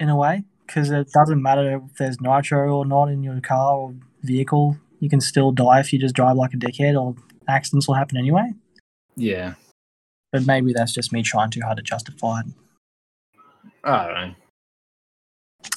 in 0.00 0.08
a 0.08 0.16
way 0.16 0.44
because 0.66 0.90
it 0.90 1.10
doesn't 1.12 1.40
matter 1.40 1.76
if 1.76 1.96
there's 1.96 2.20
nitro 2.20 2.74
or 2.76 2.84
not 2.84 3.06
in 3.08 3.22
your 3.22 3.40
car 3.40 3.76
or 3.76 3.94
vehicle. 4.22 4.76
You 5.00 5.08
can 5.08 5.20
still 5.20 5.52
die 5.52 5.80
if 5.80 5.92
you 5.92 5.98
just 5.98 6.14
drive 6.14 6.36
like 6.36 6.54
a 6.54 6.56
dickhead, 6.56 7.00
or 7.00 7.14
accidents 7.46 7.86
will 7.86 7.94
happen 7.94 8.16
anyway. 8.16 8.52
Yeah. 9.16 9.54
But 10.32 10.46
maybe 10.46 10.72
that's 10.72 10.92
just 10.92 11.12
me 11.12 11.22
trying 11.22 11.50
too 11.50 11.60
hard 11.60 11.76
to 11.76 11.82
justify 11.82 12.40
it. 12.40 12.46
I 13.84 14.04
don't 14.06 14.14
know. 14.14 14.34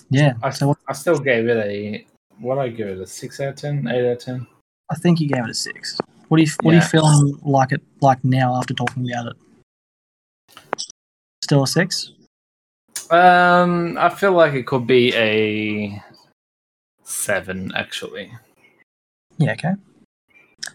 Yeah. 0.09 0.33
I, 0.41 0.49
So 0.49 0.69
what- 0.69 0.77
I 0.87 0.93
still 0.93 1.19
gave 1.19 1.47
it 1.47 1.57
a 1.57 2.07
what 2.39 2.57
I 2.57 2.69
give 2.69 2.87
it 2.87 2.99
a 2.99 3.05
six 3.07 3.39
out 3.39 3.49
of 3.49 3.55
ten, 3.57 3.87
eight 3.87 4.05
out 4.05 4.13
of 4.13 4.19
ten. 4.19 4.47
I 4.89 4.95
think 4.95 5.19
you 5.19 5.27
gave 5.27 5.43
it 5.43 5.49
a 5.49 5.53
six. 5.53 5.99
What 6.27 6.37
do 6.37 6.43
you 6.43 6.49
What 6.61 6.73
are 6.73 6.77
you 6.77 6.83
feeling 6.83 7.39
like 7.43 7.71
it 7.71 7.81
like 8.01 8.23
now 8.23 8.55
after 8.55 8.73
talking 8.73 9.09
about 9.09 9.31
it? 9.31 9.37
Still 11.43 11.63
a 11.63 11.67
six? 11.67 12.11
Um, 13.09 13.97
I 13.97 14.09
feel 14.09 14.33
like 14.33 14.53
it 14.53 14.67
could 14.67 14.85
be 14.85 15.13
a 15.15 16.03
seven 17.03 17.71
actually. 17.75 18.31
Yeah. 19.37 19.53
Okay. 19.53 19.73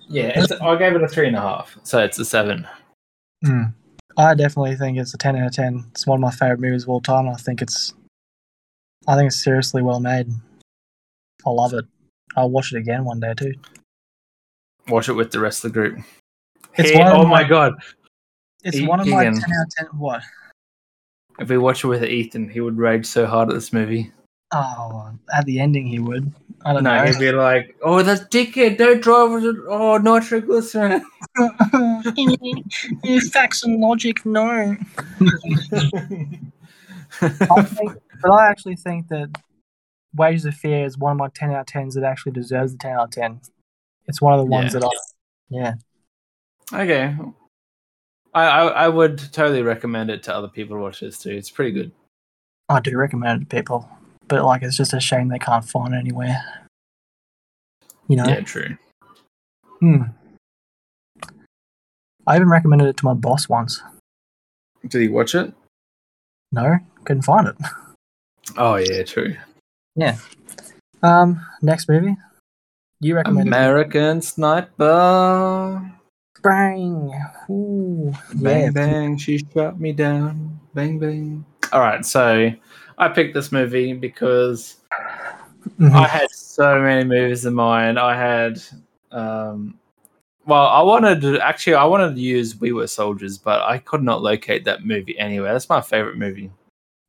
Yeah, 0.08 0.32
it's, 0.40 0.52
I 0.52 0.76
gave 0.76 0.94
it 0.94 1.02
a 1.02 1.08
three 1.08 1.26
and 1.26 1.36
a 1.36 1.40
half, 1.40 1.76
so 1.82 1.98
it's 1.98 2.18
a 2.18 2.24
seven. 2.24 2.66
Mm. 3.44 3.74
I 4.16 4.34
definitely 4.34 4.76
think 4.76 4.96
it's 4.96 5.12
a 5.12 5.18
ten 5.18 5.36
out 5.36 5.46
of 5.46 5.52
ten. 5.52 5.84
It's 5.90 6.06
one 6.06 6.16
of 6.16 6.20
my 6.20 6.30
favorite 6.30 6.60
movies 6.60 6.84
of 6.84 6.88
all 6.88 7.00
time. 7.00 7.28
I 7.28 7.34
think 7.34 7.60
it's, 7.60 7.92
I 9.06 9.16
think 9.16 9.28
it's 9.28 9.42
seriously 9.42 9.82
well 9.82 10.00
made. 10.00 10.28
I 11.46 11.50
love 11.50 11.74
it. 11.74 11.84
I'll 12.36 12.50
watch 12.50 12.72
it 12.72 12.78
again 12.78 13.04
one 13.04 13.20
day 13.20 13.34
too. 13.34 13.54
Watch 14.88 15.08
it 15.08 15.12
with 15.14 15.30
the 15.30 15.40
rest 15.40 15.64
of 15.64 15.72
the 15.72 15.78
group. 15.78 15.98
It's 16.76 16.90
Hey, 16.90 16.98
one 16.98 17.08
of 17.08 17.14
oh 17.18 17.24
my- 17.24 17.42
my 17.42 17.48
god! 17.48 17.74
It's 18.64 18.76
E- 18.78 18.86
one 18.86 19.00
of 19.00 19.06
my 19.08 19.24
ten 19.24 19.34
out 19.36 19.40
of 19.42 19.74
ten. 19.76 19.86
What? 19.98 20.22
If 21.38 21.48
we 21.48 21.58
watch 21.58 21.82
it 21.84 21.88
with 21.88 22.04
Ethan, 22.04 22.48
he 22.48 22.60
would 22.60 22.76
rage 22.76 23.06
so 23.06 23.26
hard 23.26 23.48
at 23.48 23.54
this 23.54 23.72
movie. 23.72 24.12
Oh, 24.54 25.10
at 25.34 25.44
the 25.46 25.60
ending 25.60 25.86
he 25.86 25.98
would. 25.98 26.30
I 26.64 26.74
don't 26.74 26.84
No, 26.84 26.96
know. 26.96 27.10
he'd 27.10 27.18
be 27.18 27.32
like, 27.32 27.74
"Oh, 27.82 28.02
that's 28.02 28.22
dickhead! 28.24 28.76
Don't 28.78 29.02
drive 29.02 29.30
with 29.32 29.44
it! 29.44 29.56
Oh, 29.68 29.96
nitroglycerin!" 29.98 31.02
Facts 33.32 33.62
and 33.64 33.80
logic, 33.80 34.24
no. 34.26 34.76
I 37.20 37.62
think, 37.62 37.92
but 38.20 38.30
I 38.30 38.46
actually 38.48 38.76
think 38.76 39.08
that 39.08 39.30
Wages 40.14 40.44
of 40.44 40.54
Fear 40.54 40.84
is 40.86 40.98
one 40.98 41.12
of 41.12 41.18
my 41.18 41.28
10 41.34 41.50
out 41.52 41.60
of 41.60 41.66
10s 41.66 41.94
that 41.94 42.04
actually 42.04 42.32
deserves 42.32 42.72
the 42.72 42.78
10 42.78 42.92
out 42.92 43.04
of 43.04 43.10
10. 43.10 43.40
It's 44.06 44.20
one 44.20 44.32
of 44.34 44.40
the 44.40 44.46
ones 44.46 44.74
Yeah. 44.74 44.80
that 44.80 44.86
I, 44.86 44.90
yeah. 45.50 45.74
okay, 46.72 47.16
I, 48.34 48.44
I 48.44 48.66
I 48.84 48.88
would 48.88 49.18
totally 49.32 49.62
recommend 49.62 50.10
it 50.10 50.22
to 50.24 50.34
other 50.34 50.48
people 50.48 50.76
to 50.76 50.82
watch 50.82 51.00
this 51.00 51.18
too. 51.18 51.30
It's 51.30 51.50
pretty 51.50 51.70
good. 51.72 51.92
I 52.68 52.80
do 52.80 52.96
recommend 52.96 53.42
it 53.42 53.50
to 53.50 53.56
people. 53.56 53.88
But, 54.28 54.44
like, 54.44 54.62
it's 54.62 54.76
just 54.76 54.94
a 54.94 55.00
shame 55.00 55.28
they 55.28 55.38
can't 55.38 55.64
find 55.64 55.92
it 55.92 55.98
anywhere. 55.98 56.40
You 58.08 58.16
know? 58.16 58.24
Yeah, 58.24 58.40
true. 58.40 58.78
Hmm. 59.80 60.02
I 62.26 62.36
even 62.36 62.48
recommended 62.48 62.88
it 62.88 62.96
to 62.98 63.04
my 63.04 63.14
boss 63.14 63.48
once. 63.48 63.82
Did 64.86 65.02
he 65.02 65.08
watch 65.08 65.34
it? 65.34 65.52
No, 66.52 66.78
couldn't 67.04 67.22
find 67.22 67.48
it. 67.48 67.56
Oh 68.56 68.76
yeah, 68.76 69.02
true. 69.02 69.36
Yeah. 69.96 70.16
Um, 71.02 71.44
next 71.62 71.88
movie. 71.88 72.16
You 73.04 73.16
recommended 73.16 73.48
American 73.48 74.22
Sniper. 74.22 75.90
Bang. 76.40 77.10
Ooh. 77.50 78.12
Bang 78.34 78.62
Yeah. 78.62 78.70
bang, 78.70 79.16
she 79.16 79.38
shot 79.52 79.80
me 79.80 79.92
down. 79.92 80.60
Bang 80.72 81.00
bang. 81.00 81.44
All 81.72 81.80
right, 81.80 82.06
so 82.06 82.50
I 82.98 83.08
picked 83.08 83.34
this 83.34 83.50
movie 83.50 83.92
because 83.92 84.76
Mhm. 85.80 85.92
I 85.92 86.06
had 86.06 86.30
so 86.30 86.80
many 86.80 87.02
movies 87.02 87.44
in 87.44 87.54
mind. 87.54 87.98
I 87.98 88.16
had, 88.16 88.62
um, 89.10 89.74
well, 90.46 90.66
I 90.68 90.82
wanted 90.82 91.20
to 91.22 91.40
actually, 91.44 91.74
I 91.74 91.84
wanted 91.84 92.14
to 92.14 92.20
use 92.20 92.60
We 92.60 92.70
Were 92.72 92.86
Soldiers, 92.86 93.36
but 93.36 93.62
I 93.62 93.78
could 93.78 94.04
not 94.04 94.22
locate 94.22 94.64
that 94.66 94.84
movie 94.86 95.18
anywhere. 95.18 95.52
That's 95.52 95.68
my 95.68 95.80
favorite 95.80 96.18
movie. 96.18 96.50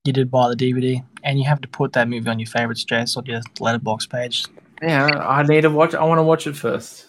you 0.05 0.11
did 0.11 0.29
buy 0.29 0.49
the 0.49 0.55
DVD, 0.57 1.01
and 1.23 1.39
you 1.39 1.45
have 1.45 1.61
to 1.61 1.67
put 1.69 1.93
that 1.93 2.09
movie 2.09 2.29
on 2.29 2.37
your 2.37 2.45
favorites, 2.47 2.83
Jase, 2.83 3.15
on 3.15 3.25
your 3.25 3.39
Letterboxd 3.59 4.09
page. 4.09 4.45
Yeah, 4.83 5.05
I 5.07 5.43
need 5.43 5.61
to 5.61 5.69
watch. 5.69 5.95
I 5.95 6.03
want 6.03 6.19
to 6.19 6.23
watch 6.23 6.45
it 6.45 6.55
first. 6.57 7.07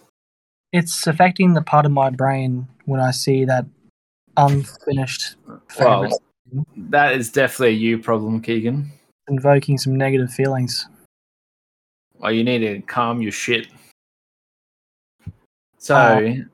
It's 0.73 1.07
affecting 1.07 1.55
the 1.55 1.63
part 1.63 1.87
of 1.87 1.93
my 1.93 2.11
brain 2.11 2.69
when 2.85 3.01
I 3.01 3.11
see 3.11 3.45
that 3.47 3.67
unfinished 4.37 5.37
Well, 5.47 5.61
favorites, 5.69 6.19
that 6.77 7.15
is 7.15 7.31
definitely 7.33 7.69
a 7.75 7.79
you 7.79 7.99
problem, 7.99 8.41
Kegan. 8.41 8.91
invoking 9.29 9.79
some 9.79 9.97
negative 9.97 10.31
feelings. 10.31 10.87
Well, 12.19 12.33
you 12.33 12.45
need 12.45 12.61
to 12.61 12.81
calm 12.83 13.21
your 13.23 13.33
shit. 13.33 13.69
So, 15.79 15.97
Oh. 15.97 16.45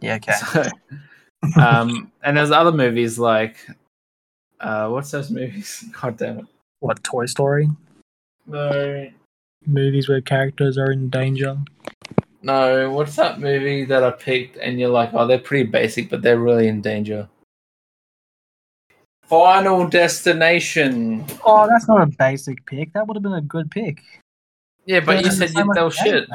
Yeah, 0.00 0.16
okay. 0.16 0.32
so 0.32 0.64
um, 1.60 2.12
and 2.22 2.36
there's 2.36 2.50
other 2.50 2.72
movies 2.72 3.18
like, 3.18 3.56
uh, 4.60 4.88
what's 4.88 5.10
those 5.10 5.30
movies? 5.30 5.84
God 6.00 6.16
damn 6.16 6.40
it. 6.40 6.46
What 6.80 7.02
Toy 7.02 7.26
Story? 7.26 7.68
No, 8.46 9.10
Movies 9.66 10.08
where 10.08 10.20
characters 10.20 10.78
are 10.78 10.90
in 10.90 11.10
danger. 11.10 11.58
no. 12.42 12.90
What's 12.90 13.16
that 13.16 13.40
movie 13.40 13.84
that 13.84 14.02
I 14.02 14.10
picked 14.10 14.56
and 14.56 14.78
you're 14.78 14.88
like, 14.88 15.10
oh, 15.12 15.26
they're 15.26 15.38
pretty 15.38 15.68
basic, 15.68 16.08
but 16.08 16.22
they're 16.22 16.38
really 16.38 16.68
in 16.68 16.80
danger? 16.80 17.28
Final 19.24 19.86
Destination. 19.86 21.24
Oh, 21.44 21.68
that's 21.68 21.86
not 21.86 22.00
a 22.00 22.06
basic 22.06 22.64
pick. 22.64 22.94
That 22.94 23.06
would 23.06 23.16
have 23.16 23.22
been 23.22 23.34
a 23.34 23.42
good 23.42 23.70
pick. 23.70 24.00
Yeah, 24.86 25.00
but 25.00 25.22
you 25.22 25.30
said 25.30 25.50
you, 25.50 25.70
they 25.74 25.90
shit. 25.90 26.28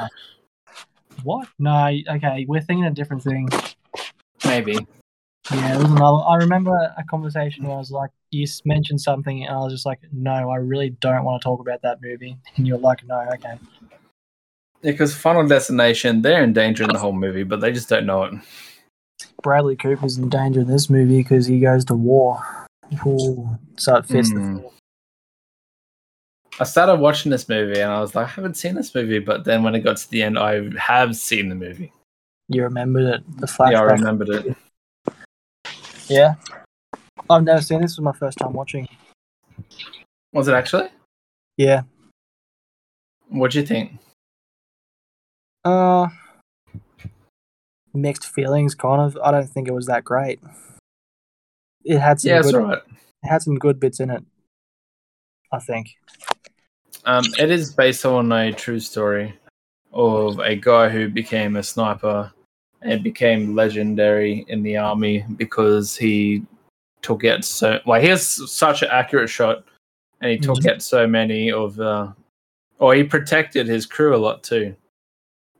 What? 1.24 1.48
No, 1.58 1.90
okay, 2.08 2.44
we're 2.46 2.60
thinking 2.60 2.84
a 2.84 2.92
different 2.92 3.24
thing. 3.24 3.48
Maybe. 4.46 4.74
Yeah, 5.52 5.72
there 5.72 5.78
was 5.78 5.90
another. 5.90 6.22
I 6.24 6.36
remember 6.36 6.94
a 6.96 7.02
conversation 7.04 7.64
where 7.64 7.74
I 7.74 7.78
was 7.78 7.90
like, 7.90 8.10
you 8.34 8.46
mentioned 8.64 9.00
something, 9.00 9.44
and 9.44 9.54
I 9.54 9.58
was 9.58 9.72
just 9.72 9.86
like, 9.86 10.00
no, 10.12 10.50
I 10.50 10.56
really 10.56 10.90
don't 10.90 11.24
want 11.24 11.40
to 11.40 11.44
talk 11.44 11.60
about 11.60 11.82
that 11.82 12.02
movie. 12.02 12.36
And 12.56 12.66
you're 12.66 12.78
like, 12.78 13.06
no, 13.06 13.20
okay. 13.34 13.58
Yeah, 14.82 14.90
because 14.90 15.14
Final 15.14 15.46
Destination, 15.46 16.22
they're 16.22 16.42
in 16.42 16.52
danger 16.52 16.84
in 16.84 16.90
the 16.92 16.98
whole 16.98 17.12
movie, 17.12 17.44
but 17.44 17.60
they 17.60 17.72
just 17.72 17.88
don't 17.88 18.06
know 18.06 18.24
it. 18.24 18.34
Bradley 19.42 19.76
Cooper's 19.76 20.18
in 20.18 20.28
danger 20.28 20.60
in 20.60 20.66
this 20.66 20.90
movie 20.90 21.18
because 21.18 21.46
he 21.46 21.60
goes 21.60 21.84
to 21.86 21.94
war. 21.94 22.42
Ooh, 23.06 23.58
so 23.76 23.96
it 23.96 24.06
fits 24.06 24.30
the 24.32 24.40
hmm. 24.40 24.58
I 26.60 26.64
started 26.64 26.96
watching 26.96 27.30
this 27.30 27.48
movie 27.48 27.80
and 27.80 27.90
I 27.90 28.00
was 28.00 28.14
like, 28.14 28.26
I 28.26 28.30
haven't 28.30 28.56
seen 28.56 28.74
this 28.74 28.94
movie, 28.94 29.18
but 29.18 29.44
then 29.44 29.62
when 29.64 29.74
it 29.74 29.80
got 29.80 29.96
to 29.96 30.10
the 30.10 30.22
end, 30.22 30.38
I 30.38 30.70
have 30.78 31.16
seen 31.16 31.48
the 31.48 31.54
movie. 31.54 31.92
You 32.48 32.62
remembered 32.62 33.14
it, 33.14 33.40
the 33.40 33.46
flashback. 33.46 33.72
Yeah, 33.72 33.80
I 33.80 33.84
remembered 33.84 34.28
it. 34.28 34.56
Yeah. 36.08 36.34
I've 37.30 37.44
never 37.44 37.62
seen 37.62 37.80
this. 37.80 37.96
Was 37.96 38.00
my 38.04 38.12
first 38.12 38.38
time 38.38 38.52
watching. 38.52 38.88
Was 40.32 40.48
it 40.48 40.54
actually? 40.54 40.88
Yeah. 41.56 41.82
What'd 43.28 43.54
you 43.54 43.64
think? 43.66 43.92
Uh, 45.64 46.08
mixed 47.92 48.26
feelings. 48.28 48.74
Kind 48.74 49.00
of. 49.00 49.18
I 49.24 49.30
don't 49.30 49.48
think 49.48 49.68
it 49.68 49.74
was 49.74 49.86
that 49.86 50.04
great. 50.04 50.40
It 51.84 51.98
had 51.98 52.20
some 52.20 52.30
Yeah, 52.30 52.42
good, 52.42 52.54
alright. 52.54 52.82
it 53.22 53.26
had 53.26 53.42
some 53.42 53.58
good 53.58 53.80
bits 53.80 54.00
in 54.00 54.10
it. 54.10 54.22
I 55.52 55.58
think. 55.60 55.96
Um, 57.04 57.24
it 57.38 57.50
is 57.50 57.72
based 57.72 58.04
on 58.06 58.32
a 58.32 58.52
true 58.52 58.80
story 58.80 59.34
of 59.92 60.38
a 60.40 60.56
guy 60.56 60.88
who 60.88 61.08
became 61.08 61.56
a 61.56 61.62
sniper 61.62 62.32
and 62.82 63.02
became 63.04 63.54
legendary 63.54 64.44
in 64.48 64.62
the 64.62 64.76
army 64.76 65.24
because 65.36 65.96
he 65.96 66.42
took 67.04 67.22
out 67.24 67.44
so 67.44 67.78
like 67.84 68.02
he 68.02 68.08
has 68.08 68.50
such 68.50 68.82
an 68.82 68.88
accurate 68.90 69.28
shot 69.28 69.62
and 70.22 70.30
he 70.30 70.38
took 70.38 70.64
out 70.66 70.82
so 70.82 71.06
many 71.06 71.52
of 71.52 71.78
uh 71.78 72.10
or 72.78 72.94
he 72.94 73.04
protected 73.04 73.68
his 73.68 73.86
crew 73.86 74.16
a 74.16 74.18
lot 74.18 74.42
too. 74.42 74.74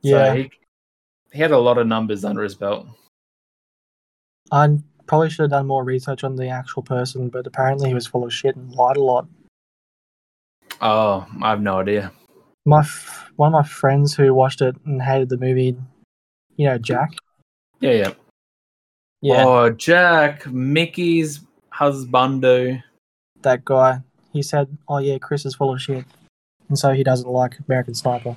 Yeah, 0.01 0.27
So 0.27 0.35
he 0.35 0.49
he 1.31 1.39
had 1.39 1.51
a 1.51 1.57
lot 1.57 1.77
of 1.77 1.87
numbers 1.87 2.25
under 2.25 2.41
his 2.41 2.55
belt. 2.55 2.87
I 4.51 4.77
probably 5.05 5.29
should 5.29 5.43
have 5.43 5.51
done 5.51 5.67
more 5.67 5.83
research 5.83 6.23
on 6.23 6.35
the 6.35 6.49
actual 6.49 6.81
person, 6.81 7.29
but 7.29 7.45
apparently 7.45 7.89
he 7.89 7.93
was 7.93 8.07
full 8.07 8.25
of 8.25 8.33
shit 8.33 8.55
and 8.55 8.71
lied 8.71 8.97
a 8.97 9.03
lot. 9.03 9.27
Oh, 10.81 11.27
I 11.41 11.49
have 11.51 11.61
no 11.61 11.79
idea. 11.79 12.11
My 12.65 12.79
f- 12.79 13.29
one 13.35 13.53
of 13.53 13.53
my 13.53 13.67
friends 13.67 14.15
who 14.15 14.33
watched 14.33 14.61
it 14.61 14.75
and 14.85 15.01
hated 15.01 15.29
the 15.29 15.37
movie, 15.37 15.77
you 16.57 16.65
know, 16.65 16.77
Jack. 16.77 17.13
Yeah, 17.79 17.91
yeah. 17.91 18.13
Yeah, 19.25 19.43
Oh, 19.43 19.69
Jack, 19.71 20.45
Mickey's 20.45 21.39
husbando. 21.73 22.81
that 23.41 23.65
guy. 23.65 24.01
He 24.33 24.43
said, 24.43 24.67
"Oh 24.87 24.99
yeah, 24.99 25.17
Chris 25.17 25.45
is 25.47 25.55
full 25.55 25.73
of 25.73 25.81
shit," 25.81 26.05
and 26.69 26.77
so 26.77 26.91
he 26.93 27.03
doesn't 27.03 27.27
like 27.27 27.57
American 27.67 27.95
Sniper. 27.95 28.35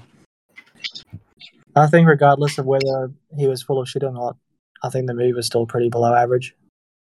I 1.77 1.87
think, 1.89 2.09
regardless 2.09 2.57
of 2.57 2.65
whether 2.65 3.13
he 3.37 3.47
was 3.47 3.63
full 3.63 3.81
of 3.83 3.89
shit 3.89 4.03
or 4.03 4.13
not, 4.13 4.37
I 4.83 4.89
think 4.89 5.07
the 5.07 5.15
movie 5.15 5.35
was 5.35 5.45
still 5.47 5.67
pretty 5.67 5.91
below 5.91 6.15
average, 6.15 6.55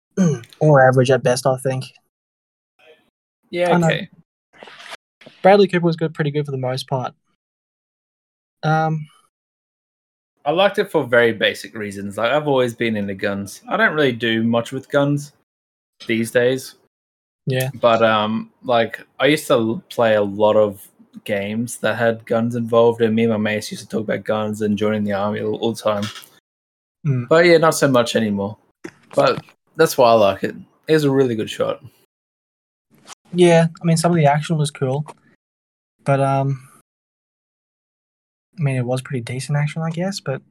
or 0.61 0.87
average 0.87 1.11
at 1.11 1.23
best. 1.23 1.47
I 1.47 1.57
think 1.57 1.85
Yeah, 3.51 3.79
okay. 3.79 4.11
Bradley 5.41 5.69
Cooper 5.69 5.87
was 5.87 5.97
good, 5.97 6.13
pretty 6.13 6.31
good 6.31 6.45
for 6.45 6.53
the 6.53 6.59
most 6.59 6.89
part. 6.89 7.15
Um, 8.63 9.07
I 10.45 10.51
liked 10.51 10.79
it 10.79 10.91
for 10.91 11.05
very 11.05 11.33
basic 11.33 11.75
reasons. 11.75 12.19
Like 12.19 12.33
I've 12.33 12.49
always 12.49 12.75
been 12.75 12.97
into 12.97 13.15
guns. 13.15 13.63
I 13.69 13.77
don't 13.77 13.95
really 13.95 14.13
do 14.13 14.43
much 14.43 14.73
with 14.73 14.91
guns 14.91 15.33
these 16.07 16.31
days, 16.31 16.75
yeah, 17.47 17.71
but 17.81 18.03
um, 18.03 18.51
like 18.65 19.01
I 19.21 19.27
used 19.27 19.47
to 19.49 19.83
play 19.89 20.15
a 20.15 20.23
lot 20.23 20.57
of 20.57 20.87
games 21.25 21.77
that 21.79 21.97
had 21.97 22.27
guns 22.27 22.57
involved, 22.57 23.01
and 23.01 23.15
me 23.15 23.25
and 23.25 23.33
my 23.33 23.39
mates 23.39 23.71
used 23.71 23.85
to 23.85 23.89
talk 23.89 24.03
about 24.03 24.25
guns 24.25 24.63
and 24.63 24.79
joining 24.79 25.05
the 25.05 25.13
army 25.13 25.41
all, 25.41 25.57
all 25.57 25.73
the 25.73 25.83
time. 25.83 26.05
Mm. 27.07 27.29
But 27.29 27.47
yeah, 27.47 27.59
not 27.59 27.75
so 27.75 27.89
much 27.89 28.17
anymore. 28.17 28.57
But 29.15 29.45
that's 29.77 29.99
why 29.99 30.11
I 30.11 30.15
like 30.15 30.45
it. 30.45 30.55
It 30.89 30.95
was 30.95 31.05
a 31.05 31.11
really 31.11 31.35
good 31.35 31.51
shot. 31.51 31.83
yeah. 33.33 33.67
I 33.81 33.85
mean, 33.85 33.97
some 33.97 34.11
of 34.11 34.17
the 34.17 34.27
action 34.27 34.57
was 34.57 34.71
cool, 34.71 35.07
but 36.05 36.21
um, 36.21 36.69
I 38.59 38.63
mean, 38.63 38.77
it 38.77 38.85
was 38.85 39.03
pretty 39.03 39.23
decent 39.23 39.59
action, 39.59 39.83
I 39.83 39.91
guess. 39.91 40.21
But 40.21 40.43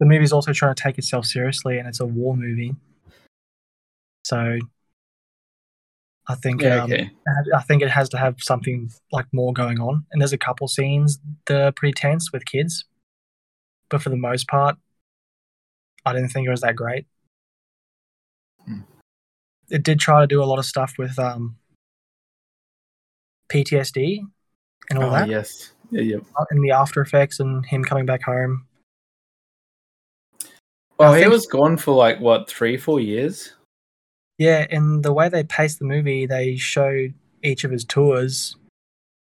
the 0.00 0.06
movie's 0.06 0.32
also 0.32 0.52
trying 0.52 0.74
to 0.74 0.82
take 0.82 0.98
itself 0.98 1.26
seriously, 1.26 1.78
and 1.78 1.88
it's 1.88 2.00
a 2.00 2.06
war 2.06 2.36
movie, 2.36 2.74
so 4.28 4.58
I 6.28 6.34
think 6.34 6.60
Yeah, 6.60 6.82
um, 6.82 6.92
okay. 6.92 7.10
I 7.54 7.62
think 7.62 7.82
it 7.82 7.88
has 7.88 8.10
to 8.10 8.18
have 8.18 8.36
something 8.40 8.90
like 9.10 9.24
more 9.32 9.54
going 9.54 9.80
on. 9.80 10.04
And 10.12 10.20
there's 10.20 10.34
a 10.34 10.38
couple 10.38 10.68
scenes 10.68 11.18
that 11.46 11.60
are 11.62 11.72
pretty 11.72 11.94
tense 11.94 12.30
with 12.30 12.44
kids, 12.44 12.84
but 13.88 14.02
for 14.02 14.10
the 14.10 14.18
most 14.18 14.46
part, 14.46 14.76
I 16.04 16.12
didn't 16.12 16.28
think 16.28 16.46
it 16.46 16.50
was 16.50 16.60
that 16.60 16.76
great. 16.76 17.06
Hmm. 18.66 18.80
It 19.70 19.82
did 19.82 19.98
try 19.98 20.20
to 20.20 20.26
do 20.26 20.42
a 20.42 20.44
lot 20.44 20.58
of 20.58 20.66
stuff 20.66 20.94
with 20.98 21.18
um, 21.18 21.56
PTSD 23.50 24.20
and 24.90 24.98
all 24.98 25.08
Oh 25.08 25.12
that, 25.12 25.28
yes, 25.28 25.72
yeah, 25.90 26.02
yeah. 26.02 26.18
and 26.50 26.62
the 26.62 26.70
after 26.70 27.00
effects, 27.00 27.40
and 27.40 27.64
him 27.66 27.84
coming 27.84 28.06
back 28.06 28.22
home. 28.22 28.66
Well, 30.98 31.12
I 31.14 31.20
he 31.20 31.28
was 31.28 31.46
gone 31.46 31.76
for 31.76 31.94
like 31.94 32.20
what 32.20 32.50
three, 32.50 32.76
four 32.76 33.00
years. 33.00 33.52
Yeah, 34.38 34.66
and 34.70 35.02
the 35.02 35.12
way 35.12 35.28
they 35.28 35.44
paced 35.44 35.78
the 35.78 35.84
movie, 35.84 36.26
they 36.26 36.56
showed 36.56 37.14
each 37.42 37.64
of 37.64 37.70
his 37.70 37.84
tours 37.84 38.56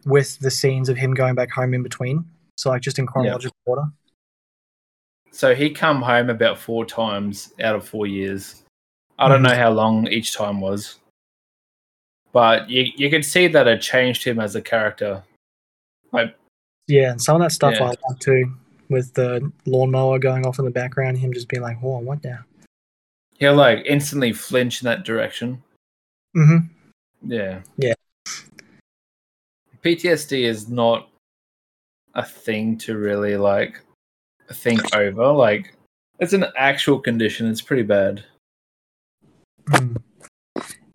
with 0.06 0.40
the 0.40 0.52
scenes 0.52 0.90
of 0.90 0.98
him 0.98 1.14
going 1.14 1.36
back 1.36 1.52
home 1.52 1.74
in 1.74 1.84
between. 1.84 2.26
So 2.58 2.70
like 2.70 2.82
just 2.82 3.00
in 3.00 3.08
chronological 3.08 3.56
order. 3.66 3.86
So 5.32 5.56
he 5.56 5.72
come 5.72 6.02
home 6.02 6.30
about 6.30 6.60
four 6.60 6.86
times 6.86 7.54
out 7.62 7.76
of 7.76 7.88
four 7.88 8.06
years. 8.06 8.64
I 9.18 9.28
don't 9.28 9.42
Mhm. 9.42 9.50
know 9.50 9.56
how 9.56 9.72
long 9.72 10.08
each 10.08 10.36
time 10.36 10.62
was, 10.62 11.00
but 12.32 12.70
you 12.70 12.92
you 12.96 13.10
could 13.10 13.26
see 13.26 13.48
that 13.48 13.68
it 13.68 13.82
changed 13.82 14.24
him 14.24 14.40
as 14.40 14.56
a 14.56 14.62
character. 14.62 15.24
Like 16.12 16.36
Yeah, 16.88 17.12
and 17.12 17.22
some 17.22 17.36
of 17.36 17.42
that 17.42 17.52
stuff 17.52 17.76
Yeah. 17.76 17.86
I 17.86 17.88
like 17.88 18.20
too, 18.20 18.54
with 18.90 19.14
the 19.14 19.52
lawnmower 19.66 20.20
going 20.20 20.46
off 20.46 20.60
in 20.60 20.66
the 20.66 20.72
background, 20.72 21.18
him 21.18 21.34
just 21.34 21.48
being 21.48 21.64
like, 21.64 21.78
"Oh, 21.84 22.00
what 22.00 22.24
now?" 22.24 22.40
he'll 23.40 23.56
like 23.56 23.86
instantly 23.86 24.32
flinch 24.32 24.82
in 24.82 24.86
that 24.86 25.04
direction. 25.04 25.62
Mm-hmm. 26.36 27.32
Yeah. 27.32 27.62
Yeah. 27.78 27.94
PTSD 29.84 30.44
is 30.44 30.70
not 30.70 31.10
a 32.16 32.24
thing 32.24 32.78
to 32.78 32.98
really 32.98 33.36
like 33.36 33.82
think 34.52 34.96
over. 34.96 35.32
Like 35.32 35.76
it's 36.20 36.34
an 36.34 36.46
actual 36.56 37.00
condition. 37.00 37.50
It's 37.50 37.62
pretty 37.62 37.84
bad. 37.84 38.24
Mm. 39.68 39.98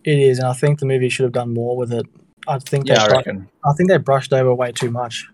It 0.05 0.19
is, 0.19 0.39
and 0.39 0.47
I 0.47 0.53
think 0.55 0.79
the 0.79 0.87
movie 0.87 1.09
should 1.11 1.25
have 1.25 1.33
done 1.33 1.53
more 1.53 1.77
with 1.77 1.93
it. 1.93 2.07
I 2.47 2.59
think 2.59 2.87
Yeah, 2.89 3.03
I 3.03 3.09
bru- 3.09 3.17
reckon. 3.17 3.49
I 3.65 3.73
think 3.75 3.91
they 3.91 3.99
brushed 3.99 4.33
over 4.33 4.55
way 4.55 4.73
too 4.73 4.91
much. 4.91 5.29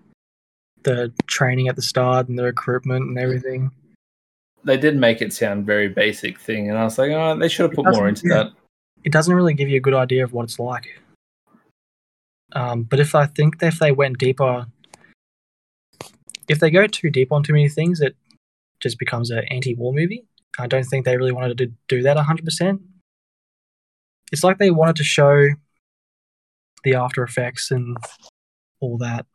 The 0.84 1.12
training 1.26 1.68
at 1.68 1.76
the 1.76 1.82
start 1.82 2.28
and 2.28 2.38
the 2.38 2.44
recruitment 2.44 3.08
and 3.08 3.18
everything. 3.18 3.70
They 4.64 4.76
did 4.76 4.96
make 4.96 5.20
it 5.20 5.32
sound 5.32 5.66
very 5.66 5.88
basic 5.88 6.38
thing, 6.38 6.70
and 6.70 6.78
I 6.78 6.84
was 6.84 6.96
like, 6.96 7.10
oh, 7.10 7.36
they 7.36 7.48
should 7.48 7.64
have 7.64 7.72
put 7.72 7.92
more 7.94 8.08
into 8.08 8.28
that. 8.28 8.52
it 9.04 9.12
doesn't 9.12 9.34
really 9.34 9.52
give 9.54 9.68
you 9.68 9.76
a 9.76 9.80
good 9.80 9.94
idea 9.94 10.24
of 10.24 10.32
what 10.32 10.44
it's 10.44 10.58
like. 10.58 10.86
Um, 12.52 12.84
but 12.84 13.00
if 13.00 13.14
I 13.14 13.26
think 13.26 13.58
that 13.58 13.74
if 13.74 13.78
they 13.78 13.92
went 13.92 14.18
deeper, 14.18 14.66
if 16.48 16.60
they 16.60 16.70
go 16.70 16.86
too 16.86 17.10
deep 17.10 17.32
on 17.32 17.42
too 17.42 17.52
many 17.52 17.68
things, 17.68 18.00
it 18.00 18.16
just 18.80 18.98
becomes 18.98 19.30
an 19.30 19.44
anti-war 19.50 19.92
movie. 19.92 20.24
I 20.58 20.66
don't 20.66 20.84
think 20.84 21.04
they 21.04 21.16
really 21.16 21.32
wanted 21.32 21.58
to 21.58 21.72
do 21.88 22.02
that 22.02 22.16
100%. 22.16 22.80
It's 24.32 24.44
like 24.44 24.58
they 24.58 24.70
wanted 24.70 24.96
to 24.96 25.04
show 25.04 25.48
the 26.84 26.94
after 26.94 27.22
effects 27.22 27.70
and 27.70 27.96
all 28.80 28.98
that 28.98 29.26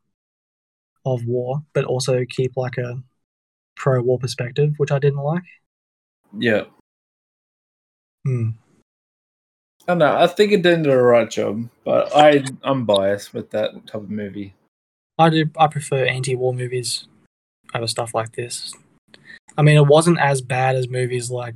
of 1.05 1.25
war, 1.25 1.63
but 1.73 1.85
also 1.85 2.25
keep 2.29 2.57
like 2.57 2.77
a 2.77 3.01
pro-war 3.75 4.19
perspective, 4.19 4.73
which 4.77 4.91
I 4.91 4.99
didn't 4.99 5.19
like. 5.19 5.43
Yeah. 6.37 6.65
Hmm. 8.25 8.49
I 9.87 9.93
don't 9.93 9.99
know. 9.99 10.17
I 10.17 10.27
think 10.27 10.51
it 10.51 10.61
did 10.61 10.85
a 10.85 10.97
right 10.97 11.29
job, 11.29 11.67
but 11.83 12.15
I 12.15 12.43
I'm 12.63 12.85
biased 12.85 13.33
with 13.33 13.49
that 13.51 13.71
type 13.87 13.95
of 14.01 14.11
movie. 14.11 14.53
I 15.17 15.29
do. 15.29 15.49
I 15.57 15.67
prefer 15.67 16.05
anti-war 16.05 16.53
movies 16.53 17.07
over 17.73 17.87
stuff 17.87 18.13
like 18.13 18.33
this. 18.33 18.73
I 19.57 19.63
mean, 19.63 19.77
it 19.77 19.87
wasn't 19.87 20.19
as 20.19 20.41
bad 20.41 20.75
as 20.75 20.87
movies 20.87 21.31
like 21.31 21.55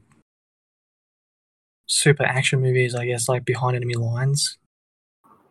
super 1.86 2.24
action 2.24 2.60
movies. 2.62 2.96
I 2.96 3.06
guess 3.06 3.30
like 3.30 3.46
Behind 3.46 3.76
Enemy 3.76 3.96
Lines, 3.96 4.58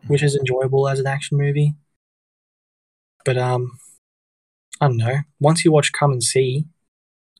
which 0.07 0.21
is 0.23 0.35
enjoyable 0.35 0.89
as 0.89 0.99
an 0.99 1.07
action 1.07 1.37
movie. 1.37 1.75
But 3.25 3.37
um, 3.37 3.79
I 4.81 4.87
don't 4.87 4.97
know. 4.97 5.17
Once 5.39 5.63
you 5.63 5.71
watch 5.71 5.91
Come 5.93 6.11
and 6.11 6.23
See, 6.23 6.65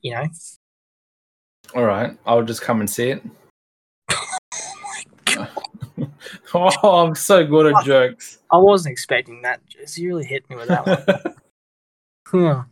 you 0.02 0.14
know, 0.14 0.28
All 1.76 1.84
right, 1.84 2.18
I'll 2.26 2.44
just 2.44 2.62
come 2.62 2.80
and 2.80 2.90
see 2.90 3.10
it. 3.12 3.24
oh, 6.54 7.06
I'm 7.06 7.16
so 7.16 7.46
good 7.46 7.74
at 7.74 7.86
jokes. 7.86 8.40
I 8.52 8.58
wasn't 8.58 8.92
expecting 8.92 9.42
that. 9.42 9.66
Just 9.68 9.98
you 9.98 10.10
really 10.10 10.26
hit 10.26 10.50
me 10.50 10.56
with 10.56 10.68
that 10.68 10.86
one. 10.86 11.36
Huh. 12.26 12.64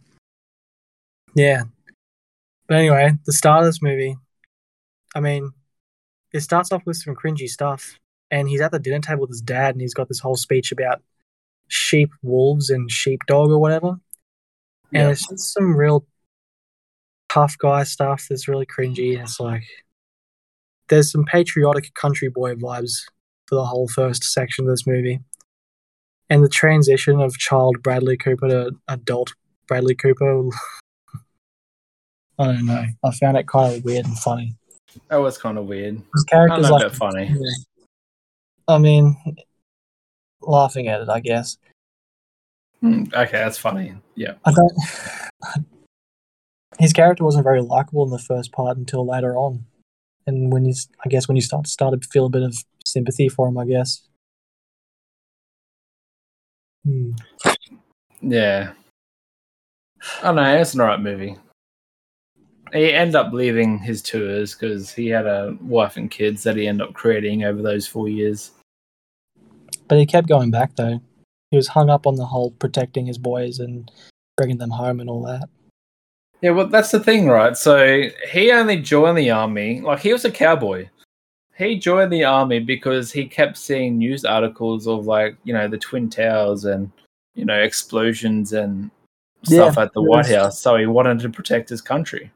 Yeah. 1.36 1.64
But 2.68 2.78
anyway, 2.78 3.12
the 3.28 3.34
start 3.34 3.60
of 3.60 3.68
this 3.68 3.80
movie, 3.80 4.18
I 5.14 5.20
mean, 5.20 5.52
it 6.34 6.40
starts 6.40 6.72
off 6.72 6.84
with 6.84 6.98
some 6.98 7.16
cringy 7.16 7.48
stuff. 7.48 8.00
And 8.32 8.50
he's 8.50 8.62
at 8.62 8.72
the 8.72 8.80
dinner 8.80 9.02
table 9.02 9.22
with 9.22 9.30
his 9.30 9.42
dad, 9.42 9.76
and 9.76 9.82
he's 9.82 9.94
got 9.94 10.08
this 10.08 10.20
whole 10.20 10.36
speech 10.36 10.72
about 10.72 11.04
sheep, 11.72 12.12
wolves, 12.22 12.70
and 12.70 12.92
sheepdog 12.92 13.50
or 13.50 13.58
whatever. 13.60 13.90
And 14.94 15.04
Yeah. 15.04 15.10
it's 15.10 15.28
just 15.28 15.54
some 15.54 15.76
real 15.76 16.06
tough 17.30 17.58
guy 17.58 17.84
stuff 17.84 18.28
that's 18.30 18.48
really 18.48 18.66
cringy. 18.66 19.14
And 19.14 19.24
it's 19.24 19.40
like, 19.40 19.64
there's 20.90 21.12
some 21.12 21.24
patriotic 21.26 21.94
country 21.94 22.30
boy 22.30 22.56
vibes 22.56 23.04
for 23.48 23.56
the 23.56 23.66
whole 23.66 23.88
first 23.88 24.24
section 24.24 24.66
of 24.66 24.72
this 24.72 24.86
movie. 24.86 25.20
And 26.30 26.44
the 26.44 26.50
transition 26.50 27.20
of 27.22 27.38
child 27.38 27.82
Bradley 27.82 28.18
Cooper 28.18 28.48
to 28.50 28.72
adult 28.88 29.34
Bradley 29.68 29.96
Cooper. 29.96 30.50
I 32.40 32.46
don't 32.48 32.66
know. 32.66 32.86
I 33.04 33.12
found 33.12 33.38
it 33.38 33.48
kind 33.48 33.76
of 33.76 33.84
weird 33.84 34.06
and 34.06 34.18
funny. 34.18 34.56
That 35.10 35.18
was 35.18 35.38
kind 35.38 35.58
of 35.58 35.66
weird. 35.66 36.02
His 36.14 36.24
character's 36.26 36.70
like, 36.70 36.92
funny. 36.94 37.34
I 38.68 38.78
mean, 38.78 39.16
laughing 40.42 40.88
at 40.88 41.02
it, 41.02 41.10
I 41.10 41.20
guess. 41.20 41.58
Hmm, 42.82 43.04
Okay, 43.14 43.38
that's 43.38 43.58
funny. 43.58 43.94
Yeah. 44.16 44.34
I 44.46 44.52
don't. 44.52 45.66
His 46.80 46.94
character 46.94 47.24
wasn't 47.24 47.44
very 47.44 47.62
likable 47.62 48.04
in 48.06 48.10
the 48.10 48.18
first 48.20 48.52
part 48.52 48.78
until 48.78 49.06
later 49.06 49.36
on, 49.38 49.66
and 50.26 50.52
when 50.52 50.66
he's, 50.66 50.88
I 51.06 51.10
guess, 51.10 51.28
when 51.28 51.36
you 51.36 51.42
start 51.42 51.66
to 51.66 51.70
start 51.70 52.02
to 52.02 52.08
feel 52.08 52.26
a 52.26 52.30
bit 52.30 52.42
of 52.44 52.56
sympathy 52.86 53.30
for 53.30 53.48
him, 53.48 53.58
I 53.58 53.66
guess. 53.66 54.02
Hmm. 56.86 57.12
Yeah. 58.22 58.74
I 60.20 60.24
don't 60.24 60.36
know. 60.38 60.58
It's 60.58 60.74
an 60.74 60.82
alright 60.82 61.00
movie. 61.00 61.38
He 62.74 62.94
ended 62.94 63.16
up 63.16 63.34
leaving 63.34 63.78
his 63.78 64.02
tours 64.02 64.56
because 64.56 64.92
he 64.92 65.08
had 65.08 65.28
a 65.28 65.58
wife 65.62 65.98
and 65.98 66.10
kids 66.10 66.42
that 66.44 66.56
he 66.56 66.68
ended 66.68 66.88
up 66.88 66.94
creating 66.94 67.44
over 67.44 67.62
those 67.62 67.86
four 67.86 68.08
years. 68.08 68.52
But 69.92 70.00
he 70.00 70.06
kept 70.06 70.30
going 70.30 70.52
back 70.52 70.78
though. 70.78 71.02
He 71.50 71.58
was 71.58 71.68
hung 71.68 71.90
up 71.90 72.08
on 72.08 72.16
the 72.16 72.26
whole 72.26 72.52
protecting 72.52 73.08
his 73.08 73.18
boys 73.18 73.60
and 73.60 73.92
bringing 74.38 74.58
them 74.58 74.70
home 74.70 75.02
and 75.02 75.10
all 75.10 75.22
that. 75.24 75.50
Yeah, 76.40 76.52
well, 76.52 76.68
that's 76.68 76.92
the 76.92 77.00
thing, 77.02 77.28
right? 77.28 77.58
So 77.58 78.04
he 78.32 78.54
only 78.54 78.78
joined 78.78 79.18
the 79.18 79.32
army, 79.32 79.82
like 79.82 80.00
he 80.00 80.14
was 80.14 80.24
a 80.24 80.32
cowboy. 80.32 80.88
He 81.58 81.78
joined 81.78 82.14
the 82.14 82.24
army 82.24 82.60
because 82.60 83.12
he 83.12 83.26
kept 83.26 83.58
seeing 83.58 83.98
news 83.98 84.24
articles 84.24 84.88
of 84.88 85.08
like, 85.08 85.36
you 85.44 85.54
know, 85.54 85.68
the 85.68 85.78
Twin 85.78 86.10
Towers 86.10 86.64
and, 86.64 86.90
you 87.36 87.44
know, 87.44 87.62
explosions 87.62 88.54
and 88.54 88.90
stuff 89.44 89.78
at 89.78 89.92
the 89.92 90.02
White 90.02 90.20
was- 90.20 90.34
House. 90.34 90.60
So 90.62 90.78
he 90.78 90.86
wanted 90.86 91.20
to 91.20 91.30
protect 91.30 91.68
his 91.68 91.82
country. 91.82 92.32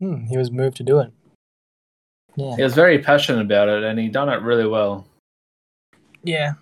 Hmm, 0.00 0.26
he 0.26 0.36
was 0.36 0.50
moved 0.50 0.76
to 0.76 0.82
do 0.82 0.98
it. 0.98 1.12
Yeah. 2.36 2.56
He 2.56 2.62
was 2.62 2.74
very 2.74 2.98
passionate 2.98 3.40
about 3.40 3.70
it 3.70 3.84
and 3.84 3.98
he 3.98 4.08
done 4.08 4.28
it 4.28 4.42
really 4.42 4.66
well. 4.68 5.06
Yeah. 6.22 6.54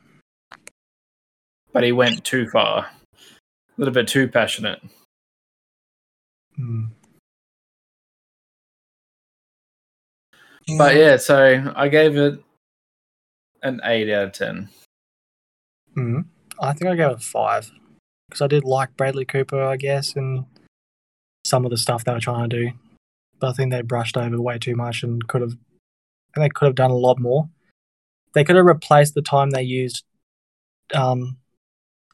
But 1.72 1.84
he 1.84 1.92
went 1.92 2.24
too 2.24 2.48
far. 2.48 2.86
A 2.86 2.88
little 3.76 3.94
bit 3.94 4.08
too 4.08 4.28
passionate. 4.28 4.80
Hmm. 6.56 6.86
But 10.78 10.96
yeah, 10.96 11.16
so 11.16 11.72
I 11.76 11.88
gave 11.88 12.16
it 12.16 12.42
an 13.62 13.80
eight 13.84 14.12
out 14.12 14.24
of 14.24 14.32
ten. 14.32 14.68
Hmm. 15.94 16.20
I 16.60 16.72
think 16.72 16.90
I 16.90 16.96
gave 16.96 17.10
it 17.10 17.16
a 17.16 17.18
five 17.18 17.70
because 18.28 18.42
I 18.42 18.46
did 18.46 18.64
like 18.64 18.96
Bradley 18.96 19.24
Cooper, 19.24 19.62
I 19.62 19.76
guess, 19.76 20.16
and 20.16 20.44
some 21.44 21.64
of 21.64 21.70
the 21.70 21.76
stuff 21.76 22.04
they 22.04 22.12
were 22.12 22.20
trying 22.20 22.50
to 22.50 22.56
do. 22.56 22.70
But 23.38 23.50
I 23.50 23.52
think 23.52 23.70
they 23.70 23.82
brushed 23.82 24.16
over 24.16 24.40
way 24.40 24.58
too 24.58 24.74
much 24.74 25.02
and 25.02 25.26
could 25.28 25.42
have, 25.42 25.56
and 26.34 26.44
they 26.44 26.48
could 26.48 26.66
have 26.66 26.74
done 26.74 26.90
a 26.90 26.96
lot 26.96 27.18
more. 27.18 27.48
They 28.36 28.44
could 28.44 28.56
have 28.56 28.66
replaced 28.66 29.14
the 29.14 29.22
time 29.22 29.48
they 29.48 29.62
used. 29.62 30.04
Um, 30.94 31.38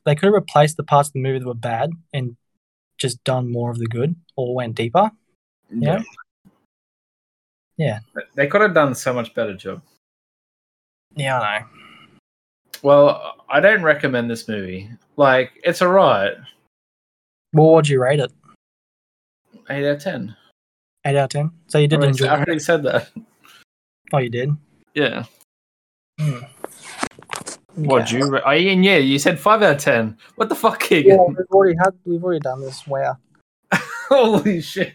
they 0.06 0.14
could 0.14 0.26
have 0.26 0.34
replaced 0.34 0.76
the 0.76 0.84
parts 0.84 1.08
of 1.08 1.14
the 1.14 1.20
movie 1.20 1.40
that 1.40 1.46
were 1.46 1.52
bad 1.52 1.90
and 2.14 2.36
just 2.96 3.22
done 3.24 3.50
more 3.50 3.72
of 3.72 3.78
the 3.78 3.88
good 3.88 4.14
or 4.36 4.54
went 4.54 4.76
deeper. 4.76 5.10
Yeah. 5.68 6.00
Yeah. 7.76 7.98
They 8.36 8.46
could 8.46 8.60
have 8.60 8.72
done 8.72 8.94
so 8.94 9.12
much 9.12 9.34
better 9.34 9.54
job. 9.54 9.82
Yeah, 11.16 11.40
I 11.40 11.58
know. 11.58 11.66
Well, 12.82 13.34
I 13.50 13.58
don't 13.58 13.82
recommend 13.82 14.30
this 14.30 14.46
movie. 14.46 14.90
Like, 15.16 15.50
it's 15.64 15.82
alright. 15.82 16.34
Well, 17.52 17.72
what'd 17.72 17.88
you 17.88 18.00
rate 18.00 18.20
it? 18.20 18.32
Eight 19.68 19.84
out 19.88 19.96
of 19.96 20.02
ten. 20.04 20.36
Eight 21.04 21.16
out 21.16 21.24
of 21.24 21.30
ten. 21.30 21.50
So 21.66 21.78
you 21.78 21.88
did 21.88 21.96
already, 21.96 22.10
enjoy. 22.10 22.26
I 22.26 22.34
it. 22.34 22.46
already 22.46 22.60
said 22.60 22.84
that. 22.84 23.10
Oh, 24.12 24.18
you 24.18 24.30
did. 24.30 24.50
Yeah. 24.94 25.24
Hmm. 26.22 26.38
What 27.74 28.02
Okay. 28.02 28.18
you? 28.18 28.40
Oh, 28.44 28.52
Ian, 28.52 28.82
yeah, 28.82 28.98
you 28.98 29.18
said 29.18 29.40
five 29.40 29.62
out 29.62 29.74
of 29.76 29.78
ten. 29.78 30.18
What 30.36 30.48
the 30.48 30.54
fuck, 30.54 30.90
Yeah, 30.90 31.16
we've 31.26 31.36
already 31.50 31.76
had. 31.78 31.94
We've 32.04 32.22
already 32.22 32.40
done 32.40 32.60
this. 32.60 32.86
Wow. 32.86 33.16
Holy 34.08 34.60
shit! 34.60 34.92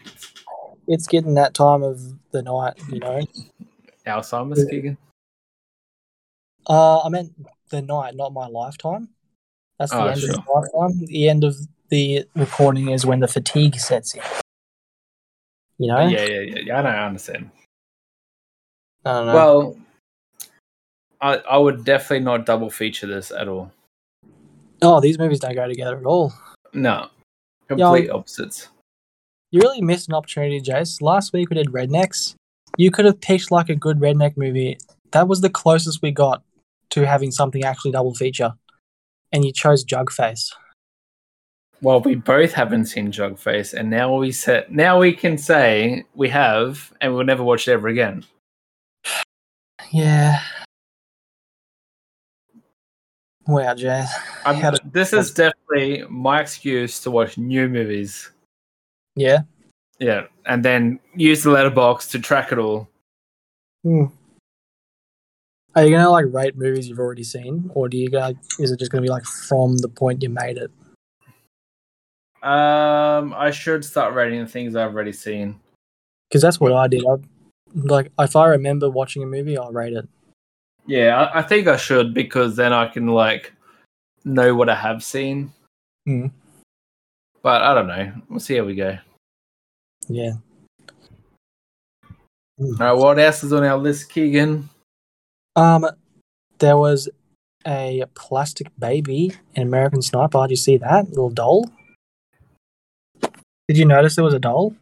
it's 0.86 1.06
getting 1.08 1.34
that 1.34 1.54
time 1.54 1.82
of 1.82 2.00
the 2.30 2.40
night, 2.42 2.74
you 2.88 3.00
know. 3.00 3.20
Alzheimer's, 4.06 4.64
Kegan. 4.70 4.96
Uh, 6.68 7.00
I 7.00 7.08
meant 7.08 7.32
the 7.70 7.82
night, 7.82 8.14
not 8.14 8.32
my 8.32 8.46
lifetime. 8.46 9.08
That's 9.78 9.90
the 9.92 9.98
Oh, 10.02 10.06
end 10.06 10.20
sure. 10.20 10.30
of 10.30 10.36
the 10.44 10.50
lifetime. 10.52 11.04
The 11.06 11.28
end 11.28 11.44
of 11.44 11.56
the 11.90 12.24
recording 12.36 12.90
is 12.90 13.04
when 13.04 13.20
the 13.20 13.28
fatigue 13.28 13.74
sets 13.76 14.14
in. 14.14 14.22
You 15.78 15.88
know. 15.88 16.06
Yeah, 16.06 16.24
yeah, 16.24 16.40
yeah, 16.40 16.58
yeah. 16.64 16.78
I 16.78 16.82
know, 16.82 16.88
I 16.88 17.06
understand. 17.06 17.50
I 19.04 19.12
don't 19.12 19.26
know. 19.26 19.34
Well, 19.34 19.76
I 21.20 21.36
I 21.36 21.56
would 21.58 21.84
definitely 21.84 22.24
not 22.24 22.46
double 22.46 22.70
feature 22.70 23.06
this 23.06 23.30
at 23.30 23.48
all. 23.48 23.72
oh, 24.82 25.00
these 25.00 25.18
movies 25.18 25.40
don't 25.40 25.54
go 25.54 25.66
together 25.66 25.98
at 25.98 26.04
all. 26.06 26.32
No, 26.72 27.08
complete 27.68 28.06
Yeah, 28.06 28.12
opposites. 28.12 28.68
You 29.50 29.60
really 29.60 29.80
missed 29.80 30.08
an 30.08 30.14
opportunity, 30.14 30.60
Jase. 30.60 31.00
Last 31.00 31.32
week 31.32 31.50
we 31.50 31.56
did 31.56 31.68
Rednecks. 31.68 32.34
You 32.76 32.90
could 32.90 33.06
have 33.06 33.20
picked 33.20 33.50
like 33.50 33.70
a 33.70 33.74
good 33.74 33.98
redneck 33.98 34.36
movie. 34.36 34.76
That 35.12 35.26
was 35.26 35.40
the 35.40 35.48
closest 35.50 36.02
we 36.02 36.10
got 36.12 36.42
to 36.90 37.06
having 37.06 37.30
something 37.30 37.64
actually 37.64 37.92
double 37.92 38.14
feature, 38.14 38.52
and 39.32 39.44
you 39.44 39.52
chose 39.52 39.84
Jugface. 39.84 40.52
Well, 41.80 42.00
we 42.00 42.14
both 42.16 42.52
haven't 42.52 42.86
seen 42.86 43.10
Jugface, 43.10 43.72
and 43.72 43.88
now 43.88 44.14
we 44.16 44.32
said 44.32 44.70
now 44.70 44.98
we 44.98 45.12
can 45.14 45.38
say 45.38 46.04
we 46.14 46.28
have, 46.28 46.92
and 47.00 47.14
we'll 47.14 47.24
never 47.24 47.42
watch 47.42 47.66
it 47.66 47.72
ever 47.72 47.88
again. 47.88 48.24
Yeah. 49.90 50.40
Wow, 53.48 53.74
Jase. 53.74 54.14
I'm, 54.44 54.76
this 54.92 55.14
is 55.14 55.32
definitely 55.32 56.04
my 56.10 56.42
excuse 56.42 57.00
to 57.00 57.10
watch 57.10 57.38
new 57.38 57.66
movies. 57.66 58.30
Yeah. 59.16 59.40
Yeah, 59.98 60.26
and 60.44 60.62
then 60.62 61.00
use 61.14 61.42
the 61.44 61.50
Letterboxd 61.50 62.10
to 62.10 62.18
track 62.18 62.52
it 62.52 62.58
all. 62.58 62.88
Hmm. 63.82 64.04
Are 65.74 65.84
you 65.84 65.90
gonna 65.90 66.10
like 66.10 66.26
rate 66.28 66.56
movies 66.56 66.88
you've 66.88 66.98
already 66.98 67.24
seen, 67.24 67.70
or 67.72 67.88
do 67.88 67.96
you 67.96 68.10
go? 68.10 68.34
Is 68.58 68.70
it 68.70 68.78
just 68.78 68.92
gonna 68.92 69.02
be 69.02 69.08
like 69.08 69.24
from 69.24 69.78
the 69.78 69.88
point 69.88 70.22
you 70.22 70.28
made 70.28 70.58
it? 70.58 70.70
Um, 72.42 73.32
I 73.32 73.50
should 73.50 73.82
start 73.82 74.14
rating 74.14 74.40
the 74.40 74.46
things 74.46 74.76
I've 74.76 74.92
already 74.92 75.12
seen. 75.12 75.58
Because 76.28 76.42
that's 76.42 76.60
what 76.60 76.74
I 76.74 76.86
did. 76.86 77.04
I 77.06 77.16
like 77.74 78.12
if 78.18 78.36
I 78.36 78.46
remember 78.48 78.90
watching 78.90 79.22
a 79.22 79.26
movie, 79.26 79.56
I'll 79.56 79.72
rate 79.72 79.94
it. 79.94 80.06
Yeah, 80.88 81.20
I, 81.20 81.40
I 81.40 81.42
think 81.42 81.68
I 81.68 81.76
should 81.76 82.14
because 82.14 82.56
then 82.56 82.72
I 82.72 82.88
can 82.88 83.06
like 83.06 83.52
know 84.24 84.54
what 84.54 84.68
I 84.68 84.74
have 84.74 85.04
seen. 85.04 85.52
Hmm. 86.06 86.28
But 87.42 87.62
I 87.62 87.74
don't 87.74 87.86
know. 87.86 88.12
We'll 88.28 88.40
see 88.40 88.56
how 88.56 88.64
we 88.64 88.74
go. 88.74 88.98
Yeah. 90.08 90.32
All 92.58 92.74
right, 92.80 92.92
what 92.92 93.18
else 93.18 93.44
is 93.44 93.52
on 93.52 93.62
our 93.62 93.76
list, 93.76 94.10
Kegan? 94.10 94.68
Um, 95.54 95.86
there 96.58 96.76
was 96.76 97.08
a 97.66 98.04
plastic 98.14 98.68
baby 98.78 99.32
in 99.54 99.62
American 99.62 100.02
Sniper. 100.02 100.42
Did 100.42 100.50
you 100.50 100.56
see 100.56 100.76
that 100.78 101.10
little 101.10 101.30
doll? 101.30 101.70
Did 103.68 103.76
you 103.76 103.84
notice 103.84 104.16
there 104.16 104.24
was 104.24 104.34
a 104.34 104.38
doll 104.38 104.74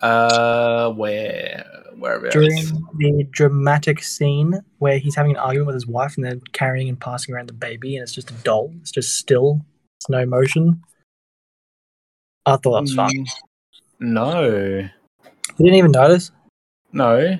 Uh, 0.00 0.92
where 0.92 1.73
whereabouts? 1.98 2.34
during 2.34 3.16
the 3.16 3.24
dramatic 3.30 4.02
scene 4.02 4.60
where 4.78 4.98
he's 4.98 5.14
having 5.16 5.32
an 5.32 5.36
argument 5.38 5.66
with 5.68 5.74
his 5.74 5.86
wife 5.86 6.16
and 6.16 6.24
they're 6.24 6.40
carrying 6.52 6.88
and 6.88 7.00
passing 7.00 7.34
around 7.34 7.48
the 7.48 7.52
baby 7.54 7.96
and 7.96 8.02
it's 8.02 8.12
just 8.12 8.30
a 8.30 8.34
doll. 8.44 8.72
It's 8.80 8.90
just 8.90 9.16
still. 9.16 9.60
It's 9.98 10.08
no 10.08 10.24
motion. 10.26 10.82
I 12.46 12.52
thought 12.56 12.72
that 12.74 12.80
was 12.82 12.94
fun. 12.94 13.10
Mm, 13.10 13.26
No, 14.00 14.42
You 14.48 14.90
didn't 15.58 15.74
even 15.74 15.90
notice. 15.92 16.30
no. 16.92 17.38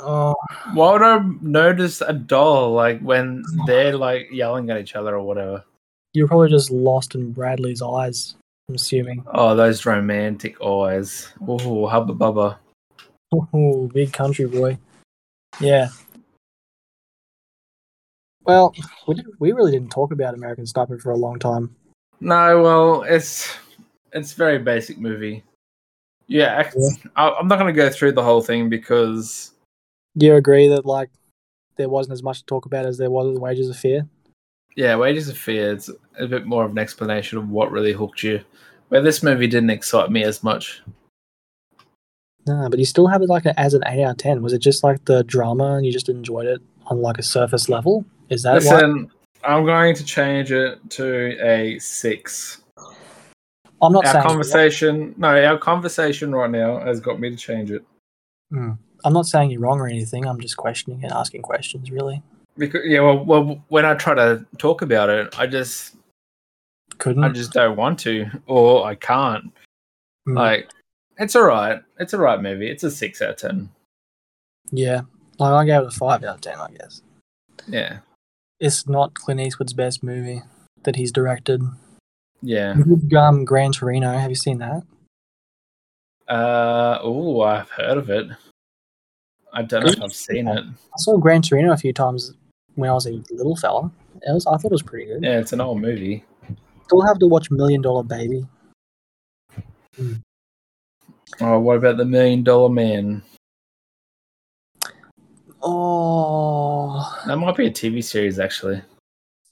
Oh, 0.00 0.34
Why 0.72 0.92
would 0.92 1.02
I 1.02 1.18
notice 1.40 2.00
a 2.00 2.12
doll 2.12 2.72
like 2.72 3.00
when 3.00 3.44
they're 3.66 3.96
like 3.96 4.26
yelling 4.32 4.68
at 4.70 4.78
each 4.80 4.96
other 4.96 5.14
or 5.14 5.22
whatever? 5.22 5.62
You're 6.14 6.26
probably 6.26 6.48
just 6.50 6.70
lost 6.72 7.14
in 7.14 7.32
Bradley's 7.32 7.80
eyes. 7.80 8.34
I'm 8.68 8.74
assuming. 8.74 9.24
Oh, 9.32 9.54
those 9.54 9.84
romantic 9.86 10.60
eyes. 10.60 11.32
Oh, 11.46 11.86
hubba 11.86 12.12
bubba. 12.14 12.56
Ooh, 13.54 13.90
big 13.94 14.12
country 14.12 14.46
boy. 14.46 14.78
Yeah. 15.60 15.88
Well, 18.44 18.74
we 19.06 19.14
did, 19.14 19.26
we 19.38 19.52
really 19.52 19.72
didn't 19.72 19.90
talk 19.90 20.12
about 20.12 20.34
American 20.34 20.66
Sniper 20.66 20.98
for 20.98 21.12
a 21.12 21.16
long 21.16 21.38
time. 21.38 21.74
No, 22.20 22.62
well, 22.62 23.02
it's 23.02 23.56
it's 24.12 24.32
a 24.32 24.36
very 24.36 24.58
basic 24.58 24.98
movie. 24.98 25.42
Yeah, 26.26 26.54
act- 26.54 26.76
I, 27.16 27.30
I'm 27.30 27.48
not 27.48 27.58
going 27.58 27.72
to 27.72 27.76
go 27.76 27.90
through 27.90 28.12
the 28.12 28.22
whole 28.22 28.42
thing 28.42 28.68
because 28.68 29.52
Do 30.16 30.26
you 30.26 30.34
agree 30.36 30.68
that 30.68 30.86
like 30.86 31.10
there 31.76 31.88
wasn't 31.88 32.12
as 32.14 32.22
much 32.22 32.40
to 32.40 32.46
talk 32.46 32.66
about 32.66 32.86
as 32.86 32.98
there 32.98 33.10
was 33.10 33.28
with 33.28 33.38
Wages 33.38 33.68
of 33.68 33.76
Fear? 33.76 34.06
yeah, 34.76 34.96
Wages 34.96 35.28
of 35.28 35.38
Fear 35.38 35.72
it's 35.72 35.90
a 36.18 36.26
bit 36.26 36.46
more 36.46 36.64
of 36.64 36.72
an 36.72 36.78
explanation 36.78 37.38
of 37.38 37.48
what 37.48 37.70
really 37.70 37.92
hooked 37.92 38.22
you. 38.22 38.40
Where 38.88 39.02
this 39.02 39.22
movie 39.22 39.46
didn't 39.46 39.70
excite 39.70 40.10
me 40.10 40.22
as 40.24 40.42
much. 40.42 40.82
No, 42.46 42.68
but 42.68 42.78
you 42.78 42.84
still 42.84 43.06
have 43.06 43.22
it 43.22 43.28
like 43.28 43.46
a, 43.46 43.58
as 43.58 43.74
an 43.74 43.82
eight 43.86 44.02
out 44.04 44.12
of 44.12 44.16
ten. 44.18 44.42
Was 44.42 44.52
it 44.52 44.58
just 44.58 44.84
like 44.84 45.04
the 45.06 45.24
drama 45.24 45.76
and 45.76 45.86
you 45.86 45.92
just 45.92 46.08
enjoyed 46.08 46.46
it 46.46 46.60
on 46.86 47.00
like 47.00 47.18
a 47.18 47.22
surface 47.22 47.68
level? 47.68 48.04
Is 48.28 48.42
that 48.42 48.62
why? 48.62 48.74
Listen, 48.74 49.10
I'm 49.44 49.64
going 49.64 49.94
to 49.94 50.04
change 50.04 50.52
it 50.52 50.78
to 50.90 51.42
a 51.42 51.78
six. 51.78 52.62
I'm 53.82 53.92
not 53.92 54.06
Our 54.06 54.12
saying 54.12 54.24
conversation, 54.24 55.14
no, 55.18 55.28
our 55.28 55.58
conversation 55.58 56.34
right 56.34 56.50
now 56.50 56.80
has 56.80 57.00
got 57.00 57.20
me 57.20 57.30
to 57.30 57.36
change 57.36 57.70
it. 57.70 57.84
Mm. 58.52 58.78
I'm 59.04 59.12
not 59.12 59.26
saying 59.26 59.50
you're 59.50 59.60
wrong 59.60 59.80
or 59.80 59.86
anything. 59.86 60.26
I'm 60.26 60.40
just 60.40 60.56
questioning 60.56 61.02
and 61.02 61.12
asking 61.12 61.42
questions. 61.42 61.90
Really, 61.90 62.22
Because 62.56 62.82
yeah, 62.86 63.00
well, 63.00 63.22
well, 63.24 63.62
when 63.68 63.84
I 63.84 63.94
try 63.94 64.14
to 64.14 64.46
talk 64.56 64.80
about 64.80 65.10
it, 65.10 65.38
I 65.38 65.46
just, 65.46 65.96
couldn't. 66.96 67.24
I 67.24 67.28
just 67.28 67.52
don't 67.52 67.76
want 67.76 67.98
to, 68.00 68.26
or 68.46 68.86
I 68.86 68.94
can't. 68.94 69.52
Mm. 70.26 70.36
Like, 70.36 70.70
it's 71.18 71.36
all 71.36 71.44
right. 71.44 71.80
It's 71.98 72.12
a 72.12 72.18
right 72.18 72.40
movie. 72.40 72.68
It's 72.70 72.82
a 72.84 72.90
six 72.90 73.20
out 73.22 73.30
of 73.30 73.36
ten. 73.36 73.70
yeah, 74.70 75.02
like 75.38 75.52
I 75.52 75.64
gave 75.64 75.82
it 75.82 75.86
a 75.88 75.90
five 75.90 76.22
out 76.24 76.36
of 76.36 76.40
ten. 76.40 76.58
I 76.58 76.68
guess 76.70 77.02
Yeah, 77.68 77.98
it's 78.60 78.88
not 78.88 79.14
Clint 79.14 79.40
Eastwood's 79.40 79.72
best 79.72 80.02
movie 80.02 80.42
that 80.84 80.96
he's 80.96 81.12
directed. 81.12 81.62
yeah. 82.42 82.74
Um, 83.16 83.44
Gran 83.44 83.72
Torino. 83.72 84.12
Have 84.12 84.30
you 84.30 84.34
seen 84.36 84.58
that? 84.58 84.82
Uh, 86.28 86.98
oh, 87.02 87.40
I've 87.42 87.70
heard 87.70 87.98
of 87.98 88.10
it. 88.10 88.26
I 89.52 89.62
don't 89.62 89.84
know 89.84 89.92
if 89.92 90.02
I've 90.02 90.12
seen 90.12 90.48
it. 90.48 90.64
I 90.64 90.96
saw 90.96 91.16
Gran 91.18 91.42
Torino 91.42 91.72
a 91.72 91.76
few 91.76 91.92
times 91.92 92.32
when 92.74 92.90
I 92.90 92.92
was 92.94 93.06
a 93.06 93.22
little 93.30 93.56
fella. 93.56 93.90
It 94.22 94.32
was, 94.32 94.46
I 94.46 94.52
thought 94.56 94.64
it 94.66 94.70
was 94.72 94.82
pretty 94.82 95.06
good. 95.06 95.22
Yeah, 95.22 95.38
it's 95.38 95.52
an 95.52 95.60
old 95.60 95.80
movie. 95.80 96.24
Still 96.86 97.02
have 97.02 97.18
to 97.20 97.26
watch 97.28 97.50
Million 97.50 97.82
Dollar 97.82 98.02
Baby. 98.02 98.46
Oh, 101.40 101.58
what 101.58 101.76
about 101.76 101.96
the 101.96 102.04
Million 102.04 102.42
Dollar 102.42 102.68
Man? 102.68 103.22
Oh, 105.62 107.22
That 107.26 107.36
might 107.36 107.56
be 107.56 107.66
a 107.66 107.70
TV 107.70 108.04
series, 108.04 108.38
actually. 108.38 108.82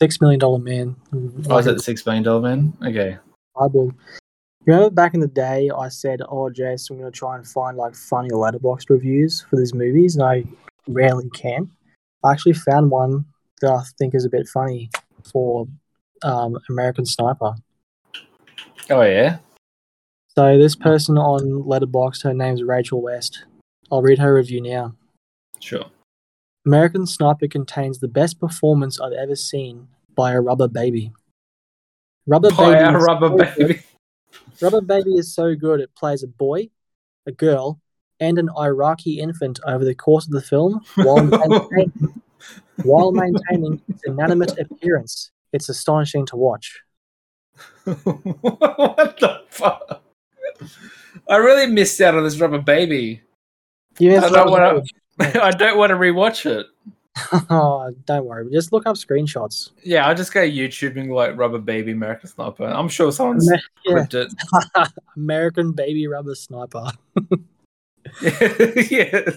Six 0.01 0.20
Million 0.20 0.41
Dollar 0.41 0.59
Man. 0.59 0.97
Oh, 1.49 1.59
is 1.59 1.66
it 1.66 1.76
the 1.76 1.83
Six 1.83 2.05
Million 2.05 2.24
Dollar 2.24 2.41
Man? 2.41 2.76
Okay. 2.85 3.16
Bible. 3.59 3.93
Remember 4.66 4.91
back 4.91 5.14
in 5.14 5.20
the 5.20 5.26
day, 5.26 5.70
I 5.76 5.89
said, 5.89 6.20
"Oh, 6.28 6.49
Jason, 6.49 6.95
I'm 6.95 7.01
going 7.01 7.12
to 7.12 7.18
try 7.18 7.37
and 7.37 7.47
find 7.47 7.76
like 7.76 7.95
funny 7.97 8.28
Letterboxd 8.30 8.91
reviews 8.91 9.43
for 9.43 9.57
these 9.57 9.74
movies," 9.74 10.14
and 10.14 10.22
I 10.22 10.45
rarely 10.87 11.28
can. 11.30 11.70
I 12.24 12.33
actually 12.33 12.53
found 12.53 12.91
one 12.91 13.24
that 13.61 13.70
I 13.70 13.83
think 13.99 14.14
is 14.14 14.24
a 14.24 14.28
bit 14.30 14.47
funny 14.47 14.91
for 15.33 15.66
um, 16.22 16.59
American 16.70 17.07
Sniper. 17.07 17.55
Oh 18.91 19.03
yeah. 19.03 19.39
So 20.37 20.57
this 20.59 20.74
person 20.74 21.18
on 21.18 21.41
Letterboxd, 21.64 22.22
her 22.24 22.35
name's 22.35 22.62
Rachel 22.62 23.03
West. 23.03 23.45
I'll 23.91 24.03
read 24.03 24.18
her 24.18 24.35
review 24.35 24.62
now. 24.62 24.95
Sure. 25.61 25.85
American 26.64 27.07
Sniper 27.07 27.49
contains 27.49 27.99
the 27.99 28.09
best 28.09 28.41
performance 28.41 28.99
I've 29.01 29.12
ever 29.12 29.37
seen 29.37 29.89
by 30.14 30.33
a 30.33 30.41
rubber 30.41 30.68
baby. 30.68 31.12
Rubber 32.26 32.51
By 32.51 32.72
baby. 32.72 32.85
a 32.85 32.97
is 32.99 33.05
rubber 33.05 33.28
so 33.28 33.37
good- 33.37 33.57
baby. 33.68 33.83
Rubber 34.62 34.80
Baby 34.80 35.16
is 35.16 35.35
so 35.35 35.55
good 35.55 35.80
it 35.80 35.95
plays 35.95 36.22
a 36.22 36.26
boy, 36.26 36.70
a 37.26 37.33
girl, 37.33 37.80
and 38.18 38.39
an 38.39 38.49
Iraqi 38.59 39.18
infant 39.20 39.61
over 39.66 39.85
the 39.85 39.95
course 39.95 40.24
of 40.24 40.33
the 40.33 40.41
film 40.41 40.80
while 40.95 41.22
maintaining, 41.22 42.22
while 42.85 43.12
maintaining 43.12 43.83
its 43.89 44.03
inanimate 44.07 44.59
appearance. 44.59 45.33
It's 45.53 45.68
astonishing 45.68 46.24
to 46.26 46.37
watch. 46.37 46.80
what 47.85 49.18
the 49.20 49.43
fuck? 49.51 50.03
I 51.28 51.36
really 51.36 51.66
missed 51.66 52.00
out 52.00 52.14
on 52.14 52.24
this 52.24 52.38
rubber 52.40 52.60
baby. 52.60 53.20
You 53.98 54.16
I 54.16 54.28
don't 54.28 54.50
want 54.50 54.86
to. 55.18 55.42
I 55.44 55.50
don't 55.50 55.76
want 55.78 55.90
to 55.90 55.96
rewatch 55.96 56.46
it. 56.46 56.66
Oh, 57.50 57.92
don't 58.06 58.24
worry. 58.24 58.50
Just 58.50 58.72
look 58.72 58.86
up 58.86 58.96
screenshots. 58.96 59.72
Yeah, 59.84 60.06
I'll 60.06 60.14
just 60.14 60.32
go 60.32 60.40
YouTubing 60.40 61.10
like 61.10 61.36
rubber 61.36 61.58
baby 61.58 61.92
American 61.92 62.30
Sniper. 62.30 62.64
I'm 62.64 62.88
sure 62.88 63.12
someone's 63.12 63.50
Yeah. 63.52 63.58
clipped 63.86 64.14
it. 64.14 64.32
American 65.16 65.72
Baby 65.72 66.06
Rubber 66.06 66.34
Sniper. 66.34 66.86
yeah. 68.22 69.30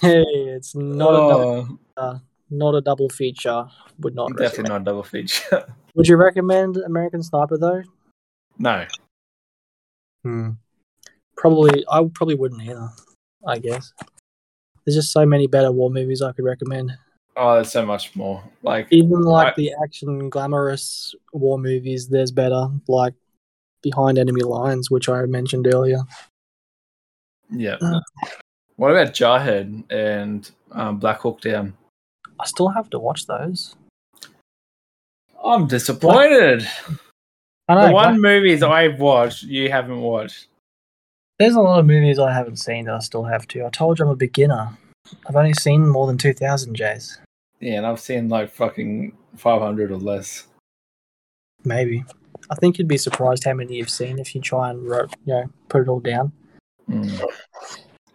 hey, 0.00 0.24
it's 0.50 0.74
not 0.74 1.14
a 1.14 1.16
oh. 1.16 1.28
double, 1.30 1.78
Oh, 1.96 2.20
not 2.50 2.74
a 2.74 2.80
double 2.80 3.08
feature. 3.08 3.66
Would 4.00 4.16
not 4.16 4.30
definitely 4.30 4.62
recommend. 4.64 4.68
not 4.68 4.80
a 4.80 4.84
double 4.84 5.02
feature. 5.04 5.74
Would 5.94 6.08
you 6.08 6.16
recommend 6.16 6.76
American 6.78 7.22
Sniper 7.22 7.56
though? 7.56 7.82
no. 8.58 8.84
Hmm. 10.24 10.50
Probably, 11.36 11.84
I 11.90 12.04
probably 12.14 12.34
wouldn't 12.34 12.62
either. 12.62 12.88
I 13.46 13.58
guess 13.58 13.92
there's 14.84 14.94
just 14.96 15.12
so 15.12 15.26
many 15.26 15.46
better 15.46 15.72
war 15.72 15.90
movies 15.90 16.22
I 16.22 16.32
could 16.32 16.44
recommend. 16.44 16.92
Oh, 17.36 17.54
there's 17.54 17.72
so 17.72 17.84
much 17.84 18.14
more. 18.14 18.44
Like, 18.62 18.86
Even 18.90 19.22
like 19.22 19.48
I- 19.48 19.54
the 19.56 19.72
action, 19.82 20.28
glamorous 20.28 21.14
war 21.32 21.58
movies, 21.58 22.08
there's 22.08 22.30
better. 22.30 22.68
Like 22.88 23.14
Behind 23.82 24.18
Enemy 24.18 24.42
Lines, 24.42 24.90
which 24.90 25.08
I 25.08 25.22
mentioned 25.26 25.66
earlier. 25.66 26.00
yeah. 27.50 27.76
Uh. 27.80 28.00
What 28.76 28.90
about 28.90 29.12
Jarhead 29.14 29.84
and 29.90 30.50
um, 30.72 30.98
Black 30.98 31.20
Hawk 31.20 31.40
Down? 31.40 31.74
I 32.40 32.46
still 32.46 32.68
have 32.68 32.88
to 32.90 32.98
watch 32.98 33.26
those. 33.26 33.76
I'm 35.44 35.66
disappointed. 35.66 36.66
I 37.72 37.80
know. 37.80 37.86
The 37.88 37.92
one 37.94 38.20
movies 38.20 38.62
I've 38.62 39.00
watched, 39.00 39.44
you 39.44 39.70
haven't 39.70 40.00
watched. 40.00 40.48
there's 41.38 41.54
a 41.54 41.60
lot 41.60 41.78
of 41.78 41.86
movies 41.86 42.18
I 42.18 42.32
haven't 42.32 42.56
seen 42.56 42.84
that 42.84 42.94
I 42.94 42.98
still 42.98 43.24
have 43.24 43.48
to. 43.48 43.64
I 43.64 43.70
told 43.70 43.98
you 43.98 44.04
I'm 44.04 44.10
a 44.10 44.16
beginner. 44.16 44.76
I've 45.26 45.36
only 45.36 45.54
seen 45.54 45.88
more 45.88 46.06
than 46.06 46.18
two 46.18 46.32
thousand 46.32 46.74
Jase. 46.74 47.18
Yeah, 47.60 47.78
and 47.78 47.86
I've 47.86 48.00
seen 48.00 48.28
like 48.28 48.50
fucking 48.50 49.16
500 49.36 49.90
or 49.90 49.96
less. 49.96 50.48
Maybe. 51.64 52.04
I 52.50 52.54
think 52.56 52.76
you'd 52.76 52.88
be 52.88 52.98
surprised 52.98 53.44
how 53.44 53.54
many 53.54 53.76
you've 53.76 53.88
seen 53.88 54.18
if 54.18 54.34
you 54.34 54.40
try 54.40 54.70
and 54.70 54.86
wrote, 54.86 55.14
you 55.24 55.32
know, 55.32 55.44
put 55.68 55.82
it 55.82 55.88
all 55.88 56.00
down. 56.00 56.32
Mm. 56.90 57.24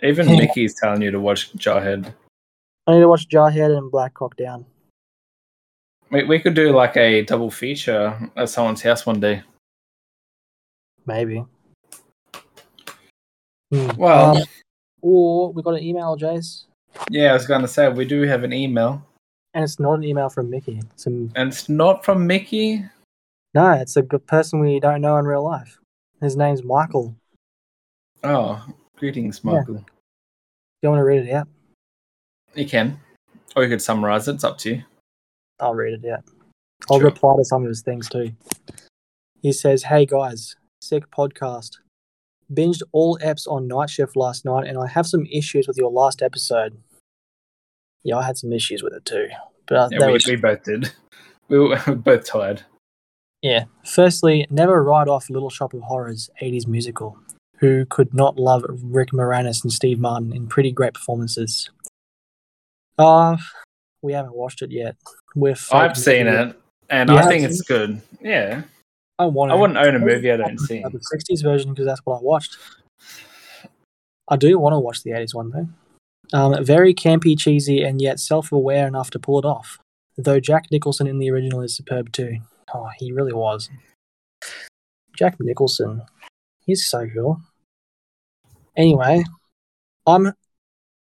Even. 0.03 0.27
Mickey's 0.37 0.75
telling 0.75 1.01
you 1.01 1.11
to 1.11 1.19
watch 1.19 1.53
Jarhead. 1.53 2.13
I 2.85 2.93
need 2.93 2.99
to 2.99 3.07
watch 3.07 3.27
Jarhead 3.29 3.77
and 3.77 3.89
Black 3.89 4.13
Cock 4.13 4.35
Down. 4.35 4.65
We, 6.09 6.23
we 6.23 6.39
could 6.39 6.53
do 6.53 6.71
like 6.71 6.95
a 6.97 7.23
double 7.23 7.51
feature 7.51 8.17
at 8.35 8.49
someone's 8.49 8.81
house 8.81 9.05
one 9.05 9.19
day. 9.19 9.43
Maybe. 11.05 11.45
Hmm. 13.71 13.89
Well, 13.97 14.38
Um, 14.38 14.43
or 15.01 15.51
we 15.53 15.61
got 15.61 15.75
an 15.75 15.84
email, 15.84 16.15
Jase, 16.15 16.65
yeah, 17.09 17.29
I 17.31 17.34
was 17.34 17.45
going 17.45 17.61
to 17.61 17.67
say, 17.67 17.89
we 17.89 18.05
do 18.05 18.21
have 18.23 18.43
an 18.43 18.53
email. 18.53 19.03
and 19.53 19.63
it's 19.63 19.79
not 19.79 19.93
an 19.95 20.03
email 20.03 20.29
from 20.29 20.49
Mickey. 20.49 20.79
It's 20.93 21.05
a, 21.07 21.09
And 21.09 21.49
it's 21.51 21.67
not 21.69 22.03
from 22.05 22.25
Mickey. 22.25 22.85
no, 23.53 23.71
it's 23.71 23.95
a 23.97 24.01
good 24.01 24.25
person 24.27 24.59
we 24.59 24.79
don't 24.79 25.01
know 25.01 25.17
in 25.17 25.25
real 25.25 25.43
life. 25.43 25.79
His 26.21 26.35
name's 26.35 26.63
Michael. 26.63 27.15
Oh, 28.23 28.65
greetings, 28.97 29.41
Yeah. 29.43 29.51
Michael. 29.51 29.75
Do 29.75 29.84
you 30.84 30.89
want 30.89 30.99
to 30.99 31.03
read 31.03 31.27
it 31.27 31.31
out? 31.34 31.47
You 32.55 32.65
can. 32.65 32.99
Or 33.55 33.63
you 33.63 33.69
could 33.69 33.81
summarize 33.81 34.27
it. 34.27 34.35
It's 34.35 34.43
up 34.43 34.57
to 34.59 34.69
you. 34.75 34.84
I'll 35.59 35.73
read 35.75 36.03
it 36.03 36.09
out. 36.09 36.23
I'll 36.89 36.99
Sure. 36.99 37.05
reply 37.09 37.35
to 37.38 37.45
some 37.45 37.63
of 37.63 37.69
his 37.69 37.81
things 37.81 38.07
too. 38.09 38.31
He 39.41 39.51
says, 39.51 39.84
Hey 39.84 40.05
guys, 40.05 40.55
sick 40.81 41.09
podcast. 41.11 41.77
Binged 42.53 42.81
all 42.93 43.17
eps 43.21 43.47
on 43.47 43.67
night 43.67 43.89
shift 43.89 44.15
last 44.15 44.45
night, 44.45 44.67
and 44.67 44.77
I 44.77 44.88
have 44.88 45.05
some 45.05 45.25
issues 45.25 45.67
with 45.67 45.77
your 45.77 45.91
last 45.91 46.21
episode. 46.21 46.77
Yeah, 48.03 48.17
I 48.17 48.23
had 48.23 48.38
some 48.38 48.53
issues 48.53 48.81
with 48.84 48.93
it 48.93 49.03
too. 49.05 49.27
But 49.67 49.75
uh, 49.77 49.89
Yeah, 49.91 50.07
we, 50.07 50.13
was 50.13 50.25
we 50.27 50.35
both 50.35 50.63
did. 50.63 50.91
We 51.49 51.59
were 51.59 51.77
both 51.95 52.25
tired. 52.25 52.63
Yeah. 53.41 53.65
Firstly, 53.85 54.45
never 54.49 54.84
write 54.84 55.07
off 55.07 55.29
Little 55.29 55.49
Shop 55.49 55.73
of 55.73 55.81
Horrors 55.84 56.29
80s 56.41 56.67
musical. 56.67 57.17
Who 57.59 57.85
could 57.85 58.13
not 58.13 58.38
love 58.38 58.65
Rick 58.84 59.11
Moranis 59.11 59.63
and 59.63 59.71
Steve 59.71 59.97
Martin 59.99 60.34
in 60.35 60.47
pretty 60.47 60.71
great 60.73 60.93
performances? 60.93 61.69
Uh, 62.97 63.38
we 64.02 64.14
haven't 64.14 64.36
watched 64.36 64.61
it 64.61 64.72
yet. 64.72 64.95
I've 65.72 65.98
seen 65.98 66.28
it, 66.28 66.56
and 66.90 67.10
You 67.10 67.18
I 67.18 67.28
think 67.28 67.44
it's 67.44 67.61
good. 67.61 68.02
Yeah. 68.22 68.64
I 69.19 69.26
want. 69.26 69.52
I 69.52 69.56
wouldn't 69.56 69.80
own 69.80 69.95
a 69.95 69.99
movie 69.99 70.32
I 70.32 70.38
don't 70.38 70.60
see. 70.60 70.82
The 70.82 70.99
60s 70.99 71.41
version 71.41 71.72
because 71.72 71.86
that's 71.86 72.02
what 72.03 72.19
I 72.19 72.22
watched. 72.22 72.57
I 74.28 74.36
do 74.36 74.60
want 74.60 74.74
to 74.74 74.80
watch 74.80 75.03
the 75.03 75.11
80s 75.11 75.34
one 75.34 75.52
though. 75.52 76.38
Um, 76.38 76.64
very 76.64 76.94
campy, 76.94 77.38
cheesy, 77.38 77.82
and 77.82 78.02
yet 78.02 78.19
self-aware 78.19 78.86
enough 78.86 79.10
to 79.11 79.19
pull 79.19 79.40
it 79.40 79.45
off. 79.45 79.80
Though 80.18 80.40
Jack 80.40 80.65
Nicholson 80.72 81.07
in 81.07 81.19
the 81.19 81.32
original 81.32 81.61
is 81.61 81.76
superb 81.76 82.11
too. 82.11 82.40
Oh, 82.74 82.90
he 82.99 83.11
really 83.11 83.34
was. 83.34 83.69
Jack 85.15 85.38
Nicholson, 85.40 86.02
he's 86.65 86.88
so 86.88 87.07
cool. 87.14 87.41
Anyway, 88.76 89.24
I'm. 90.06 90.34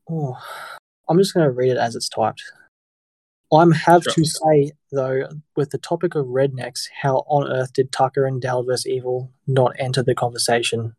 Oh, 0.10 0.38
I'm 1.08 1.18
just 1.18 1.34
gonna 1.34 1.52
read 1.52 1.72
it 1.72 1.78
as 1.78 1.96
it's 1.96 2.10
typed. 2.10 2.44
I'm 3.58 3.72
have 3.72 4.04
Sure. 4.04 4.14
to 4.14 4.26
say 4.26 4.72
though, 4.92 5.28
with 5.56 5.72
the 5.72 5.78
topic 5.78 6.16
of 6.16 6.26
rednecks, 6.28 6.88
how 7.02 7.18
on 7.28 7.52
earth 7.52 7.74
did 7.74 7.92
Tucker 7.92 8.26
and 8.26 8.42
Dale 8.42 8.64
vs. 8.64 8.86
Evil 8.88 9.32
not 9.48 9.74
enter 9.80 10.02
the 10.04 10.16
conversation? 10.16 10.96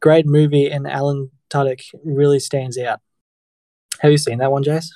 Great 0.00 0.26
movie, 0.26 0.68
and 0.70 0.86
Alan 0.86 1.30
Tudyk 1.50 1.82
really 2.04 2.40
stands 2.40 2.78
out. 2.78 3.00
Have 4.00 4.10
you 4.12 4.18
seen 4.18 4.38
that 4.38 4.50
one, 4.50 4.62
Jase? 4.62 4.92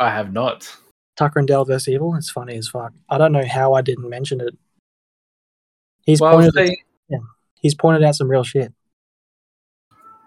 I 0.00 0.10
have 0.10 0.32
not. 0.32 0.74
Tucker 1.16 1.38
and 1.40 1.48
Dale 1.48 1.64
vs. 1.64 1.88
Evil. 1.88 2.14
It's 2.16 2.30
funny 2.30 2.56
as 2.56 2.68
fuck. 2.68 2.92
I 3.08 3.18
don't 3.18 3.32
know 3.32 3.46
how 3.46 3.74
I 3.74 3.82
didn't 3.82 4.08
mention 4.08 4.40
it. 4.40 4.56
He's 6.02 6.20
Well, 6.20 6.34
pointed. 6.36 6.54
see, 6.68 6.82
he's 7.60 7.74
pointed 7.74 8.02
out 8.04 8.14
some 8.16 8.28
real 8.30 8.44
shit. 8.44 8.72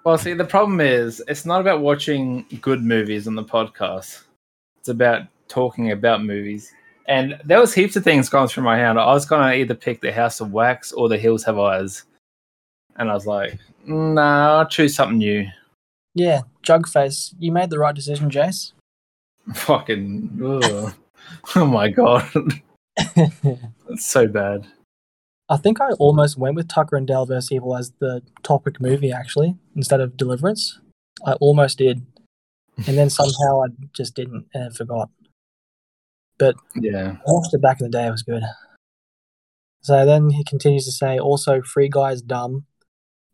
well, 0.04 0.18
see, 0.18 0.34
the 0.34 0.46
problem 0.46 0.80
is 0.82 1.22
it's 1.28 1.46
not 1.46 1.62
about 1.62 1.82
watching 1.82 2.46
good 2.62 2.82
movies 2.84 3.28
on 3.28 3.36
the 3.36 3.44
podcast. 3.44 4.24
It's 4.80 4.90
about 4.90 5.24
talking 5.52 5.92
about 5.92 6.24
movies. 6.24 6.74
And 7.08 7.40
there 7.44 7.60
was 7.60 7.74
heaps 7.74 7.96
of 7.96 8.04
things 8.04 8.30
going 8.30 8.48
through 8.48 8.64
my 8.64 8.78
head. 8.78 8.98
I 8.98 9.14
was 9.14 9.26
gonna 9.26 9.54
either 9.54 9.76
pick 9.76 10.02
The 10.02 10.12
House 10.12 10.40
of 10.40 10.52
Wax 10.52 10.92
or 10.92 11.10
The 11.10 11.18
Hills 11.18 11.44
Have 11.44 11.60
Eyes, 11.60 12.06
and 12.96 13.10
I 13.10 13.14
was 13.14 13.28
like, 13.28 13.58
nah, 13.86 14.60
I'll 14.60 14.68
choose 14.68 14.96
something 14.96 15.18
new. 15.18 15.48
Yeah, 16.14 16.42
Jugface. 16.64 17.34
You 17.40 17.52
made 17.52 17.70
the 17.70 17.80
right 17.80 17.96
decision, 17.96 18.30
Jase. 18.30 18.74
Fucking, 19.54 20.40
oh 20.42 21.66
my 21.66 21.90
god, 21.90 22.30
it's 22.98 24.06
so 24.06 24.28
bad. 24.28 24.66
I 25.50 25.58
think 25.58 25.82
I 25.82 25.92
almost 25.94 26.38
went 26.38 26.56
with 26.56 26.70
Tucker 26.70 26.96
and 26.96 27.06
Dale 27.06 27.26
vs. 27.26 27.52
Evil 27.52 27.76
as 27.76 27.92
the 28.00 28.22
topic 28.42 28.80
movie, 28.80 29.12
actually, 29.12 29.58
instead 29.76 30.00
of 30.00 30.16
Deliverance. 30.16 30.80
I 31.26 31.34
almost 31.34 31.78
did. 31.78 32.06
And 32.88 32.98
then 32.98 33.10
somehow 33.10 33.64
I 33.64 33.68
just 33.94 34.16
didn't 34.16 34.46
and 34.54 34.66
I 34.66 34.70
forgot. 34.70 35.10
But 36.42 36.56
yeah, 36.74 37.18
I 37.20 37.32
watched 37.32 37.54
it 37.54 37.62
back 37.62 37.80
in 37.80 37.86
the 37.86 37.96
day, 37.96 38.08
it 38.08 38.10
was 38.10 38.24
good. 38.24 38.42
So 39.82 40.08
then 40.08 40.32
he 40.32 40.44
continues 40.44 40.86
to 40.86 40.92
say 40.92 41.20
also, 41.20 41.62
Free 41.62 41.88
Guy's 41.88 42.24
dumb. 42.24 42.66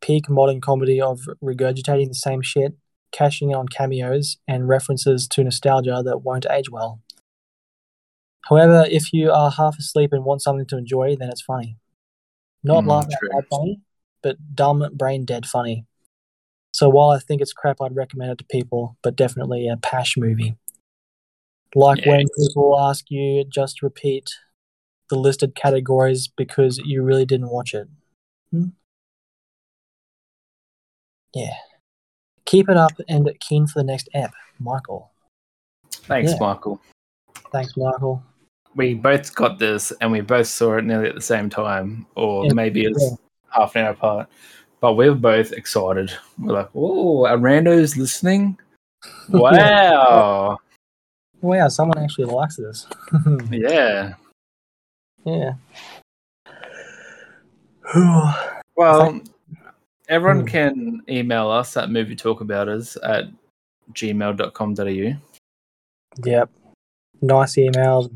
Peak 0.01 0.29
modern 0.29 0.59
comedy 0.59 0.99
of 0.99 1.21
regurgitating 1.41 2.09
the 2.09 2.15
same 2.15 2.41
shit, 2.41 2.73
cashing 3.13 3.51
in 3.51 3.55
on 3.55 3.69
cameos, 3.69 4.37
and 4.45 4.67
references 4.67 5.25
to 5.29 5.43
nostalgia 5.43 6.01
that 6.03 6.21
won't 6.23 6.45
age 6.51 6.69
well. 6.69 7.01
However, 8.49 8.85
if 8.89 9.13
you 9.13 9.31
are 9.31 9.51
half 9.51 9.79
asleep 9.79 10.11
and 10.11 10.25
want 10.25 10.41
something 10.41 10.65
to 10.67 10.77
enjoy, 10.77 11.15
then 11.15 11.29
it's 11.29 11.41
funny. 11.41 11.77
Not 12.61 12.83
Mm, 12.83 12.87
laugh 12.87 13.07
out 13.35 13.43
funny, 13.49 13.79
but 14.21 14.35
dumb, 14.53 14.85
brain 14.93 15.23
dead 15.23 15.45
funny. 15.45 15.85
So 16.73 16.89
while 16.89 17.11
I 17.11 17.19
think 17.19 17.41
it's 17.41 17.53
crap, 17.53 17.81
I'd 17.81 17.95
recommend 17.95 18.31
it 18.31 18.37
to 18.39 18.45
people, 18.51 18.97
but 19.01 19.15
definitely 19.15 19.69
a 19.69 19.77
Pash 19.77 20.17
movie. 20.17 20.57
Like 21.75 22.05
Yeah. 22.05 22.11
when 22.17 22.25
people 22.37 22.79
ask 22.79 23.09
you 23.09 23.43
just 23.45 23.81
repeat 23.81 24.31
the 25.09 25.15
listed 25.17 25.55
categories 25.55 26.27
because 26.27 26.77
you 26.79 27.01
really 27.03 27.25
didn't 27.25 27.49
watch 27.49 27.73
it. 27.73 27.87
Hmm? 28.51 28.67
Yeah. 31.33 31.53
Keep 32.45 32.69
it 32.69 32.77
up 32.77 32.93
and 33.07 33.29
keen 33.39 33.67
for 33.67 33.79
the 33.79 33.83
next 33.83 34.09
app, 34.13 34.33
Michael. 34.59 35.11
thanks, 35.91 36.31
Yeah. 36.31 36.37
Michael. 36.39 36.81
Thanks, 37.51 37.75
Michael. 37.75 38.23
We 38.75 38.93
both 38.93 39.33
got 39.35 39.59
this, 39.59 39.91
and 39.99 40.11
we 40.11 40.21
both 40.21 40.47
saw 40.47 40.77
it 40.77 40.85
nearly 40.85 41.09
at 41.09 41.15
the 41.15 41.21
same 41.21 41.49
time, 41.49 42.05
or 42.15 42.45
Yeah, 42.45 42.53
maybe 42.53 42.85
it's 42.85 43.01
yeah. 43.03 43.15
half 43.49 43.75
an 43.75 43.83
hour 43.85 43.91
apart. 43.91 44.29
But 44.79 44.93
we 44.93 45.09
were 45.09 45.15
both 45.15 45.51
excited. 45.51 46.11
We're 46.37 46.53
like, 46.53 46.69
"Oh, 46.75 47.25
a 47.25 47.37
rando's 47.37 47.97
listening! 47.97 48.57
Wow, 49.29 50.57
Wow, 51.41 51.67
someone 51.67 51.97
actually 51.99 52.25
likes 52.25 52.55
this. 52.57 52.87
yeah." 53.51 54.13
yeah. 55.25 55.53
Well, 58.75 59.21
everyone 60.07 60.41
Hmm. 60.41 60.45
can 60.45 61.01
email 61.09 61.49
us 61.49 61.75
at 61.77 61.89
movietalkabouters 61.89 62.95
at 63.01 63.25
gmail.com.au. 63.93 65.17
yep. 66.25 66.49
Nice 67.21 67.55
emails, 67.55 68.15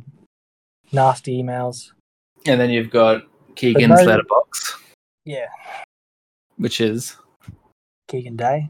nasty 0.91 1.41
emails. 1.41 1.93
And 2.45 2.61
then 2.61 2.69
you've 2.69 2.91
got 2.91 3.23
Kegan's 3.55 4.05
no- 4.05 4.19
Letterboxd, 4.19 4.79
Yeah. 5.25 5.47
which 6.57 6.79
is, 6.79 7.15
Kegan 8.07 8.35
Day. 8.35 8.69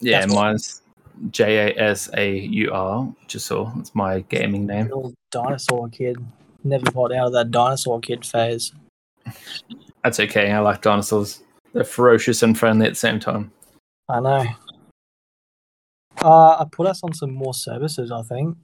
yeah, 0.00 0.20
That's 0.20 0.32
what- 0.32 0.42
mine's 0.42 0.80
J 1.30 1.68
A 1.68 1.80
S 1.80 2.10
A 2.16 2.38
U 2.38 2.70
R, 2.72 3.14
just 3.26 3.46
so 3.46 3.72
it's 3.78 3.94
my 3.94 4.20
gaming 4.28 4.66
name. 4.66 4.86
Little 4.86 5.14
dinosaur 5.30 5.88
kid. 5.88 6.16
Never 6.62 6.90
got 6.90 7.12
out 7.12 7.26
of 7.28 7.32
that 7.32 7.50
dinosaur 7.50 8.00
kid 8.00 8.24
phase. 8.24 8.72
That's 10.02 10.20
okay. 10.20 10.50
I 10.50 10.58
like 10.60 10.82
dinosaurs. 10.82 11.42
They're 11.72 11.84
ferocious 11.84 12.42
and 12.42 12.58
friendly 12.58 12.86
at 12.86 12.92
the 12.92 12.96
same 12.96 13.20
time. 13.20 13.52
I 14.08 14.20
know. 14.20 14.46
Uh, 16.22 16.56
I 16.58 16.66
put 16.70 16.86
us 16.86 17.00
on 17.02 17.12
some 17.12 17.32
more 17.32 17.54
services, 17.54 18.10
I 18.10 18.22
think. 18.22 18.56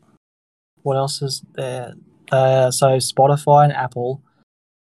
What 0.82 0.96
else 0.96 1.20
is 1.20 1.42
there? 1.54 1.94
Uh, 2.30 2.70
so 2.70 2.86
Spotify 2.98 3.64
and 3.64 3.72
Apple. 3.72 4.22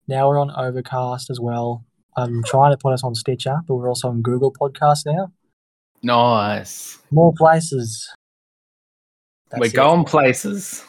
Now 0.06 0.28
we're 0.28 0.40
on 0.40 0.50
Overcast 0.50 1.30
as 1.30 1.40
well. 1.40 1.84
I'm 2.16 2.42
trying 2.42 2.72
to 2.72 2.76
put 2.76 2.92
us 2.92 3.04
on 3.04 3.14
Stitcher, 3.14 3.60
but 3.66 3.76
we're 3.76 3.88
also 3.88 4.08
on 4.08 4.22
Google 4.22 4.52
Podcasts 4.52 5.06
now. 5.06 5.32
Nice. 6.02 6.98
More 7.10 7.32
places. 7.36 8.08
That's 9.50 9.60
We're 9.60 9.66
it. 9.66 9.74
going 9.74 10.04
places. 10.04 10.84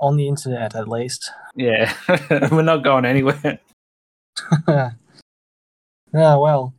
on 0.00 0.16
the 0.16 0.28
internet, 0.28 0.74
at 0.74 0.88
least. 0.88 1.30
Yeah, 1.56 1.92
we're 2.50 2.62
not 2.62 2.84
going 2.84 3.04
anywhere. 3.04 3.58
yeah, 4.68 4.90
well. 6.12 6.74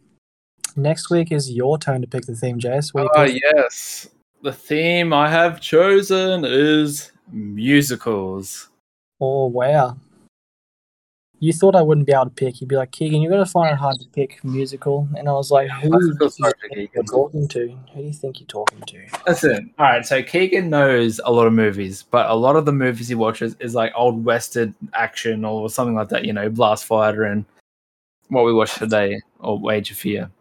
Next 0.78 1.10
week 1.10 1.32
is 1.32 1.50
your 1.50 1.78
turn 1.78 2.02
to 2.02 2.08
pick 2.08 2.26
the 2.26 2.36
theme, 2.36 2.60
Jase. 2.60 2.94
What 2.94 3.10
Oh, 3.16 3.24
you 3.24 3.40
ah, 3.46 3.52
yes. 3.56 4.10
The 4.42 4.52
theme 4.52 5.14
I 5.14 5.30
have 5.30 5.62
chosen 5.62 6.44
is 6.46 7.12
musicals. 7.32 8.68
Oh, 9.22 9.46
wow. 9.48 9.96
You 11.40 11.52
thought 11.54 11.76
I 11.76 11.82
wouldn't 11.82 12.08
be 12.08 12.14
able 12.14 12.26
to 12.26 12.30
pick. 12.32 12.62
You'd 12.62 12.70
be 12.70 12.76
like, 12.76 12.92
Kegan, 12.92 13.22
you're 13.22 13.32
going 13.32 13.44
to 13.44 13.50
find 13.50 13.74
it 13.74 13.78
hard 13.78 14.00
to 14.00 14.08
pick 14.08 14.44
musical. 14.44 15.08
And 15.18 15.28
I 15.28 15.34
was 15.34 15.52
like, 15.52 15.70
who 15.70 15.94
I 15.94 16.00
do 16.00 16.08
you 16.08 16.18
feel 16.18 16.30
sorry 16.30 16.54
for 16.62 16.70
think 16.70 16.92
you're 16.94 17.04
talking 17.04 17.48
to? 17.50 17.68
Who 17.94 18.02
do 18.02 18.08
you 18.08 18.14
think 18.14 18.40
you're 18.40 18.48
talking 18.48 18.82
to? 18.82 19.06
Listen, 19.28 19.74
all 19.78 19.86
right. 19.86 20.06
So 20.06 20.24
Kegan 20.24 20.70
knows 20.70 21.20
a 21.26 21.32
lot 21.32 21.48
of 21.48 21.54
movies, 21.54 22.04
but 22.04 22.30
a 22.30 22.36
lot 22.36 22.56
of 22.56 22.66
the 22.66 22.72
movies 22.72 23.10
he 23.10 23.16
watches 23.16 23.56
is 23.60 23.76
like 23.76 23.92
old 23.96 24.24
western 24.24 24.74
action 24.94 25.44
or 25.44 25.70
something 25.70 25.96
like 25.96 26.10
that. 26.10 26.26
You 26.26 26.34
know, 26.34 26.50
Blast 26.50 26.86
Fighter 26.86 27.24
and 27.24 27.46
what 28.30 28.46
we 28.46 28.54
watched 28.54 28.78
today, 28.78 29.22
or 29.40 29.72
Age 29.72 29.92
of 29.92 29.98
Fear. 29.98 30.32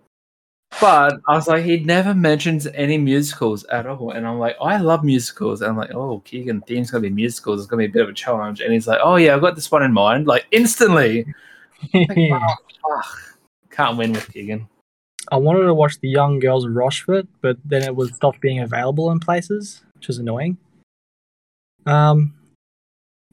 But 0.80 1.20
I 1.28 1.34
was 1.34 1.46
like, 1.46 1.64
he 1.64 1.80
never 1.80 2.14
mentions 2.14 2.66
any 2.68 2.98
musicals 2.98 3.64
at 3.64 3.86
all, 3.86 4.10
and 4.10 4.26
I'm 4.26 4.38
like, 4.38 4.56
I 4.60 4.78
love 4.78 5.04
musicals. 5.04 5.60
And 5.62 5.70
I'm 5.70 5.76
like, 5.76 5.94
oh, 5.94 6.20
Kegan, 6.24 6.62
theme's 6.66 6.90
gonna 6.90 7.02
be 7.02 7.10
musicals. 7.10 7.60
It's 7.60 7.68
gonna 7.68 7.82
be 7.82 7.86
a 7.86 7.92
bit 7.92 8.02
of 8.02 8.08
a 8.08 8.14
challenge. 8.14 8.60
And 8.60 8.72
he's 8.72 8.86
like, 8.86 9.00
oh 9.02 9.16
yeah, 9.16 9.34
I've 9.34 9.40
got 9.40 9.54
this 9.54 9.70
one 9.70 9.82
in 9.82 9.92
mind. 9.92 10.26
Like 10.26 10.46
instantly, 10.50 11.26
Ugh, 11.94 13.04
can't 13.70 13.96
win 13.96 14.12
with 14.12 14.32
Kegan. 14.32 14.68
I 15.32 15.36
wanted 15.36 15.64
to 15.64 15.74
watch 15.74 15.98
The 16.00 16.08
Young 16.08 16.38
Girls 16.38 16.64
of 16.64 16.74
Rochefort, 16.74 17.26
but 17.40 17.56
then 17.64 17.82
it 17.82 17.96
was 17.96 18.14
stopped 18.14 18.40
being 18.40 18.60
available 18.60 19.10
in 19.10 19.20
places, 19.20 19.82
which 19.94 20.08
is 20.08 20.18
annoying. 20.18 20.58
Um, 21.86 22.34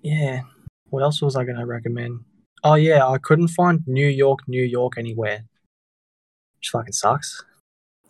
yeah. 0.01 0.41
What 0.89 1.03
else 1.03 1.21
was 1.21 1.35
I 1.35 1.43
going 1.43 1.57
to 1.57 1.65
recommend? 1.65 2.23
Oh 2.63 2.75
yeah, 2.75 3.07
I 3.07 3.17
couldn't 3.17 3.49
find 3.49 3.85
New 3.87 4.07
York, 4.07 4.39
New 4.47 4.63
York 4.63 4.97
anywhere, 4.97 5.43
which 6.61 6.69
fucking 6.69 6.93
sucks. 6.93 7.43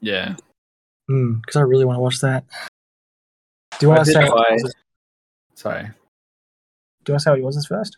Yeah. 0.01 0.35
Hmm, 1.07 1.35
because 1.35 1.55
I 1.55 1.61
really 1.61 1.85
want 1.85 1.95
to 1.95 2.01
watch 2.01 2.19
that. 2.19 2.43
Do 3.79 3.85
you 3.87 3.91
I 3.91 3.95
want 3.95 4.05
to 4.07 4.11
say? 4.11 4.27
buy- 4.27 4.57
Do 4.57 4.63
you 4.63 4.71
Sorry. 5.55 5.83
want 5.83 5.93
to 7.07 7.19
say 7.19 7.31
what 7.31 7.39
yours 7.39 7.55
is 7.55 7.65
first? 7.65 7.95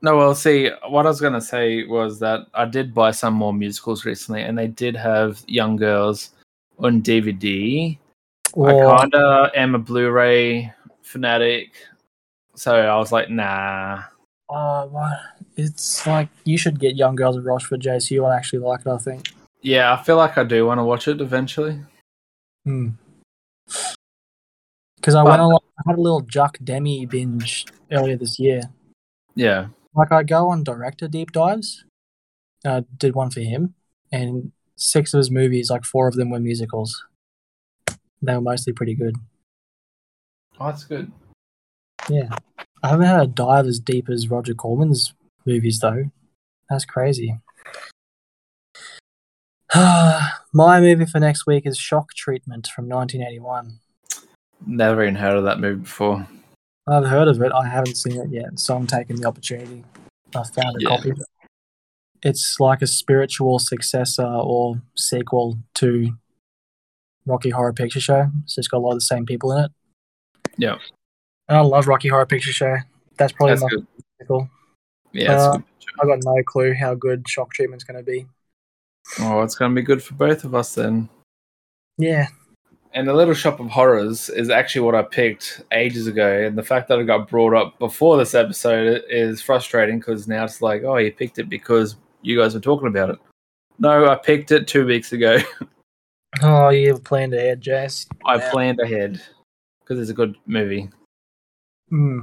No, 0.00 0.16
well, 0.16 0.34
see, 0.36 0.70
what 0.88 1.06
I 1.06 1.08
was 1.08 1.20
going 1.20 1.32
to 1.32 1.40
say 1.40 1.84
was 1.84 2.20
that 2.20 2.46
I 2.54 2.66
did 2.66 2.94
buy 2.94 3.10
some 3.10 3.34
more 3.34 3.52
musicals 3.52 4.04
recently, 4.04 4.42
and 4.42 4.56
they 4.56 4.68
did 4.68 4.94
have 4.94 5.42
Young 5.48 5.74
Girls 5.76 6.30
on 6.78 7.02
DVD. 7.02 7.98
I 8.56 8.70
kind 8.98 9.14
of 9.14 9.50
am 9.56 9.74
a 9.74 9.78
Blu 9.78 10.10
ray 10.10 10.72
fanatic, 11.02 11.72
so 12.54 12.76
I 12.76 12.96
was 12.96 13.10
like, 13.10 13.28
nah. 13.28 14.02
uh. 14.48 14.86
It's 15.54 16.06
like 16.06 16.28
you 16.44 16.56
should 16.56 16.80
get 16.80 16.96
Young 16.96 17.14
Girls 17.14 17.36
of 17.36 17.44
Rochefort, 17.44 17.80
JC. 17.82 18.12
You 18.12 18.22
will 18.22 18.32
actually 18.32 18.60
like 18.60 18.80
it, 18.80 18.86
I 18.88 18.96
think. 18.96 19.31
Yeah, 19.62 19.92
I 19.94 20.02
feel 20.02 20.16
like 20.16 20.36
I 20.36 20.44
do 20.44 20.66
want 20.66 20.78
to 20.78 20.84
watch 20.84 21.06
it 21.08 21.20
eventually. 21.20 21.78
Hmm. 22.64 22.90
Because 24.96 25.14
I 25.14 25.22
But- 25.24 25.30
went 25.30 25.42
along, 25.42 25.60
I 25.78 25.82
had 25.90 25.98
a 25.98 26.00
little 26.00 26.20
Jacques 26.22 26.58
Demy 26.62 27.06
binge 27.06 27.66
earlier 27.90 28.16
this 28.16 28.38
year. 28.38 28.62
Yeah. 29.34 29.68
Like 29.94 30.12
I 30.12 30.22
go 30.22 30.48
on 30.50 30.64
director 30.64 31.08
deep 31.08 31.32
dives. 31.32 31.84
I 32.64 32.84
did 32.96 33.14
one 33.14 33.30
for 33.30 33.40
him, 33.40 33.74
and 34.12 34.52
six 34.76 35.12
of 35.12 35.18
his 35.18 35.30
movies, 35.30 35.70
like 35.70 35.84
four 35.84 36.06
of 36.06 36.14
them 36.14 36.30
were 36.30 36.38
musicals. 36.40 37.04
They 38.20 38.34
were 38.34 38.40
mostly 38.40 38.72
pretty 38.72 38.94
good. 38.94 39.16
Oh, 40.60 40.66
that's 40.66 40.84
good. 40.84 41.10
Yeah. 42.08 42.36
I 42.82 42.88
haven't 42.88 43.06
had 43.06 43.22
a 43.22 43.26
dive 43.26 43.66
as 43.66 43.80
deep 43.80 44.08
as 44.08 44.28
Roger 44.30 44.54
Corman's 44.54 45.14
movies 45.44 45.80
though. 45.80 46.10
That's 46.70 46.84
crazy. 46.84 47.38
My 49.74 50.80
movie 50.80 51.06
for 51.06 51.18
next 51.18 51.46
week 51.46 51.66
is 51.66 51.78
Shock 51.78 52.12
Treatment 52.14 52.68
from 52.74 52.88
1981. 52.88 53.78
Never 54.66 55.02
even 55.02 55.14
heard 55.16 55.36
of 55.36 55.44
that 55.44 55.60
movie 55.60 55.80
before. 55.82 56.26
I've 56.86 57.06
heard 57.06 57.28
of 57.28 57.40
it. 57.40 57.52
I 57.52 57.66
haven't 57.68 57.96
seen 57.96 58.20
it 58.20 58.30
yet, 58.30 58.58
so 58.58 58.76
I'm 58.76 58.86
taking 58.86 59.16
the 59.16 59.26
opportunity. 59.28 59.84
I 60.34 60.42
found 60.44 60.76
a 60.76 60.80
Yeah. 60.80 60.88
copy. 60.96 61.12
It's 62.22 62.56
like 62.60 62.82
a 62.82 62.86
spiritual 62.86 63.58
successor 63.58 64.26
or 64.26 64.80
sequel 64.96 65.58
to 65.74 66.16
Rocky 67.26 67.50
Horror 67.50 67.72
Picture 67.72 68.00
Show. 68.00 68.30
So 68.46 68.58
it's 68.58 68.68
got 68.68 68.78
a 68.78 68.80
lot 68.80 68.90
of 68.92 68.96
the 68.96 69.00
same 69.02 69.26
people 69.26 69.52
in 69.52 69.64
it. 69.64 69.70
Yeah. 70.56 70.76
And 71.48 71.58
I 71.58 71.60
love 71.62 71.88
Rocky 71.88 72.08
Horror 72.08 72.26
Picture 72.26 72.52
Show. 72.52 72.76
That's 73.16 73.32
probably 73.32 73.54
That's 73.56 73.62
my 73.62 73.68
good. 73.68 74.48
Yeah. 75.12 75.32
it's 75.32 75.42
Uh, 75.42 75.52
good. 75.56 75.64
I 76.02 76.06
got 76.06 76.18
no 76.24 76.42
clue 76.44 76.74
how 76.74 76.94
good 76.94 77.28
Shock 77.28 77.52
Treatment's 77.52 77.84
going 77.84 77.98
to 77.98 78.04
be. 78.08 78.26
Oh, 79.20 79.42
it's 79.42 79.54
going 79.54 79.70
to 79.70 79.74
be 79.74 79.84
good 79.84 80.02
for 80.02 80.14
both 80.14 80.44
of 80.44 80.54
us 80.54 80.74
then. 80.74 81.08
Yeah, 81.98 82.26
And 82.94 83.06
the 83.06 83.12
Little 83.12 83.34
Shop 83.34 83.60
of 83.60 83.68
Horrors 83.68 84.28
is 84.30 84.48
actually 84.50 84.82
what 84.82 84.94
I 84.94 85.02
picked 85.02 85.62
ages 85.72 86.06
ago. 86.06 86.44
And 86.46 86.56
the 86.56 86.62
fact 86.62 86.88
that 86.88 86.98
it 86.98 87.04
got 87.04 87.28
brought 87.28 87.54
up 87.54 87.78
before 87.78 88.16
this 88.16 88.34
episode 88.34 89.02
is 89.08 89.42
frustrating 89.42 89.98
because 89.98 90.26
now 90.26 90.44
it's 90.44 90.62
like, 90.62 90.82
oh, 90.84 90.96
you 90.96 91.12
picked 91.12 91.38
it 91.38 91.48
because 91.50 91.96
you 92.22 92.38
guys 92.38 92.54
were 92.54 92.60
talking 92.60 92.88
about 92.88 93.10
it. 93.10 93.18
No, 93.78 94.08
I 94.08 94.14
picked 94.14 94.52
it 94.52 94.66
two 94.68 94.86
weeks 94.86 95.12
ago. 95.12 95.38
Oh, 96.40 96.70
you 96.70 96.88
have 96.88 97.04
planned 97.04 97.34
ahead, 97.34 97.60
Jase. 97.60 98.06
I 98.24 98.36
Yeah. 98.36 98.50
planned 98.50 98.80
ahead 98.80 99.20
because 99.80 100.00
it's 100.00 100.08
a 100.10 100.14
good 100.14 100.34
movie. 100.46 100.88
Mm. 101.92 102.22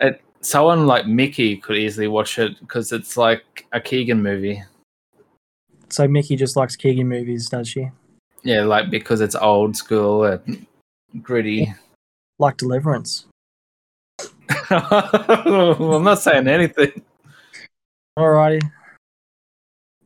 It, 0.00 0.20
someone 0.40 0.88
like 0.88 1.06
Mickey 1.06 1.56
could 1.58 1.76
easily 1.76 2.08
watch 2.08 2.40
it 2.40 2.58
because 2.58 2.90
it's 2.90 3.16
like 3.16 3.64
a 3.70 3.80
Kegan 3.80 4.20
movie. 4.20 4.60
So 5.94 6.08
Mickey 6.08 6.34
just 6.34 6.56
likes 6.56 6.74
Kegan 6.74 7.08
movies, 7.08 7.48
does 7.48 7.68
she? 7.68 7.88
Yeah, 8.42 8.64
like 8.64 8.90
because 8.90 9.20
it's 9.20 9.36
old 9.36 9.76
school 9.76 10.24
and 10.24 10.66
gritty. 11.22 11.72
Like 12.40 12.56
Deliverance. 12.56 13.26
I'm 14.70 16.02
not 16.02 16.18
saying 16.18 16.48
anything. 16.48 17.00
Alrighty. 18.18 18.68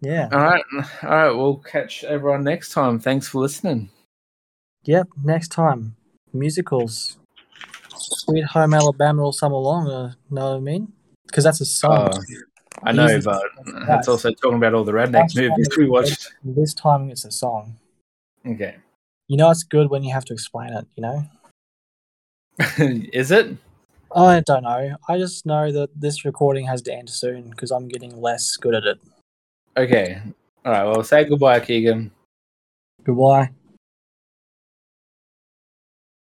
Yeah. 0.02 0.28
All 0.30 0.38
right, 0.38 0.64
all 1.04 1.08
right. 1.08 1.30
We'll 1.30 1.56
catch 1.56 2.04
everyone 2.04 2.44
next 2.44 2.72
time. 2.72 2.98
Thanks 2.98 3.26
for 3.26 3.40
listening. 3.40 3.88
Yep. 4.84 5.08
Next 5.24 5.48
time, 5.48 5.96
musicals. 6.34 7.16
Sweet 7.96 8.44
Home 8.44 8.74
Alabama 8.74 9.22
all 9.22 9.32
summer 9.32 9.56
long. 9.56 9.88
Uh, 9.88 10.12
know 10.28 10.50
what 10.50 10.56
I 10.58 10.60
mean? 10.60 10.92
Because 11.26 11.44
that's 11.44 11.62
a 11.62 11.64
song. 11.64 12.10
Uh, 12.10 12.20
I 12.82 12.92
know, 12.92 13.20
but 13.22 13.42
that's 13.86 14.08
also 14.08 14.30
talking 14.30 14.56
about 14.58 14.74
all 14.74 14.84
the 14.84 14.92
redneck 14.92 15.14
Last 15.14 15.36
movies 15.36 15.68
we 15.76 15.88
watched. 15.88 16.32
This 16.44 16.74
time 16.74 17.10
it's 17.10 17.24
a 17.24 17.30
song. 17.30 17.76
Okay, 18.46 18.76
You 19.26 19.36
know 19.36 19.50
it's 19.50 19.62
good 19.62 19.90
when 19.90 20.02
you 20.02 20.12
have 20.12 20.24
to 20.26 20.32
explain 20.32 20.72
it. 20.72 20.86
You 20.96 21.02
know. 21.02 21.24
is 23.12 23.30
it? 23.30 23.56
I 24.14 24.40
don't 24.40 24.62
know. 24.62 24.96
I 25.08 25.18
just 25.18 25.44
know 25.44 25.70
that 25.70 25.90
this 25.94 26.24
recording 26.24 26.66
has 26.66 26.82
to 26.82 26.92
end 26.92 27.10
soon 27.10 27.50
because 27.50 27.70
I'm 27.70 27.88
getting 27.88 28.20
less 28.20 28.56
good 28.56 28.74
at 28.74 28.84
it. 28.84 28.98
Okay. 29.76 30.20
All 30.64 30.72
right. 30.72 30.84
Well, 30.84 31.04
say 31.04 31.24
goodbye, 31.24 31.60
Kegan. 31.60 32.10
Goodbye. 33.04 33.50